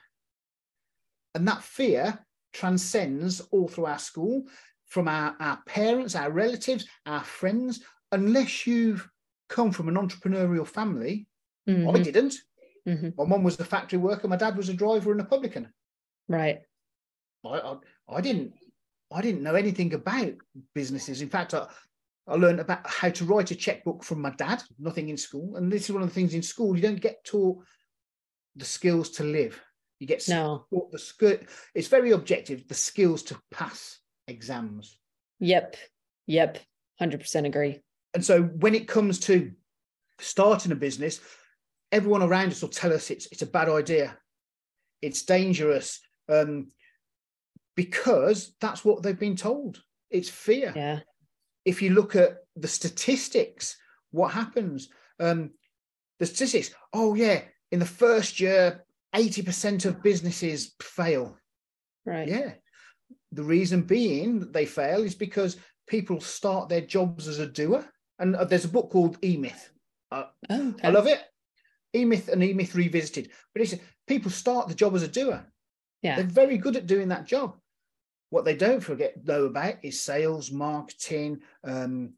and 1.34 1.46
that 1.48 1.62
fear 1.62 2.18
transcends 2.52 3.40
all 3.50 3.68
through 3.68 3.86
our 3.86 3.98
school, 3.98 4.44
from 4.86 5.08
our, 5.08 5.34
our 5.40 5.58
parents, 5.66 6.14
our 6.14 6.30
relatives, 6.30 6.86
our 7.06 7.24
friends. 7.24 7.82
Unless 8.12 8.66
you've 8.66 9.06
come 9.48 9.70
from 9.72 9.88
an 9.88 9.96
entrepreneurial 9.96 10.66
family, 10.66 11.26
I 11.66 11.70
Mhm. 11.72 12.04
didn't. 12.04 12.36
Mhm. 12.86 13.16
My 13.18 13.24
mum 13.24 13.42
was 13.42 13.58
a 13.60 13.64
factory 13.64 13.98
worker. 13.98 14.28
My 14.28 14.36
dad 14.36 14.56
was 14.56 14.68
a 14.68 14.74
driver 14.74 15.10
and 15.12 15.20
a 15.20 15.24
publican. 15.24 15.72
Right. 16.28 16.60
I, 17.44 17.48
I, 17.48 17.76
I 18.08 18.20
didn't 18.20 18.54
I 19.12 19.20
didn't 19.22 19.42
know 19.42 19.54
anything 19.54 19.94
about 19.94 20.32
businesses. 20.74 21.22
In 21.22 21.28
fact, 21.28 21.54
I, 21.54 21.66
I 22.26 22.34
learned 22.34 22.60
about 22.60 22.86
how 22.86 23.08
to 23.08 23.24
write 23.24 23.50
a 23.50 23.54
checkbook 23.54 24.04
from 24.04 24.20
my 24.20 24.30
dad, 24.30 24.62
nothing 24.78 25.08
in 25.08 25.16
school. 25.16 25.56
And 25.56 25.72
this 25.72 25.84
is 25.84 25.92
one 25.92 26.02
of 26.02 26.08
the 26.08 26.14
things 26.14 26.34
in 26.34 26.42
school, 26.42 26.76
you 26.76 26.82
don't 26.82 27.00
get 27.00 27.24
taught 27.24 27.58
the 28.56 28.64
skills 28.64 29.10
to 29.10 29.24
live. 29.24 29.60
You 29.98 30.06
get 30.06 30.28
No. 30.28 30.66
taught 30.72 30.92
the 30.92 30.98
skill. 30.98 31.38
It's 31.74 31.88
very 31.88 32.10
objective, 32.12 32.68
the 32.68 32.74
skills 32.74 33.22
to 33.24 33.40
pass 33.50 33.98
exams. 34.26 34.98
Yep. 35.40 35.76
Yep. 36.26 36.58
100% 37.00 37.46
agree. 37.46 37.80
And 38.14 38.24
so 38.24 38.42
when 38.42 38.74
it 38.74 38.88
comes 38.88 39.20
to 39.20 39.52
starting 40.18 40.72
a 40.72 40.76
business, 40.76 41.20
everyone 41.92 42.22
around 42.22 42.48
us 42.52 42.60
will 42.60 42.68
tell 42.68 42.92
us 42.92 43.10
it's 43.10 43.26
it's 43.32 43.42
a 43.42 43.46
bad 43.46 43.68
idea, 43.68 44.16
it's 45.00 45.22
dangerous, 45.22 46.00
um, 46.28 46.68
because 47.78 48.56
that's 48.60 48.84
what 48.84 49.04
they've 49.04 49.20
been 49.20 49.36
told. 49.36 49.80
It's 50.10 50.28
fear. 50.28 50.72
Yeah. 50.74 50.98
If 51.64 51.80
you 51.80 51.90
look 51.90 52.16
at 52.16 52.38
the 52.56 52.66
statistics, 52.66 53.76
what 54.10 54.32
happens? 54.32 54.88
Um, 55.20 55.52
the 56.18 56.26
statistics. 56.26 56.74
Oh 56.92 57.14
yeah, 57.14 57.42
in 57.70 57.78
the 57.78 57.86
first 57.86 58.40
year, 58.40 58.84
eighty 59.14 59.42
percent 59.42 59.84
of 59.84 60.02
businesses 60.02 60.74
fail. 60.82 61.38
Right. 62.04 62.26
Yeah. 62.26 62.54
The 63.30 63.44
reason 63.44 63.82
being 63.82 64.40
that 64.40 64.52
they 64.52 64.66
fail 64.66 65.04
is 65.04 65.14
because 65.14 65.56
people 65.86 66.20
start 66.20 66.68
their 66.68 66.80
jobs 66.80 67.28
as 67.28 67.38
a 67.38 67.46
doer. 67.46 67.86
And 68.18 68.34
uh, 68.34 68.44
there's 68.44 68.64
a 68.64 68.74
book 68.76 68.90
called 68.90 69.18
E 69.22 69.36
Myth. 69.36 69.70
Oh, 70.10 70.26
okay. 70.50 70.74
I 70.82 70.90
love 70.90 71.06
it. 71.06 71.20
E 71.94 72.04
Myth 72.04 72.28
and 72.28 72.42
E 72.42 72.52
Myth 72.54 72.74
Revisited. 72.74 73.30
But 73.54 73.62
it's 73.62 73.76
people 74.08 74.32
start 74.32 74.66
the 74.66 74.74
job 74.74 74.96
as 74.96 75.04
a 75.04 75.08
doer. 75.08 75.46
Yeah. 76.02 76.16
They're 76.16 76.24
very 76.24 76.58
good 76.58 76.74
at 76.74 76.88
doing 76.88 77.08
that 77.08 77.26
job. 77.26 77.56
What 78.30 78.44
they 78.44 78.56
don't 78.56 78.80
forget 78.80 79.14
though 79.24 79.46
about 79.46 79.76
is 79.82 80.00
sales, 80.00 80.52
marketing, 80.52 81.40
um, 81.64 82.14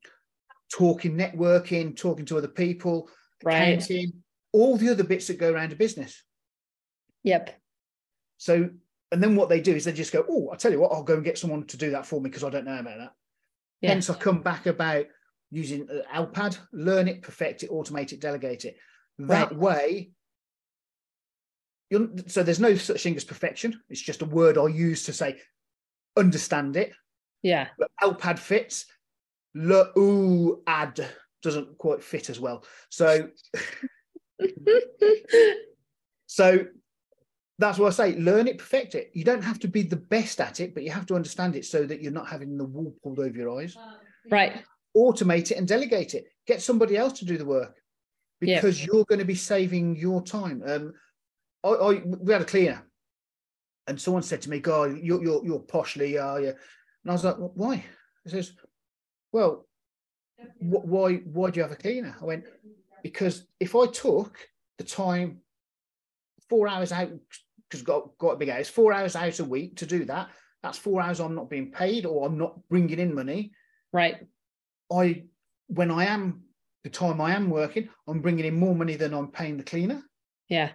talking, 0.73 1.17
networking, 1.17 1.97
talking 1.97 2.25
to 2.27 2.39
other 2.39 2.49
people, 2.49 3.09
Right. 3.43 3.75
accounting, 3.75 4.23
all 4.53 4.77
the 4.77 4.91
other 4.91 5.05
bits 5.05 5.29
that 5.29 5.39
go 5.39 5.53
around 5.53 5.73
a 5.73 5.77
business. 5.77 6.23
Yep. 7.23 7.59
So, 8.39 8.71
and 9.13 9.23
then 9.23 9.37
what 9.37 9.49
they 9.49 9.61
do 9.61 9.75
is 9.75 9.85
they 9.85 9.93
just 9.93 10.13
go, 10.13 10.25
"Oh, 10.29 10.51
I 10.53 10.57
tell 10.57 10.73
you 10.73 10.81
what, 10.81 10.93
I'll 10.93 11.03
go 11.03 11.15
and 11.15 11.25
get 11.25 11.39
someone 11.39 11.67
to 11.69 11.77
do 11.77 11.91
that 11.93 12.07
for 12.07 12.21
me 12.21 12.29
because 12.29 12.45
I 12.45 12.51
don't 12.51 12.65
know 12.65 12.79
about 12.79 12.99
that." 12.99 13.13
Yeah. 13.81 13.91
Hence, 13.91 14.11
I 14.11 14.15
come 14.15 14.43
back 14.43 14.67
about 14.67 15.07
using 15.51 15.89
uh, 15.91 16.03
Alpad, 16.15 16.59
learn 16.73 17.09
it, 17.09 17.23
perfect 17.23 17.63
it, 17.63 17.71
automate 17.71 18.13
it, 18.13 18.21
delegate 18.21 18.65
it. 18.65 18.77
That 19.19 19.53
Right. 19.53 19.57
way, 19.57 20.11
so 22.29 22.43
there's 22.43 22.61
no 22.61 22.75
such 22.77 23.03
thing 23.03 23.17
as 23.17 23.25
perfection. 23.25 23.81
It's 23.89 24.01
just 24.01 24.23
a 24.23 24.27
word 24.27 24.59
I 24.59 24.69
use 24.69 25.05
to 25.05 25.13
say 25.13 25.41
understand 26.17 26.77
it. 26.77 26.93
Yeah. 27.43 27.69
But 27.79 27.91
Alpad 28.03 28.39
fits. 28.39 28.87
Le 29.55 29.91
ooh 29.99 30.63
ad 30.67 31.05
doesn't 31.43 31.77
quite 31.79 32.03
fit 32.05 32.31
as 32.31 32.39
well. 32.39 32.65
So 32.91 33.29
So 36.27 36.65
that's 37.59 37.79
what 37.79 37.89
I 37.89 37.91
say. 38.13 38.17
Learn 38.19 38.47
it, 38.47 38.59
perfect 38.59 38.95
it. 38.95 39.11
You 39.13 39.25
don't 39.25 39.43
have 39.43 39.59
to 39.61 39.69
be 39.69 39.83
the 39.83 39.97
best 39.97 40.41
at 40.41 40.61
it, 40.61 40.75
but 40.75 40.83
you 40.85 40.91
have 40.91 41.07
to 41.07 41.15
understand 41.15 41.57
it 41.57 41.65
so 41.65 41.85
that 41.85 42.01
you're 42.01 42.13
not 42.13 42.29
having 42.29 42.57
the 42.57 42.65
wool 42.65 42.95
pulled 43.03 43.19
over 43.19 43.37
your 43.37 43.61
eyes. 43.61 43.77
right. 44.31 44.63
Automate 44.97 45.51
it 45.53 45.57
and 45.59 45.69
delegate 45.69 46.15
it. 46.15 46.27
Get 46.47 46.63
somebody 46.63 46.97
else 46.97 47.19
to 47.21 47.25
do 47.25 47.37
the 47.39 47.45
work 47.45 47.77
Yeah. 48.41 48.57
because 48.57 48.85
you're 48.85 49.05
going 49.05 49.19
to 49.21 49.25
be 49.25 49.35
saving 49.37 49.97
your 49.97 50.23
time. 50.23 50.63
Um, 50.67 50.95
I, 51.63 51.69
I 51.69 52.03
we 52.05 52.33
had 52.33 52.43
a 52.43 52.47
cleaner, 52.47 52.83
and 53.91 54.01
someone 54.01 54.23
said 54.23 54.41
to 54.43 54.51
me, 54.51 54.61
"God, 54.61 54.99
you're 54.99 55.23
you're, 55.23 55.45
you're 55.45 55.61
poshly, 55.61 56.23
are 56.23 56.41
you?" 56.41 56.49
And 56.49 57.11
I 57.11 57.13
was 57.13 57.25
like, 57.25 57.37
"Wh- 57.37 57.57
"Why?" 57.57 57.85
He 58.25 58.31
says, 58.31 58.53
"Well, 59.33 59.67
wh- 60.59 60.87
why 60.87 61.17
why 61.17 61.51
do 61.51 61.59
you 61.59 61.63
have 61.63 61.73
a 61.73 61.77
cleaner?" 61.77 62.17
I 62.21 62.25
went, 62.25 62.45
"Because 63.03 63.47
if 63.59 63.75
I 63.75 63.87
took 63.87 64.39
the 64.79 64.85
time 64.85 65.41
four 66.49 66.69
hours 66.69 66.93
out 66.93 67.11
because 67.69 67.83
got 67.83 68.17
got 68.19 68.33
a 68.33 68.37
big 68.37 68.49
house, 68.49 68.69
four 68.69 68.93
hours 68.93 69.17
out 69.17 69.39
a 69.41 69.45
week 69.45 69.77
to 69.77 69.87
do 69.87 70.05
that. 70.07 70.31
That's 70.63 70.79
four 70.79 71.01
hours 71.01 71.21
I'm 71.21 71.35
not 71.35 71.51
being 71.51 71.71
paid 71.71 72.07
or 72.07 72.27
I'm 72.27 72.39
not 72.39 72.69
bringing 72.69 72.99
in 72.99 73.15
money. 73.15 73.53
Right. 73.93 74.27
I 74.93 75.25
when 75.69 75.91
I 75.91 76.07
am 76.07 76.43
the 76.83 76.91
time 76.91 77.21
I 77.21 77.35
am 77.35 77.51
working, 77.51 77.89
I'm 78.09 78.21
bringing 78.21 78.45
in 78.45 78.59
more 78.59 78.75
money 78.75 78.97
than 78.97 79.15
I'm 79.15 79.29
paying 79.29 79.57
the 79.57 79.63
cleaner. 79.63 80.03
Yeah. 80.49 80.71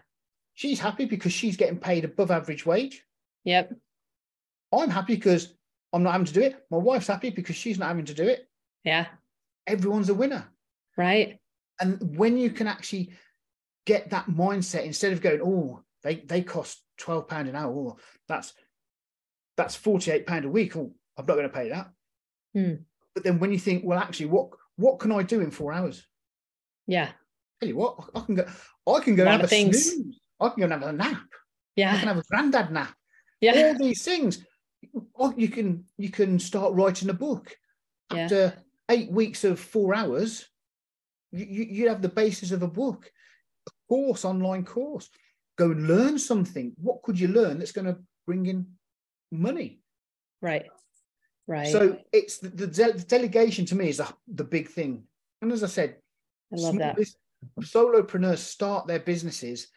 She's 0.56 0.80
happy 0.80 1.06
because 1.06 1.34
she's 1.34 1.58
getting 1.58 1.78
paid 1.78 2.06
above 2.06 2.32
average 2.32 2.66
wage. 2.66 3.04
Yep. 3.44 3.74
I'm 4.74 4.90
happy 4.90 5.16
because 5.16 5.54
I'm 5.94 6.04
not 6.04 6.14
having 6.14 6.26
to 6.28 6.34
do 6.34 6.42
it. 6.42 6.56
My 6.72 6.78
wife's 6.78 7.08
happy 7.08 7.30
because 7.30 7.56
she's 7.56 7.78
not 7.78 7.90
having 7.90 8.06
to 8.06 8.14
do 8.14 8.28
it. 8.28 8.48
Yeah. 8.84 9.06
Everyone's 9.68 10.10
a 10.10 10.14
winner. 10.14 10.48
Right. 10.98 11.40
And 11.80 12.18
when 12.18 12.38
you 12.38 12.50
can 12.50 12.68
actually 12.68 13.12
get 13.86 14.10
that 14.10 14.28
mindset 14.28 14.86
instead 14.86 15.14
of 15.14 15.22
going, 15.22 15.42
oh, 15.44 15.82
they, 16.04 16.16
they 16.16 16.42
cost 16.42 16.82
twelve 16.98 17.28
pound 17.28 17.48
an 17.50 17.56
hour. 17.56 17.74
Oh, 17.74 17.98
that's 18.28 18.54
that's 19.58 19.76
48 19.76 20.26
pound 20.28 20.46
a 20.46 20.50
week. 20.50 20.76
Oh, 20.76 20.94
I'm 21.18 21.26
not 21.26 21.36
going 21.36 21.50
to 21.50 21.54
pay 21.54 21.70
that. 21.70 21.90
Hmm. 22.54 22.74
But 23.14 23.24
then 23.24 23.40
when 23.40 23.52
you 23.52 23.60
think, 23.60 23.84
well, 23.86 24.00
actually, 24.00 24.28
what 24.28 24.50
what 24.78 25.00
can 25.00 25.12
I 25.12 25.24
do 25.24 25.42
in 25.42 25.52
four 25.52 25.74
hours? 25.74 26.06
Yeah. 26.88 27.10
Tell 27.62 27.70
you 27.70 27.78
what, 27.78 27.98
I 28.14 28.20
can 28.22 28.36
go. 28.36 28.46
I 28.88 29.00
can 29.00 29.16
go 29.16 29.24
A 29.24 29.26
lot 29.26 29.34
and 29.34 29.42
have 29.42 29.44
a 29.44 29.48
things. 29.48 29.94
snooze. 29.94 30.20
Oh, 30.40 30.48
I 30.48 30.50
can 30.50 30.60
go 30.60 30.64
and 30.64 30.74
have 30.74 30.84
a 30.84 30.94
nap. 30.94 31.24
Yeah. 31.76 31.98
can 31.98 32.08
have 32.08 32.18
a 32.18 32.24
granddad 32.24 32.72
nap. 32.72 32.94
Yeah. 33.42 33.54
All 33.56 33.78
these 33.78 34.04
things. 34.04 34.44
Oh, 35.18 35.34
you 35.36 35.50
can 35.50 35.86
you 35.98 36.10
can 36.10 36.40
start 36.40 36.74
writing 36.74 37.10
a 37.10 37.14
book. 37.14 37.56
Yeah. 38.14 38.24
After 38.24 38.54
eight 38.90 39.12
weeks 39.12 39.44
of 39.44 39.60
four 39.60 39.96
hours, 39.96 40.46
you, 41.32 41.46
you 41.46 41.64
you 41.64 41.90
have 41.90 42.02
the 42.02 42.10
basis 42.10 42.52
of 42.52 42.64
a 42.64 42.68
book, 42.68 43.12
a 43.68 43.72
course, 43.90 44.26
online 44.26 44.64
course. 44.64 45.10
Go 45.58 45.72
and 45.72 45.88
learn 45.88 46.20
something. 46.20 46.74
What 46.82 47.02
could 47.04 47.20
you 47.20 47.30
learn 47.30 47.60
that's 47.60 47.72
going 47.72 47.88
to 47.88 47.98
bring 48.26 48.46
in 48.46 48.68
money? 49.32 49.80
Right. 50.42 50.66
Right. 51.48 51.72
So 51.72 51.98
it's 52.12 52.40
the, 52.40 52.50
the, 52.50 52.68
de- 52.68 52.94
the 52.94 53.04
delegation 53.06 53.66
to 53.68 53.76
me 53.76 53.90
is 53.90 53.98
the, 53.98 54.12
the 54.28 54.44
big 54.44 54.68
thing. 54.68 55.04
And 55.42 55.52
as 55.52 55.64
I 55.64 55.68
said, 55.68 55.98
I 56.52 56.58
love 56.58 56.78
that. 56.80 56.98
bus- 56.98 57.16
solopreneurs 57.62 58.40
start 58.40 58.88
their 58.88 59.00
businesses 59.00 59.68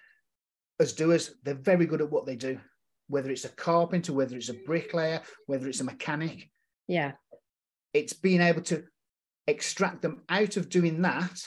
as 0.81 0.93
doers. 0.93 1.35
They're 1.43 1.55
very 1.55 1.87
good 1.87 2.01
at 2.01 2.11
what 2.11 2.26
they 2.26 2.37
do, 2.37 2.59
whether 3.09 3.31
it's 3.31 3.45
a 3.45 3.51
carpenter, 3.51 4.12
whether 4.12 4.37
it's 4.37 4.49
a 4.49 4.55
bricklayer, 4.55 5.22
whether 5.47 5.68
it's 5.68 5.81
a 5.81 5.85
mechanic. 5.85 6.51
Yeah. 6.87 7.12
It's 7.93 8.12
being 8.12 8.41
able 8.41 8.62
to 8.62 8.85
extract 9.47 10.03
them 10.03 10.22
out 10.29 10.57
of 10.57 10.68
doing 10.68 11.03
that 11.03 11.41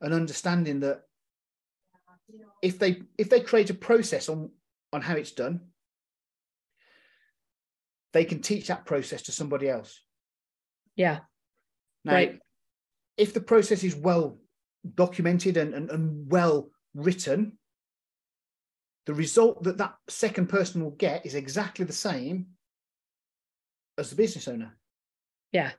and 0.00 0.12
understanding 0.12 0.80
that 0.80 1.02
if 2.62 2.78
they 2.78 3.02
if 3.16 3.30
they 3.30 3.40
create 3.40 3.70
a 3.70 3.74
process 3.74 4.28
on 4.28 4.50
on 4.92 5.00
how 5.00 5.14
it's 5.14 5.32
done, 5.32 5.60
they 8.12 8.24
can 8.24 8.40
teach 8.40 8.68
that 8.68 8.86
process 8.86 9.22
to 9.22 9.32
somebody 9.32 9.68
else. 9.68 10.00
Yeah. 10.96 11.20
Now, 12.04 12.14
Right. 12.14 12.38
if 13.16 13.34
the 13.34 13.40
process 13.40 13.84
is 13.84 13.94
well 13.94 14.38
documented 14.94 15.56
and, 15.56 15.74
and, 15.74 15.90
and 15.90 16.30
well 16.30 16.70
written, 16.94 17.57
the 19.08 19.14
result 19.14 19.62
that 19.62 19.78
that 19.78 19.94
second 20.10 20.50
person 20.50 20.84
will 20.84 20.90
get 20.90 21.24
is 21.24 21.34
exactly 21.34 21.82
the 21.86 21.94
same 21.94 22.48
as 23.96 24.10
the 24.10 24.16
business 24.16 24.46
owner. 24.46 24.76
Yeah. 25.50 25.70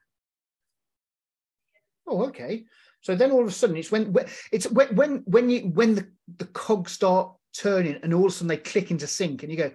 Oh, 2.08 2.26
okay. 2.30 2.66
So 3.02 3.16
then 3.16 3.30
all 3.30 3.42
of 3.42 3.48
a 3.48 3.52
sudden 3.52 3.78
it's 3.78 3.92
when 3.92 4.16
it's 4.52 4.66
when 4.72 4.96
when 4.96 5.18
when 5.28 5.52
you 5.52 5.60
when 5.60 5.94
the, 5.94 6.08
the 6.40 6.48
cogs 6.48 6.94
start 6.94 7.32
turning 7.56 8.00
and 8.02 8.16
all 8.16 8.26
of 8.26 8.32
a 8.32 8.32
sudden 8.32 8.48
they 8.48 8.58
click 8.58 8.90
into 8.90 9.06
sync 9.06 9.44
and 9.44 9.52
you 9.52 9.60
go, 9.60 9.72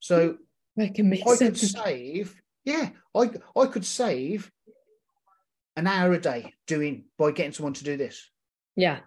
so 0.00 0.36
That 0.74 0.96
can 0.96 1.08
make 1.08 1.24
I 1.24 1.36
could 1.36 1.56
save, 1.56 2.34
yeah, 2.64 2.90
I 3.14 3.30
I 3.56 3.66
could 3.66 3.86
save 3.86 4.50
an 5.76 5.86
hour 5.86 6.14
a 6.14 6.20
day 6.20 6.52
doing 6.66 7.04
by 7.16 7.30
getting 7.30 7.52
someone 7.52 7.74
to 7.74 7.84
do 7.84 7.96
this. 7.96 8.28
Yeah. 8.74 8.98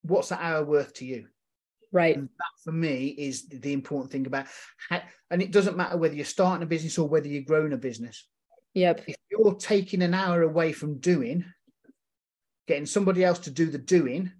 What's 0.00 0.30
that 0.30 0.40
hour 0.40 0.64
worth 0.64 0.94
to 0.94 1.04
you? 1.04 1.26
Right. 1.90 2.16
And 2.16 2.28
that 2.28 2.62
for 2.62 2.72
me 2.72 3.06
is 3.06 3.48
the 3.48 3.72
important 3.72 4.12
thing 4.12 4.26
about 4.26 4.46
how, 4.88 5.00
and 5.30 5.40
it 5.40 5.52
doesn't 5.52 5.76
matter 5.76 5.96
whether 5.96 6.14
you're 6.14 6.24
starting 6.24 6.62
a 6.62 6.66
business 6.66 6.98
or 6.98 7.08
whether 7.08 7.28
you're 7.28 7.42
growing 7.42 7.72
a 7.72 7.78
business. 7.78 8.26
Yep. 8.74 9.04
If 9.06 9.16
you're 9.30 9.54
taking 9.54 10.02
an 10.02 10.14
hour 10.14 10.42
away 10.42 10.72
from 10.72 10.98
doing, 10.98 11.44
getting 12.66 12.86
somebody 12.86 13.24
else 13.24 13.38
to 13.40 13.50
do 13.50 13.70
the 13.70 13.78
doing, 13.78 14.30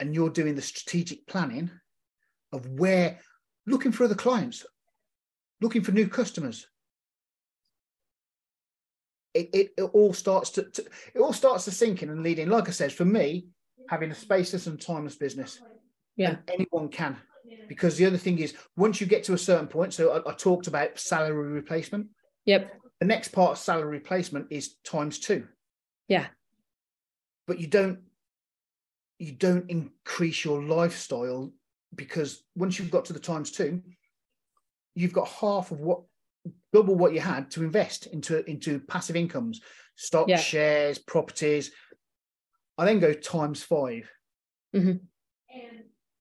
and 0.00 0.14
you're 0.14 0.30
doing 0.30 0.54
the 0.54 0.62
strategic 0.62 1.26
planning 1.26 1.70
of 2.52 2.66
where 2.68 3.18
looking 3.66 3.92
for 3.92 4.04
other 4.04 4.14
clients, 4.14 4.64
looking 5.60 5.82
for 5.82 5.92
new 5.92 6.08
customers. 6.08 6.66
It, 9.32 9.50
it, 9.52 9.70
it 9.76 9.82
all 9.82 10.12
starts 10.12 10.50
to, 10.50 10.70
to 10.70 10.84
it 11.14 11.20
all 11.20 11.32
starts 11.32 11.64
to 11.64 11.72
sink 11.72 12.02
in 12.02 12.10
and 12.10 12.22
lead 12.22 12.38
in. 12.38 12.48
Like 12.48 12.68
I 12.68 12.72
said, 12.72 12.92
for 12.92 13.04
me, 13.04 13.48
having 13.88 14.12
a 14.12 14.14
spaceless 14.14 14.68
and 14.68 14.80
timeless 14.80 15.16
business, 15.16 15.60
Yeah. 16.16 16.30
and 16.30 16.38
anyone 16.48 16.88
can. 16.88 17.16
Because 17.68 17.96
the 17.96 18.04
other 18.06 18.18
thing 18.18 18.38
is, 18.38 18.54
once 18.76 19.00
you 19.00 19.06
get 19.06 19.24
to 19.24 19.32
a 19.32 19.38
certain 19.38 19.66
point, 19.66 19.94
so 19.94 20.10
I, 20.10 20.30
I 20.30 20.34
talked 20.34 20.66
about 20.66 20.98
salary 20.98 21.50
replacement. 21.52 22.08
Yep. 22.44 22.72
The 23.00 23.06
next 23.06 23.28
part 23.28 23.52
of 23.52 23.58
salary 23.58 23.88
replacement 23.90 24.48
is 24.50 24.74
times 24.84 25.18
two. 25.18 25.46
Yeah. 26.08 26.26
But 27.46 27.58
you 27.60 27.66
don't 27.66 28.00
you 29.18 29.32
don't 29.32 29.70
increase 29.70 30.44
your 30.44 30.62
lifestyle 30.62 31.52
because 31.94 32.42
once 32.56 32.78
you've 32.78 32.90
got 32.90 33.04
to 33.06 33.12
the 33.12 33.18
times 33.20 33.50
two, 33.52 33.80
you've 34.94 35.12
got 35.12 35.28
half 35.28 35.70
of 35.70 35.80
what 35.80 36.02
double 36.72 36.94
what 36.96 37.14
you 37.14 37.20
had 37.20 37.50
to 37.52 37.62
invest 37.62 38.06
into 38.06 38.44
into 38.50 38.80
passive 38.80 39.16
incomes, 39.16 39.60
stocks, 39.96 40.28
Yeah. 40.28 40.36
shares, 40.38 40.98
properties. 40.98 41.70
I 42.76 42.84
then 42.84 42.98
go 43.00 43.12
times 43.14 43.62
5 43.62 44.10
Mhm. 44.74 45.00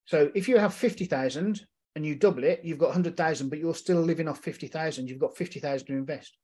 So 0.05 0.31
if 0.35 0.47
you 0.49 0.57
have 0.57 0.73
fifty 0.73 1.05
thousand 1.05 1.65
and 1.95 2.05
you 2.05 2.15
double 2.15 2.43
it, 2.43 2.61
you've 2.63 2.79
got 2.79 2.93
hundred 2.93 3.15
thousand, 3.15 3.49
but 3.49 3.59
you're 3.59 3.75
still 3.75 4.01
living 4.01 4.27
off 4.27 4.39
fifty 4.39 4.67
thousand. 4.67 5.09
You've 5.09 5.19
got 5.19 5.37
fifty 5.37 5.59
thousand 5.59 5.87
to 5.87 5.93
invest. 5.93 6.35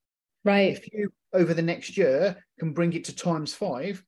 Right. 0.46 0.72
If 0.78 0.92
you 0.94 1.12
over 1.34 1.54
the 1.54 1.62
next 1.62 1.98
year 1.98 2.38
can 2.60 2.74
bring 2.74 2.94
it 2.94 3.06
to 3.06 3.16
times 3.16 3.54
five, 3.54 4.04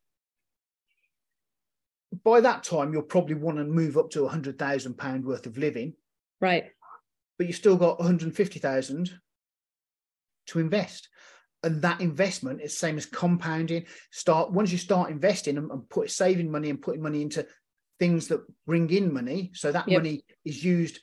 by 2.23 2.41
that 2.41 2.63
time 2.63 2.93
you'll 2.93 3.01
probably 3.03 3.35
want 3.35 3.57
to 3.57 3.63
move 3.63 3.97
up 3.97 4.09
to 4.11 4.25
a 4.25 4.29
hundred 4.29 4.57
thousand 4.57 4.97
pound 4.97 5.25
worth 5.25 5.45
of 5.45 5.57
living, 5.57 5.93
Right. 6.39 6.65
but 7.37 7.47
you've 7.47 7.55
still 7.55 7.77
got 7.77 7.99
one 7.99 8.07
hundred 8.07 8.35
fifty 8.35 8.59
thousand 8.59 9.11
to 10.47 10.59
invest. 10.59 11.09
And 11.63 11.83
that 11.83 12.01
investment 12.01 12.59
is 12.61 12.75
same 12.75 12.97
as 12.97 13.05
compounding. 13.05 13.85
Start 14.11 14.51
once 14.51 14.71
you 14.71 14.79
start 14.79 15.11
investing 15.11 15.57
and, 15.57 15.69
and 15.69 15.87
put 15.89 16.09
saving 16.09 16.49
money 16.49 16.71
and 16.71 16.81
putting 16.81 17.03
money 17.03 17.21
into 17.21 17.45
things 18.01 18.27
that 18.29 18.41
bring 18.65 18.89
in 18.89 19.13
money. 19.13 19.51
So 19.53 19.71
that 19.71 19.87
Yep. 19.87 19.99
money 19.99 20.25
is 20.43 20.63
used 20.63 20.95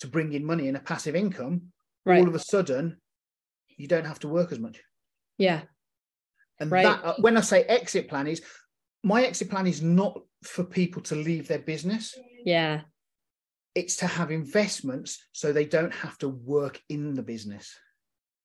to 0.00 0.06
bring 0.06 0.34
in 0.34 0.44
money 0.44 0.68
and 0.68 0.76
a 0.76 0.80
passive 0.80 1.16
income. 1.16 1.72
Right. 2.04 2.20
All 2.20 2.28
of 2.28 2.34
a 2.34 2.38
sudden, 2.54 3.00
you 3.78 3.88
don't 3.88 4.04
have 4.04 4.18
to 4.20 4.28
work 4.28 4.52
as 4.52 4.58
much. 4.58 4.76
Yeah. 5.38 5.62
And 6.60 6.70
Right. 6.70 6.82
that, 6.82 7.02
uh, 7.02 7.16
when 7.24 7.38
I 7.38 7.40
say 7.40 7.62
exit 7.62 8.08
plan, 8.10 8.26
is 8.26 8.42
my 9.02 9.24
exit 9.24 9.48
plan 9.48 9.66
is 9.66 9.80
not 9.80 10.12
for 10.42 10.64
people 10.64 11.00
to 11.04 11.14
leave 11.14 11.48
their 11.48 11.64
business. 11.72 12.14
Yeah. 12.44 12.82
It's 13.74 13.96
to 14.02 14.06
have 14.06 14.30
investments 14.30 15.10
so 15.32 15.46
they 15.52 15.64
don't 15.76 15.94
have 16.04 16.18
to 16.18 16.28
work 16.28 16.82
in 16.90 17.14
the 17.14 17.22
business. 17.22 17.74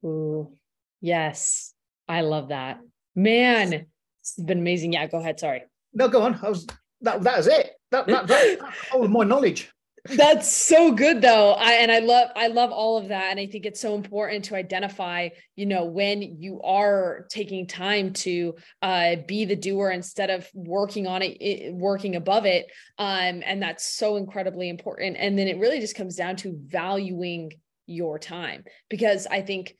Ooh. 0.06 0.58
Yes. 1.02 1.74
I 2.08 2.22
love 2.22 2.48
that. 2.48 2.80
Man, 3.14 3.88
it's 4.22 4.36
been 4.50 4.60
amazing. 4.60 4.94
Yeah, 4.94 5.08
go 5.08 5.18
ahead. 5.20 5.40
Sorry. 5.40 5.64
No, 5.94 6.08
go 6.08 6.22
on. 6.22 6.36
I 6.36 6.50
was 6.50 6.66
that. 7.04 7.22
That 7.24 7.38
was 7.38 7.48
it. 7.48 7.72
That 7.92 8.08
that, 8.08 8.28
that 8.28 8.60
that's 8.60 8.92
all 8.92 9.04
of 9.04 9.12
my 9.12 9.24
knowledge. 9.24 9.72
That's 10.06 10.52
so 10.52 10.92
good 10.92 11.22
though. 11.22 11.54
I 11.54 11.74
and 11.74 11.90
I 11.90 12.00
love 12.00 12.30
I 12.36 12.48
love 12.48 12.72
all 12.72 12.98
of 12.98 13.08
that 13.08 13.32
and 13.32 13.40
I 13.40 13.48
think 13.48 13.66
it's 13.66 13.80
so 13.80 13.96
important 13.96 14.44
to 14.46 14.56
identify, 14.56 15.30
you 15.56 15.66
know, 15.66 15.86
when 15.86 16.22
you 16.22 16.62
are 16.62 17.26
taking 17.30 17.68
time 17.68 18.12
to 18.14 18.56
uh 18.82 19.16
be 19.26 19.46
the 19.46 19.56
doer 19.56 19.92
instead 19.92 20.30
of 20.30 20.50
working 20.54 21.08
on 21.08 21.22
it, 21.22 21.38
it 21.40 21.74
working 21.74 22.18
above 22.18 22.46
it. 22.46 22.66
Um 22.98 23.44
and 23.46 23.62
that's 23.62 23.86
so 23.86 24.18
incredibly 24.18 24.68
important 24.68 25.16
and 25.18 25.40
then 25.40 25.48
it 25.48 25.58
really 25.58 25.80
just 25.80 25.96
comes 25.96 26.18
down 26.18 26.36
to 26.38 26.60
valuing 26.66 27.54
your 27.86 28.20
time 28.20 28.66
because 28.90 29.26
I 29.26 29.42
think 29.42 29.74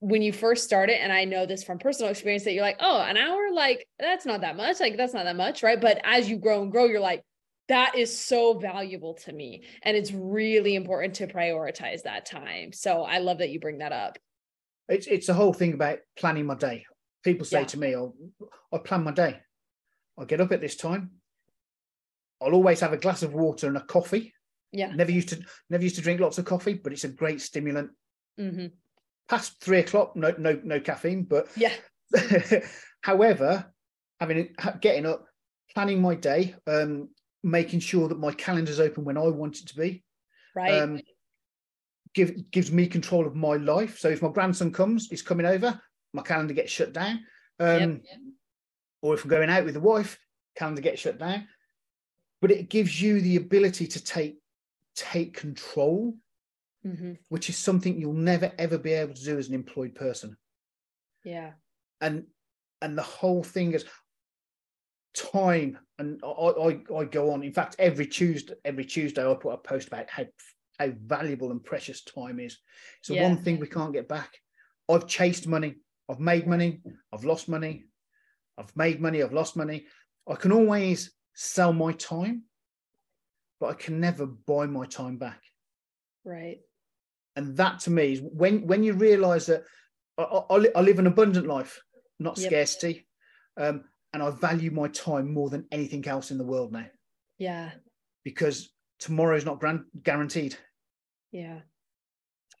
when 0.00 0.22
you 0.22 0.32
first 0.32 0.64
start 0.64 0.90
it 0.90 1.00
and 1.00 1.12
I 1.12 1.24
know 1.24 1.46
this 1.46 1.62
from 1.62 1.78
personal 1.78 2.10
experience 2.10 2.44
that 2.44 2.52
you're 2.52 2.62
like, 2.62 2.78
"Oh, 2.80 3.00
an 3.00 3.16
hour 3.16 3.50
like 3.52 3.86
that's 3.98 4.26
not 4.26 4.40
that 4.42 4.56
much. 4.56 4.80
Like 4.80 4.96
that's 4.96 5.14
not 5.14 5.24
that 5.24 5.36
much, 5.36 5.62
right?" 5.62 5.80
But 5.80 6.00
as 6.04 6.28
you 6.28 6.38
grow 6.38 6.62
and 6.62 6.72
grow, 6.72 6.86
you're 6.86 7.00
like 7.00 7.22
that 7.68 7.94
is 7.96 8.16
so 8.18 8.54
valuable 8.58 9.14
to 9.14 9.32
me 9.32 9.62
and 9.84 9.96
it's 9.96 10.10
really 10.10 10.74
important 10.74 11.14
to 11.14 11.28
prioritize 11.28 12.02
that 12.02 12.26
time 12.26 12.72
so 12.72 13.04
i 13.04 13.18
love 13.18 13.38
that 13.38 13.50
you 13.50 13.60
bring 13.60 13.78
that 13.78 13.92
up 13.92 14.18
It's 14.88 15.06
it's 15.06 15.28
a 15.28 15.34
whole 15.34 15.52
thing 15.52 15.74
about 15.74 16.00
planning 16.16 16.46
my 16.46 16.56
day. 16.56 16.84
People 17.22 17.46
say 17.46 17.60
Yeah. 17.60 17.66
to 17.66 17.78
me, 17.78 17.94
"Oh, 17.94 18.14
I 18.72 18.78
plan 18.78 19.04
my 19.04 19.12
day. 19.12 19.40
I 20.18 20.24
get 20.24 20.40
up 20.40 20.50
at 20.50 20.60
this 20.60 20.76
time. 20.76 21.20
I'll 22.40 22.54
always 22.54 22.80
have 22.80 22.92
a 22.92 22.96
glass 22.96 23.22
of 23.22 23.34
water 23.34 23.68
and 23.68 23.76
a 23.76 23.82
coffee. 23.82 24.34
yeah 24.72 24.92
Never 24.92 25.12
used 25.12 25.28
to 25.28 25.44
never 25.68 25.82
used 25.84 25.96
to 25.96 26.02
drink 26.02 26.20
lots 26.20 26.38
of 26.38 26.44
coffee, 26.44 26.74
but 26.74 26.92
it's 26.92 27.04
a 27.04 27.08
great 27.08 27.40
stimulant. 27.40 27.90
hmm 28.36 28.66
Past 29.30 29.60
three 29.60 29.78
o'clock, 29.78 30.16
no 30.16 30.34
no 30.38 30.60
no 30.64 30.80
caffeine, 30.80 31.22
but 31.22 31.48
yeah 31.56 31.72
however, 33.02 33.72
having 34.18 34.54
ha- 34.58 34.76
getting 34.80 35.06
up, 35.06 35.26
planning 35.72 36.02
my 36.02 36.16
day, 36.16 36.56
um, 36.66 37.08
making 37.44 37.80
sure 37.80 38.08
that 38.08 38.18
my 38.18 38.32
calendar's 38.32 38.80
open 38.80 39.04
when 39.04 39.16
I 39.16 39.28
want 39.28 39.60
it 39.60 39.68
to 39.68 39.76
be, 39.76 40.02
right 40.54 40.82
um, 40.82 41.00
give 42.14 42.50
gives 42.50 42.72
me 42.72 42.86
control 42.86 43.26
of 43.26 43.36
my 43.36 43.54
life. 43.54 43.98
So 43.98 44.08
if 44.08 44.20
my 44.20 44.30
grandson 44.30 44.72
comes, 44.72 45.08
he's 45.08 45.22
coming 45.22 45.46
over, 45.46 45.80
my 46.12 46.22
calendar 46.22 46.54
gets 46.54 46.72
shut 46.72 46.92
down. 46.92 47.20
Um, 47.58 48.02
Yep. 48.04 48.18
Or 49.02 49.14
if 49.14 49.24
I'm 49.24 49.30
going 49.30 49.48
out 49.48 49.64
with 49.64 49.74
the 49.74 49.80
wife, 49.80 50.18
calendar 50.56 50.82
gets 50.82 51.00
shut 51.00 51.18
down. 51.18 51.48
But 52.42 52.50
it 52.50 52.68
gives 52.68 53.00
you 53.00 53.20
the 53.20 53.36
ability 53.36 53.86
to 53.86 54.04
take 54.04 54.38
take 54.94 55.34
control 55.34 56.16
mm-hmm. 56.86 57.12
which 57.28 57.48
is 57.48 57.56
something 57.56 57.98
you'll 58.00 58.12
never 58.12 58.52
ever 58.58 58.78
be 58.78 58.92
able 58.92 59.14
to 59.14 59.24
do 59.24 59.38
as 59.38 59.48
an 59.48 59.54
employed 59.54 59.94
person. 59.94 60.36
Yeah. 61.24 61.52
And 62.00 62.24
and 62.82 62.96
the 62.96 63.02
whole 63.02 63.42
thing 63.42 63.72
is 63.72 63.84
time 65.14 65.78
and 65.98 66.20
I, 66.24 66.28
I, 66.28 66.80
I 66.98 67.04
go 67.04 67.32
on 67.32 67.42
in 67.42 67.52
fact 67.52 67.76
every 67.80 68.06
tuesday 68.06 68.54
every 68.64 68.84
tuesday 68.84 69.28
i 69.28 69.34
put 69.34 69.50
a 69.50 69.56
post 69.56 69.88
about 69.88 70.08
how 70.08 70.24
how 70.78 70.92
valuable 71.04 71.50
and 71.50 71.62
precious 71.62 72.04
time 72.04 72.38
is 72.38 72.58
it's 73.00 73.08
the 73.08 73.14
Yeah. 73.14 73.28
one 73.28 73.36
thing 73.38 73.58
we 73.58 73.66
can't 73.66 73.92
get 73.92 74.06
back 74.08 74.38
i've 74.88 75.08
chased 75.08 75.48
money 75.48 75.74
i've 76.08 76.20
made 76.20 76.46
money 76.46 76.80
i've 77.12 77.24
lost 77.24 77.48
money 77.48 77.86
i've 78.56 78.74
made 78.76 79.00
money 79.00 79.20
i've 79.20 79.32
lost 79.32 79.56
money 79.56 79.86
i 80.30 80.36
can 80.36 80.52
always 80.52 81.12
sell 81.34 81.72
my 81.72 81.92
time 81.92 82.44
but 83.58 83.66
i 83.66 83.74
can 83.74 83.98
never 83.98 84.26
buy 84.26 84.66
my 84.66 84.86
time 84.86 85.16
back 85.16 85.40
Right. 86.24 86.60
And 87.40 87.56
that 87.56 87.80
to 87.80 87.90
me 87.90 88.12
is 88.12 88.20
when 88.22 88.66
when 88.66 88.82
you 88.84 88.92
realize 88.92 89.46
that 89.46 89.64
I, 90.18 90.22
I, 90.22 90.66
I 90.76 90.80
live 90.82 90.98
an 90.98 91.06
abundant 91.06 91.46
life 91.46 91.80
not 92.18 92.36
Yep. 92.38 92.46
scarcity 92.50 93.06
um, 93.58 93.84
and 94.12 94.22
i 94.22 94.30
value 94.30 94.70
my 94.70 94.88
time 94.88 95.32
more 95.32 95.48
than 95.48 95.64
anything 95.72 96.06
else 96.06 96.30
in 96.30 96.38
the 96.38 96.44
world 96.44 96.70
now 96.72 96.86
Yeah. 97.38 97.70
because 98.24 98.70
tomorrow 98.98 99.36
is 99.36 99.46
not 99.46 99.58
gran- 99.60 99.86
guaranteed 100.02 100.56
Yeah. 101.32 101.60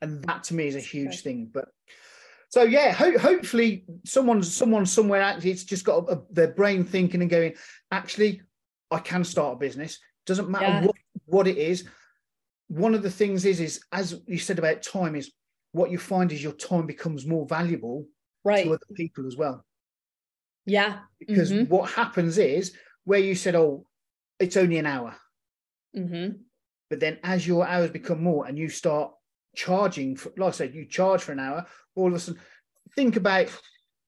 and 0.00 0.24
that 0.24 0.44
to 0.44 0.54
me 0.54 0.66
is 0.66 0.76
a 0.76 0.80
huge 0.80 1.08
Okay. 1.08 1.16
thing 1.18 1.50
but 1.52 1.66
so 2.48 2.62
yeah 2.62 2.92
ho- 2.92 3.18
hopefully 3.18 3.84
someone 4.04 4.42
someone 4.42 4.86
somewhere 4.86 5.20
actually 5.20 5.50
it's 5.50 5.64
just 5.64 5.84
got 5.84 6.04
a, 6.08 6.12
a- 6.16 6.22
their 6.30 6.48
brain 6.52 6.84
thinking 6.84 7.20
and 7.20 7.30
going 7.30 7.52
actually 7.92 8.40
i 8.90 8.98
can 8.98 9.24
start 9.24 9.54
a 9.56 9.58
business 9.58 9.98
doesn't 10.26 10.48
matter 10.48 10.66
Yeah. 10.66 10.86
what, 10.86 10.96
what 11.26 11.46
it 11.48 11.58
is 11.58 11.84
one 12.70 12.94
of 12.94 13.02
the 13.02 13.10
things 13.10 13.44
is 13.44 13.58
is 13.58 13.80
as 13.90 14.20
you 14.28 14.38
said 14.38 14.58
about 14.58 14.80
time 14.80 15.16
is 15.16 15.32
what 15.72 15.90
you 15.90 15.98
find 15.98 16.30
is 16.30 16.42
your 16.42 16.52
time 16.52 16.86
becomes 16.86 17.26
more 17.26 17.44
valuable 17.46 18.06
Right. 18.44 18.64
to 18.64 18.70
other 18.72 18.94
people 18.94 19.26
as 19.26 19.36
well 19.36 19.66
Yeah. 20.66 21.00
because 21.18 21.50
Mhm. 21.52 21.68
what 21.68 21.90
happens 21.90 22.38
is 22.38 22.74
where 23.04 23.18
you 23.18 23.34
said 23.34 23.56
oh 23.56 23.86
it's 24.38 24.56
only 24.56 24.78
an 24.78 24.86
hour 24.86 25.16
Mm-hmm. 25.96 26.42
but 26.88 27.00
then 27.00 27.18
as 27.24 27.44
your 27.44 27.66
hours 27.66 27.90
become 27.90 28.22
more 28.22 28.46
and 28.46 28.56
you 28.56 28.68
start 28.68 29.12
charging 29.56 30.14
for, 30.16 30.32
like 30.36 30.48
i 30.54 30.56
said 30.56 30.72
you 30.74 30.86
charge 30.86 31.22
for 31.22 31.32
an 31.32 31.40
hour 31.40 31.66
all 31.96 32.06
of 32.06 32.14
a 32.14 32.20
sudden 32.20 32.40
think 32.94 33.16
about 33.16 33.48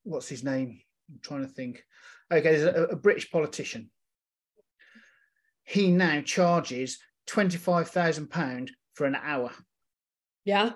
what's 0.03 0.29
his 0.29 0.41
name 0.43 0.79
i'm 1.09 1.19
trying 1.21 1.41
to 1.45 1.53
think 1.53 1.83
okay 2.31 2.55
there's 2.55 2.63
a, 2.63 2.83
a 2.85 2.95
british 2.95 3.29
politician 3.29 3.91
he 5.65 5.91
now 5.91 6.21
charges 6.21 6.99
25000 7.27 8.27
pound 8.29 8.71
for 8.93 9.05
an 9.05 9.15
hour 9.15 9.51
Yeah. 10.45 10.71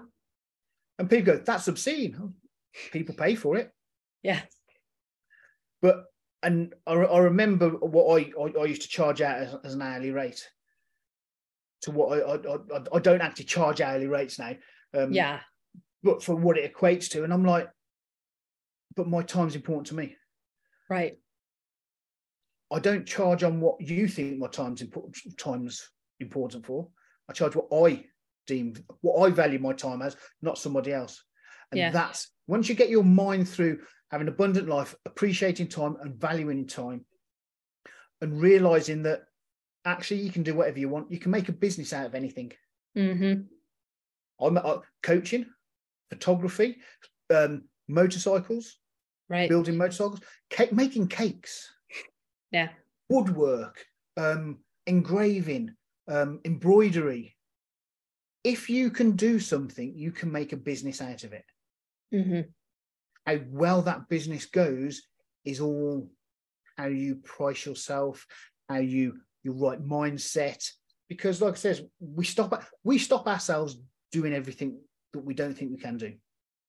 and 1.00 1.10
people 1.10 1.36
go 1.36 1.42
that's 1.44 1.68
obscene 1.68 2.34
people 2.92 3.16
pay 3.16 3.36
for 3.36 3.56
it 3.58 3.72
Yeah. 4.24 4.42
but 5.82 6.06
and 6.44 6.74
I, 6.86 6.94
I 6.94 7.20
remember 7.20 7.70
what 7.70 8.20
I, 8.22 8.32
I, 8.40 8.62
I 8.62 8.66
used 8.66 8.84
to 8.84 8.88
charge 8.88 9.22
out 9.22 9.40
as, 9.40 9.56
as 9.64 9.74
an 9.74 9.82
hourly 9.82 10.12
rate 10.12 10.48
to 11.82 11.92
what 11.92 12.18
I, 12.18 12.34
I 12.34 12.36
I 12.36 12.84
I 12.94 13.00
don't 13.00 13.22
actually 13.22 13.46
charge 13.46 13.82
hourly 13.82 14.08
rates 14.08 14.40
now. 14.40 14.54
Um, 14.94 15.12
Yeah. 15.12 15.40
but 16.04 16.24
for 16.24 16.36
what 16.36 16.58
it 16.58 16.74
equates 16.74 17.10
to, 17.10 17.24
and 17.24 17.34
I'm 17.34 17.44
like, 17.46 17.70
but 18.96 19.08
my 19.08 19.22
time's 19.24 19.56
important 19.56 19.88
to 19.88 19.96
me. 19.96 20.16
Right. 20.90 21.20
I 22.72 22.80
don't 22.80 23.06
charge 23.06 23.44
on 23.44 23.60
what 23.62 23.80
you 23.82 24.08
think 24.08 24.38
my 24.38 24.48
time's 24.48 24.82
important 24.82 25.16
time's 25.38 25.90
important 26.20 26.66
for. 26.66 26.90
I 27.30 27.34
charge 27.34 27.56
what 27.56 27.68
I 27.72 28.06
deem 28.46 28.76
what 29.02 29.28
I 29.28 29.32
value 29.32 29.60
my 29.60 29.74
time 29.74 30.02
as, 30.02 30.16
not 30.42 30.58
somebody 30.58 30.94
else. 30.94 31.24
And 31.72 31.80
Yeah. 31.80 31.92
that's 31.92 32.32
once 32.48 32.70
you 32.70 32.76
get 32.76 32.90
your 32.90 33.04
mind 33.04 33.50
through 33.50 33.80
having 34.10 34.30
abundant 34.30 34.70
life, 34.70 34.96
appreciating 35.06 35.68
time 35.68 35.98
and 36.02 36.16
valuing 36.16 36.66
time, 36.66 37.06
and 38.22 38.42
realizing 38.42 39.04
that 39.04 39.24
actually 39.84 40.22
you 40.22 40.32
can 40.32 40.44
do 40.44 40.56
whatever 40.56 40.80
you 40.80 40.90
want. 40.90 41.12
You 41.12 41.20
can 41.20 41.32
make 41.32 41.50
a 41.50 41.54
business 41.54 41.92
out 41.94 42.06
of 42.06 42.16
anything. 42.16 42.54
Mm-hmm. 42.98 43.42
I'm 44.46 44.58
uh, 44.58 44.80
coaching, 45.04 45.46
photography, 46.10 46.78
um, 47.30 47.64
motorcycles, 47.88 48.78
Right. 49.30 49.50
building 49.50 49.76
motorcycles, 49.76 50.22
cake, 50.50 50.72
making 50.72 51.08
cakes. 51.10 51.70
Yeah. 52.52 52.70
woodwork, 53.10 53.86
um, 54.16 54.60
engraving, 54.86 55.76
um, 56.08 56.40
embroidery. 56.46 57.36
If 58.44 58.70
you 58.70 58.90
can 58.92 59.12
do 59.12 59.40
something, 59.40 59.94
you 59.96 60.12
can 60.12 60.32
make 60.32 60.54
a 60.54 60.58
business 60.58 61.02
out 61.02 61.24
of 61.24 61.34
it. 61.34 61.46
Mm-hmm. 62.14 62.42
How 63.26 63.40
well 63.50 63.82
that 63.84 64.08
business 64.08 64.46
goes 64.46 65.02
is 65.44 65.60
all 65.60 66.10
how 66.78 66.86
you 66.86 67.16
price 67.16 67.66
yourself, 67.66 68.26
how 68.70 68.78
you 68.78 69.20
your 69.44 69.56
right 69.56 69.84
mindset. 69.84 70.70
Because, 71.10 71.42
like 71.42 71.54
I 71.54 71.58
says, 71.58 71.82
we 72.00 72.26
stop 72.26 72.64
we 72.84 72.98
stop 72.98 73.28
ourselves 73.28 73.78
doing 74.12 74.34
everything 74.34 74.80
that 75.14 75.20
we 75.26 75.34
don't 75.34 75.54
think 75.54 75.72
we 75.72 75.78
can 75.78 75.98
do, 75.98 76.14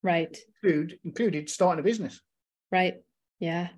Right. 0.02 0.36
include 0.62 0.98
included 1.04 1.50
starting 1.50 1.80
a 1.80 1.82
business. 1.82 2.20
Right. 2.72 2.96
Yeah. 3.40 3.68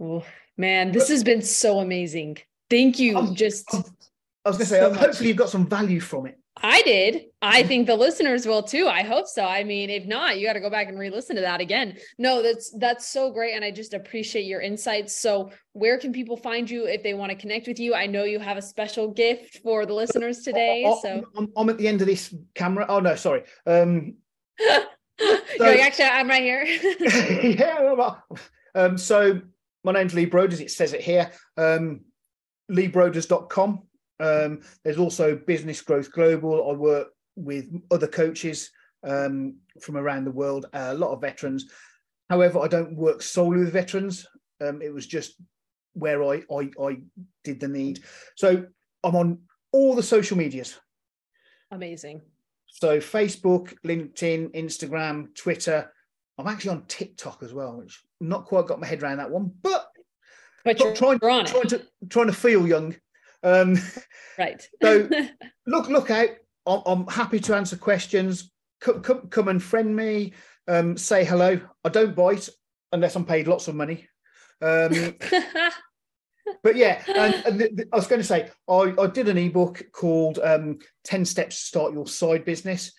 Oh 0.00 0.24
man, 0.56 0.92
this 0.92 1.08
has 1.08 1.24
been 1.24 1.42
so 1.42 1.80
amazing. 1.80 2.38
Thank 2.70 2.98
you. 2.98 3.16
Um, 3.16 3.34
Just 3.34 3.68
I 4.48 4.50
was 4.50 4.58
going 4.58 4.66
to 4.68 4.74
say, 4.74 4.80
So 4.80 4.90
much. 4.90 4.98
hopefully, 5.00 5.28
you've 5.28 5.36
got 5.36 5.50
some 5.50 5.66
value 5.66 6.00
from 6.00 6.26
it. 6.26 6.38
I 6.60 6.82
did. 6.82 7.26
I 7.40 7.62
think 7.62 7.86
the 7.86 7.94
listeners 7.94 8.44
will 8.44 8.64
too. 8.64 8.88
I 8.88 9.02
hope 9.04 9.28
so. 9.28 9.44
I 9.44 9.62
mean, 9.62 9.90
if 9.90 10.06
not, 10.06 10.38
you 10.40 10.46
got 10.46 10.54
to 10.54 10.60
go 10.60 10.68
back 10.70 10.88
and 10.88 10.98
re-listen 10.98 11.36
to 11.36 11.42
that 11.42 11.60
again. 11.60 11.96
No, 12.18 12.42
that's 12.42 12.72
that's 12.76 13.06
so 13.06 13.30
great 13.30 13.54
and 13.54 13.64
I 13.64 13.70
just 13.70 13.94
appreciate 13.94 14.42
your 14.44 14.60
insights. 14.60 15.14
So, 15.20 15.50
where 15.74 15.98
can 15.98 16.12
people 16.12 16.36
find 16.36 16.68
you 16.68 16.86
if 16.88 17.04
they 17.04 17.14
want 17.14 17.30
to 17.30 17.36
connect 17.38 17.68
with 17.68 17.78
you? 17.78 17.94
I 17.94 18.06
know 18.06 18.24
you 18.24 18.40
have 18.40 18.56
a 18.56 18.62
special 18.62 19.12
gift 19.12 19.58
for 19.62 19.86
the 19.86 19.94
listeners 19.94 20.38
today, 20.40 20.84
I- 20.84 20.98
so 21.00 21.22
I'm, 21.36 21.52
I'm 21.56 21.68
at 21.68 21.78
the 21.78 21.86
end 21.86 22.00
of 22.00 22.08
this 22.08 22.34
camera. 22.56 22.86
Oh 22.88 22.98
no, 22.98 23.14
sorry. 23.14 23.44
Um, 23.64 24.16
like, 24.58 25.78
actually 25.80 26.06
I'm 26.06 26.28
right 26.28 26.42
here. 26.42 26.64
yeah. 27.56 27.92
well, 27.92 28.24
Um, 28.74 28.98
so 28.98 29.40
my 29.84 29.92
name's 29.92 30.12
Lee 30.14 30.26
Broders. 30.28 30.60
It 30.60 30.72
says 30.72 30.92
it 30.92 31.02
here. 31.02 31.30
Um, 31.56 32.00
LeeBroders.com. 32.70 33.82
Um, 34.20 34.60
there's 34.84 34.98
also 34.98 35.36
Business 35.36 35.80
Growth 35.80 36.12
Global. 36.12 36.70
I 36.70 36.74
work 36.74 37.08
with 37.36 37.66
other 37.90 38.08
coaches 38.08 38.70
um, 39.04 39.56
from 39.80 39.96
around 39.96 40.24
the 40.24 40.32
world, 40.32 40.66
a 40.72 40.94
lot 40.94 41.12
of 41.12 41.20
veterans. 41.20 41.70
However, 42.28 42.58
I 42.58 42.68
don't 42.68 42.96
work 42.96 43.22
solely 43.22 43.60
with 43.60 43.72
veterans. 43.72 44.26
Um, 44.60 44.82
it 44.82 44.92
was 44.92 45.06
just 45.06 45.34
where 45.94 46.22
I, 46.24 46.42
I 46.52 46.70
I 46.80 46.98
did 47.44 47.60
the 47.60 47.68
need. 47.68 48.00
So 48.36 48.66
I'm 49.04 49.16
on 49.16 49.38
all 49.72 49.94
the 49.94 50.02
social 50.02 50.36
medias. 50.36 50.78
Amazing. 51.70 52.22
So 52.66 52.98
Facebook, 52.98 53.74
LinkedIn, 53.84 54.54
Instagram, 54.54 55.34
Twitter. 55.34 55.90
I'm 56.38 56.46
actually 56.46 56.70
on 56.72 56.84
TikTok 56.86 57.42
as 57.42 57.52
well, 57.52 57.78
which 57.78 58.00
not 58.20 58.46
quite 58.46 58.66
got 58.66 58.80
my 58.80 58.86
head 58.86 59.02
around 59.02 59.18
that 59.18 59.30
one, 59.30 59.52
but 59.62 59.88
But 60.64 60.78
you're, 60.78 60.94
trying, 60.94 61.18
you're 61.20 61.30
on 61.30 61.46
it. 61.46 61.48
trying 61.48 61.68
to 61.68 61.82
trying 62.08 62.26
to 62.26 62.32
feel 62.32 62.66
young. 62.66 62.94
Um, 63.42 63.76
Right. 64.38 64.66
So- 64.82 65.08
look 65.66 65.88
look 65.88 66.10
out. 66.10 66.30
I'm, 66.66 66.82
I'm 66.86 67.06
happy 67.06 67.40
to 67.40 67.54
answer 67.56 67.76
questions. 67.76 68.50
Come, 68.80 69.00
come, 69.02 69.28
come 69.28 69.48
and 69.48 69.62
friend 69.62 69.94
me. 69.94 70.34
Um, 70.68 70.96
say 70.96 71.24
hello. 71.24 71.60
I 71.84 71.88
don't 71.88 72.14
bite 72.14 72.48
unless 72.92 73.16
I'm 73.16 73.24
paid 73.24 73.48
lots 73.48 73.68
of 73.68 73.74
money. 73.74 74.06
Um, 74.60 75.14
but 76.62 76.76
yeah, 76.76 77.02
and, 77.08 77.34
and 77.46 77.60
the, 77.60 77.70
the- 77.74 77.88
I 77.92 77.96
was 77.96 78.06
going 78.06 78.20
to 78.20 78.26
say, 78.26 78.50
I, 78.68 78.94
I 78.98 79.06
did 79.06 79.28
an 79.28 79.38
ebook 79.38 79.82
called 79.92 80.38
um, 80.42 80.78
10 81.04 81.24
Steps 81.24 81.56
to 81.60 81.66
Start 81.66 81.92
Your 81.94 82.06
Side 82.06 82.44
Business. 82.44 82.92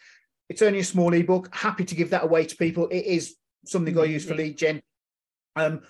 It's 0.50 0.62
only 0.64 0.80
a 0.80 0.84
small 0.84 1.14
ebook. 1.14 1.54
Happy 1.54 1.86
to 1.86 1.96
give 1.96 2.10
that 2.10 2.24
away 2.24 2.46
to 2.46 2.56
people. 2.56 2.88
It 2.88 3.06
is 3.06 3.36
something 3.66 3.98
I 4.00 4.06
use 4.06 4.26
for 4.26 4.34
lead 4.36 4.58
gen, 4.58 4.82
um, 5.56 5.82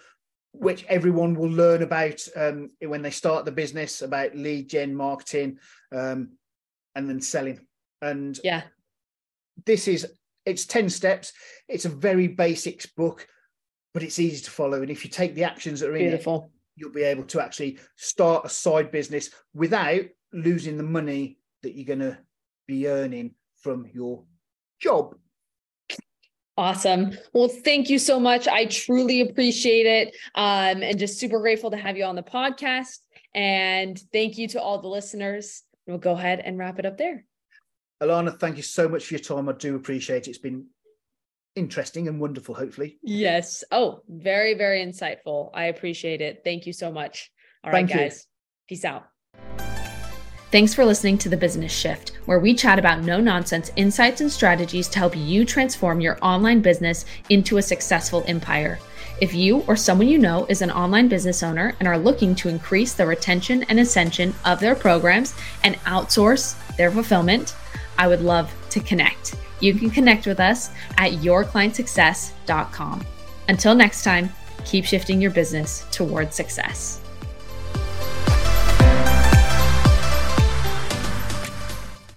which 0.52 0.86
everyone 0.90 1.36
will 1.36 1.50
learn 1.50 1.84
about 1.84 2.20
um, 2.36 2.70
when 2.82 3.02
they 3.02 3.12
start 3.12 3.46
the 3.46 3.52
business 3.52 4.02
about 4.02 4.36
lead 4.36 4.70
gen 4.70 4.96
marketing 4.96 5.58
um, 5.96 6.30
and 6.96 7.10
then 7.10 7.22
selling. 7.22 7.60
And 8.02 8.40
yeah. 8.44 8.64
this 9.66 9.88
is 9.88 10.08
it's 10.46 10.66
10 10.66 10.90
steps. 10.90 11.34
It's 11.68 11.86
a 11.86 11.90
very 11.90 12.28
basics 12.28 12.86
book, 12.86 13.28
but 13.94 14.04
it's 14.04 14.20
easy 14.20 14.44
to 14.44 14.52
follow. 14.52 14.82
And 14.82 14.90
if 14.90 15.04
you 15.04 15.12
take 15.12 15.36
the 15.36 15.44
actions 15.44 15.80
that 15.80 15.90
are 15.90 15.96
in 15.96 16.14
it, 16.14 16.28
you'll 16.76 16.92
be 16.92 17.04
able 17.04 17.26
to 17.26 17.42
actually 17.42 17.78
start 17.98 18.46
a 18.46 18.50
side 18.50 18.92
business 18.92 19.30
without 19.54 20.06
losing 20.32 20.78
the 20.78 20.84
money 20.84 21.38
that 21.62 21.76
you're 21.76 21.86
going 21.86 22.00
to 22.00 22.18
be 22.68 22.88
earning 22.88 23.36
from 23.62 23.86
your 23.94 24.24
job. 24.80 25.16
Awesome. 26.60 27.18
Well, 27.32 27.48
thank 27.48 27.90
you 27.90 27.98
so 27.98 28.20
much. 28.20 28.46
I 28.46 28.66
truly 28.66 29.22
appreciate 29.22 29.86
it. 29.86 30.14
Um, 30.36 30.84
and 30.84 31.00
just 31.00 31.18
super 31.18 31.40
grateful 31.40 31.72
to 31.72 31.78
have 31.78 31.96
you 31.96 32.04
on 32.04 32.16
the 32.16 32.22
podcast. 32.22 32.98
And 33.34 33.98
thank 34.12 34.38
you 34.38 34.50
to 34.50 34.62
all 34.62 34.82
the 34.82 34.90
listeners. 34.90 35.64
We'll 35.88 36.00
go 36.00 36.12
ahead 36.12 36.42
and 36.42 36.58
wrap 36.58 36.78
it 36.78 36.86
up 36.86 36.98
there. 36.98 37.24
Alana, 38.04 38.38
thank 38.38 38.58
you 38.58 38.64
so 38.64 38.90
much 38.90 39.06
for 39.06 39.14
your 39.14 39.22
time. 39.22 39.48
I 39.48 39.54
do 39.54 39.78
appreciate 39.78 40.28
it. 40.28 40.32
It's 40.32 40.38
been 40.38 40.66
interesting 41.56 42.10
and 42.10 42.20
wonderful, 42.20 42.56
hopefully. 42.56 43.00
Yes. 43.04 43.64
Oh, 43.72 44.02
very, 44.10 44.54
very 44.54 44.86
insightful. 44.86 45.52
I 45.54 45.66
appreciate 45.66 46.20
it. 46.20 46.42
Thank 46.44 46.66
you 46.66 46.74
so 46.74 46.92
much. 46.92 47.32
All 47.64 47.72
right, 47.72 47.88
Thank 47.88 47.92
you. 47.92 47.96
guys. 47.96 48.28
Peace 48.68 48.84
out. 48.84 49.06
Thanks 50.52 50.74
for 50.74 50.84
listening 50.84 51.20
to 51.20 51.30
The 51.30 51.38
Business 51.38 51.72
Shift, 51.72 52.14
where 52.26 52.40
we 52.40 52.56
chat 52.56 52.80
about 52.80 53.04
no 53.04 53.20
nonsense 53.20 53.72
insights 53.76 54.22
and 54.22 54.32
strategies 54.32 54.88
to 54.88 54.98
help 54.98 55.16
you 55.16 55.46
transform 55.46 56.02
your 56.02 56.18
online 56.24 56.60
business 56.60 57.06
into 57.30 57.58
a 57.58 57.62
successful 57.62 58.24
empire. 58.26 58.80
If 59.22 59.36
you 59.36 59.60
or 59.68 59.76
someone 59.76 60.08
you 60.08 60.18
know 60.18 60.48
is 60.50 60.64
an 60.64 60.72
online 60.72 61.08
business 61.08 61.44
owner 61.44 61.76
and 61.78 61.88
are 61.88 62.00
looking 62.00 62.34
to 62.34 62.50
increase 62.50 62.94
the 62.94 63.06
retention 63.06 63.62
and 63.70 63.80
ascension 63.80 64.34
of 64.44 64.60
their 64.60 64.74
programs 64.74 65.36
and 65.64 65.76
outsource 65.86 66.56
their 66.78 66.90
fulfillment, 66.90 67.56
I 68.00 68.08
would 68.08 68.22
love 68.22 68.52
to 68.72 68.80
connect. 68.80 69.36
You 69.60 69.76
can 69.76 69.92
connect 69.92 70.26
with 70.26 70.40
us 70.40 70.72
at 70.98 71.12
yourclientsuccess.com. 71.12 73.06
Until 73.50 73.76
next 73.76 74.04
time, 74.04 74.32
keep 74.66 74.86
shifting 74.86 75.22
your 75.22 75.30
business 75.30 75.86
towards 75.92 76.34
success. 76.36 76.99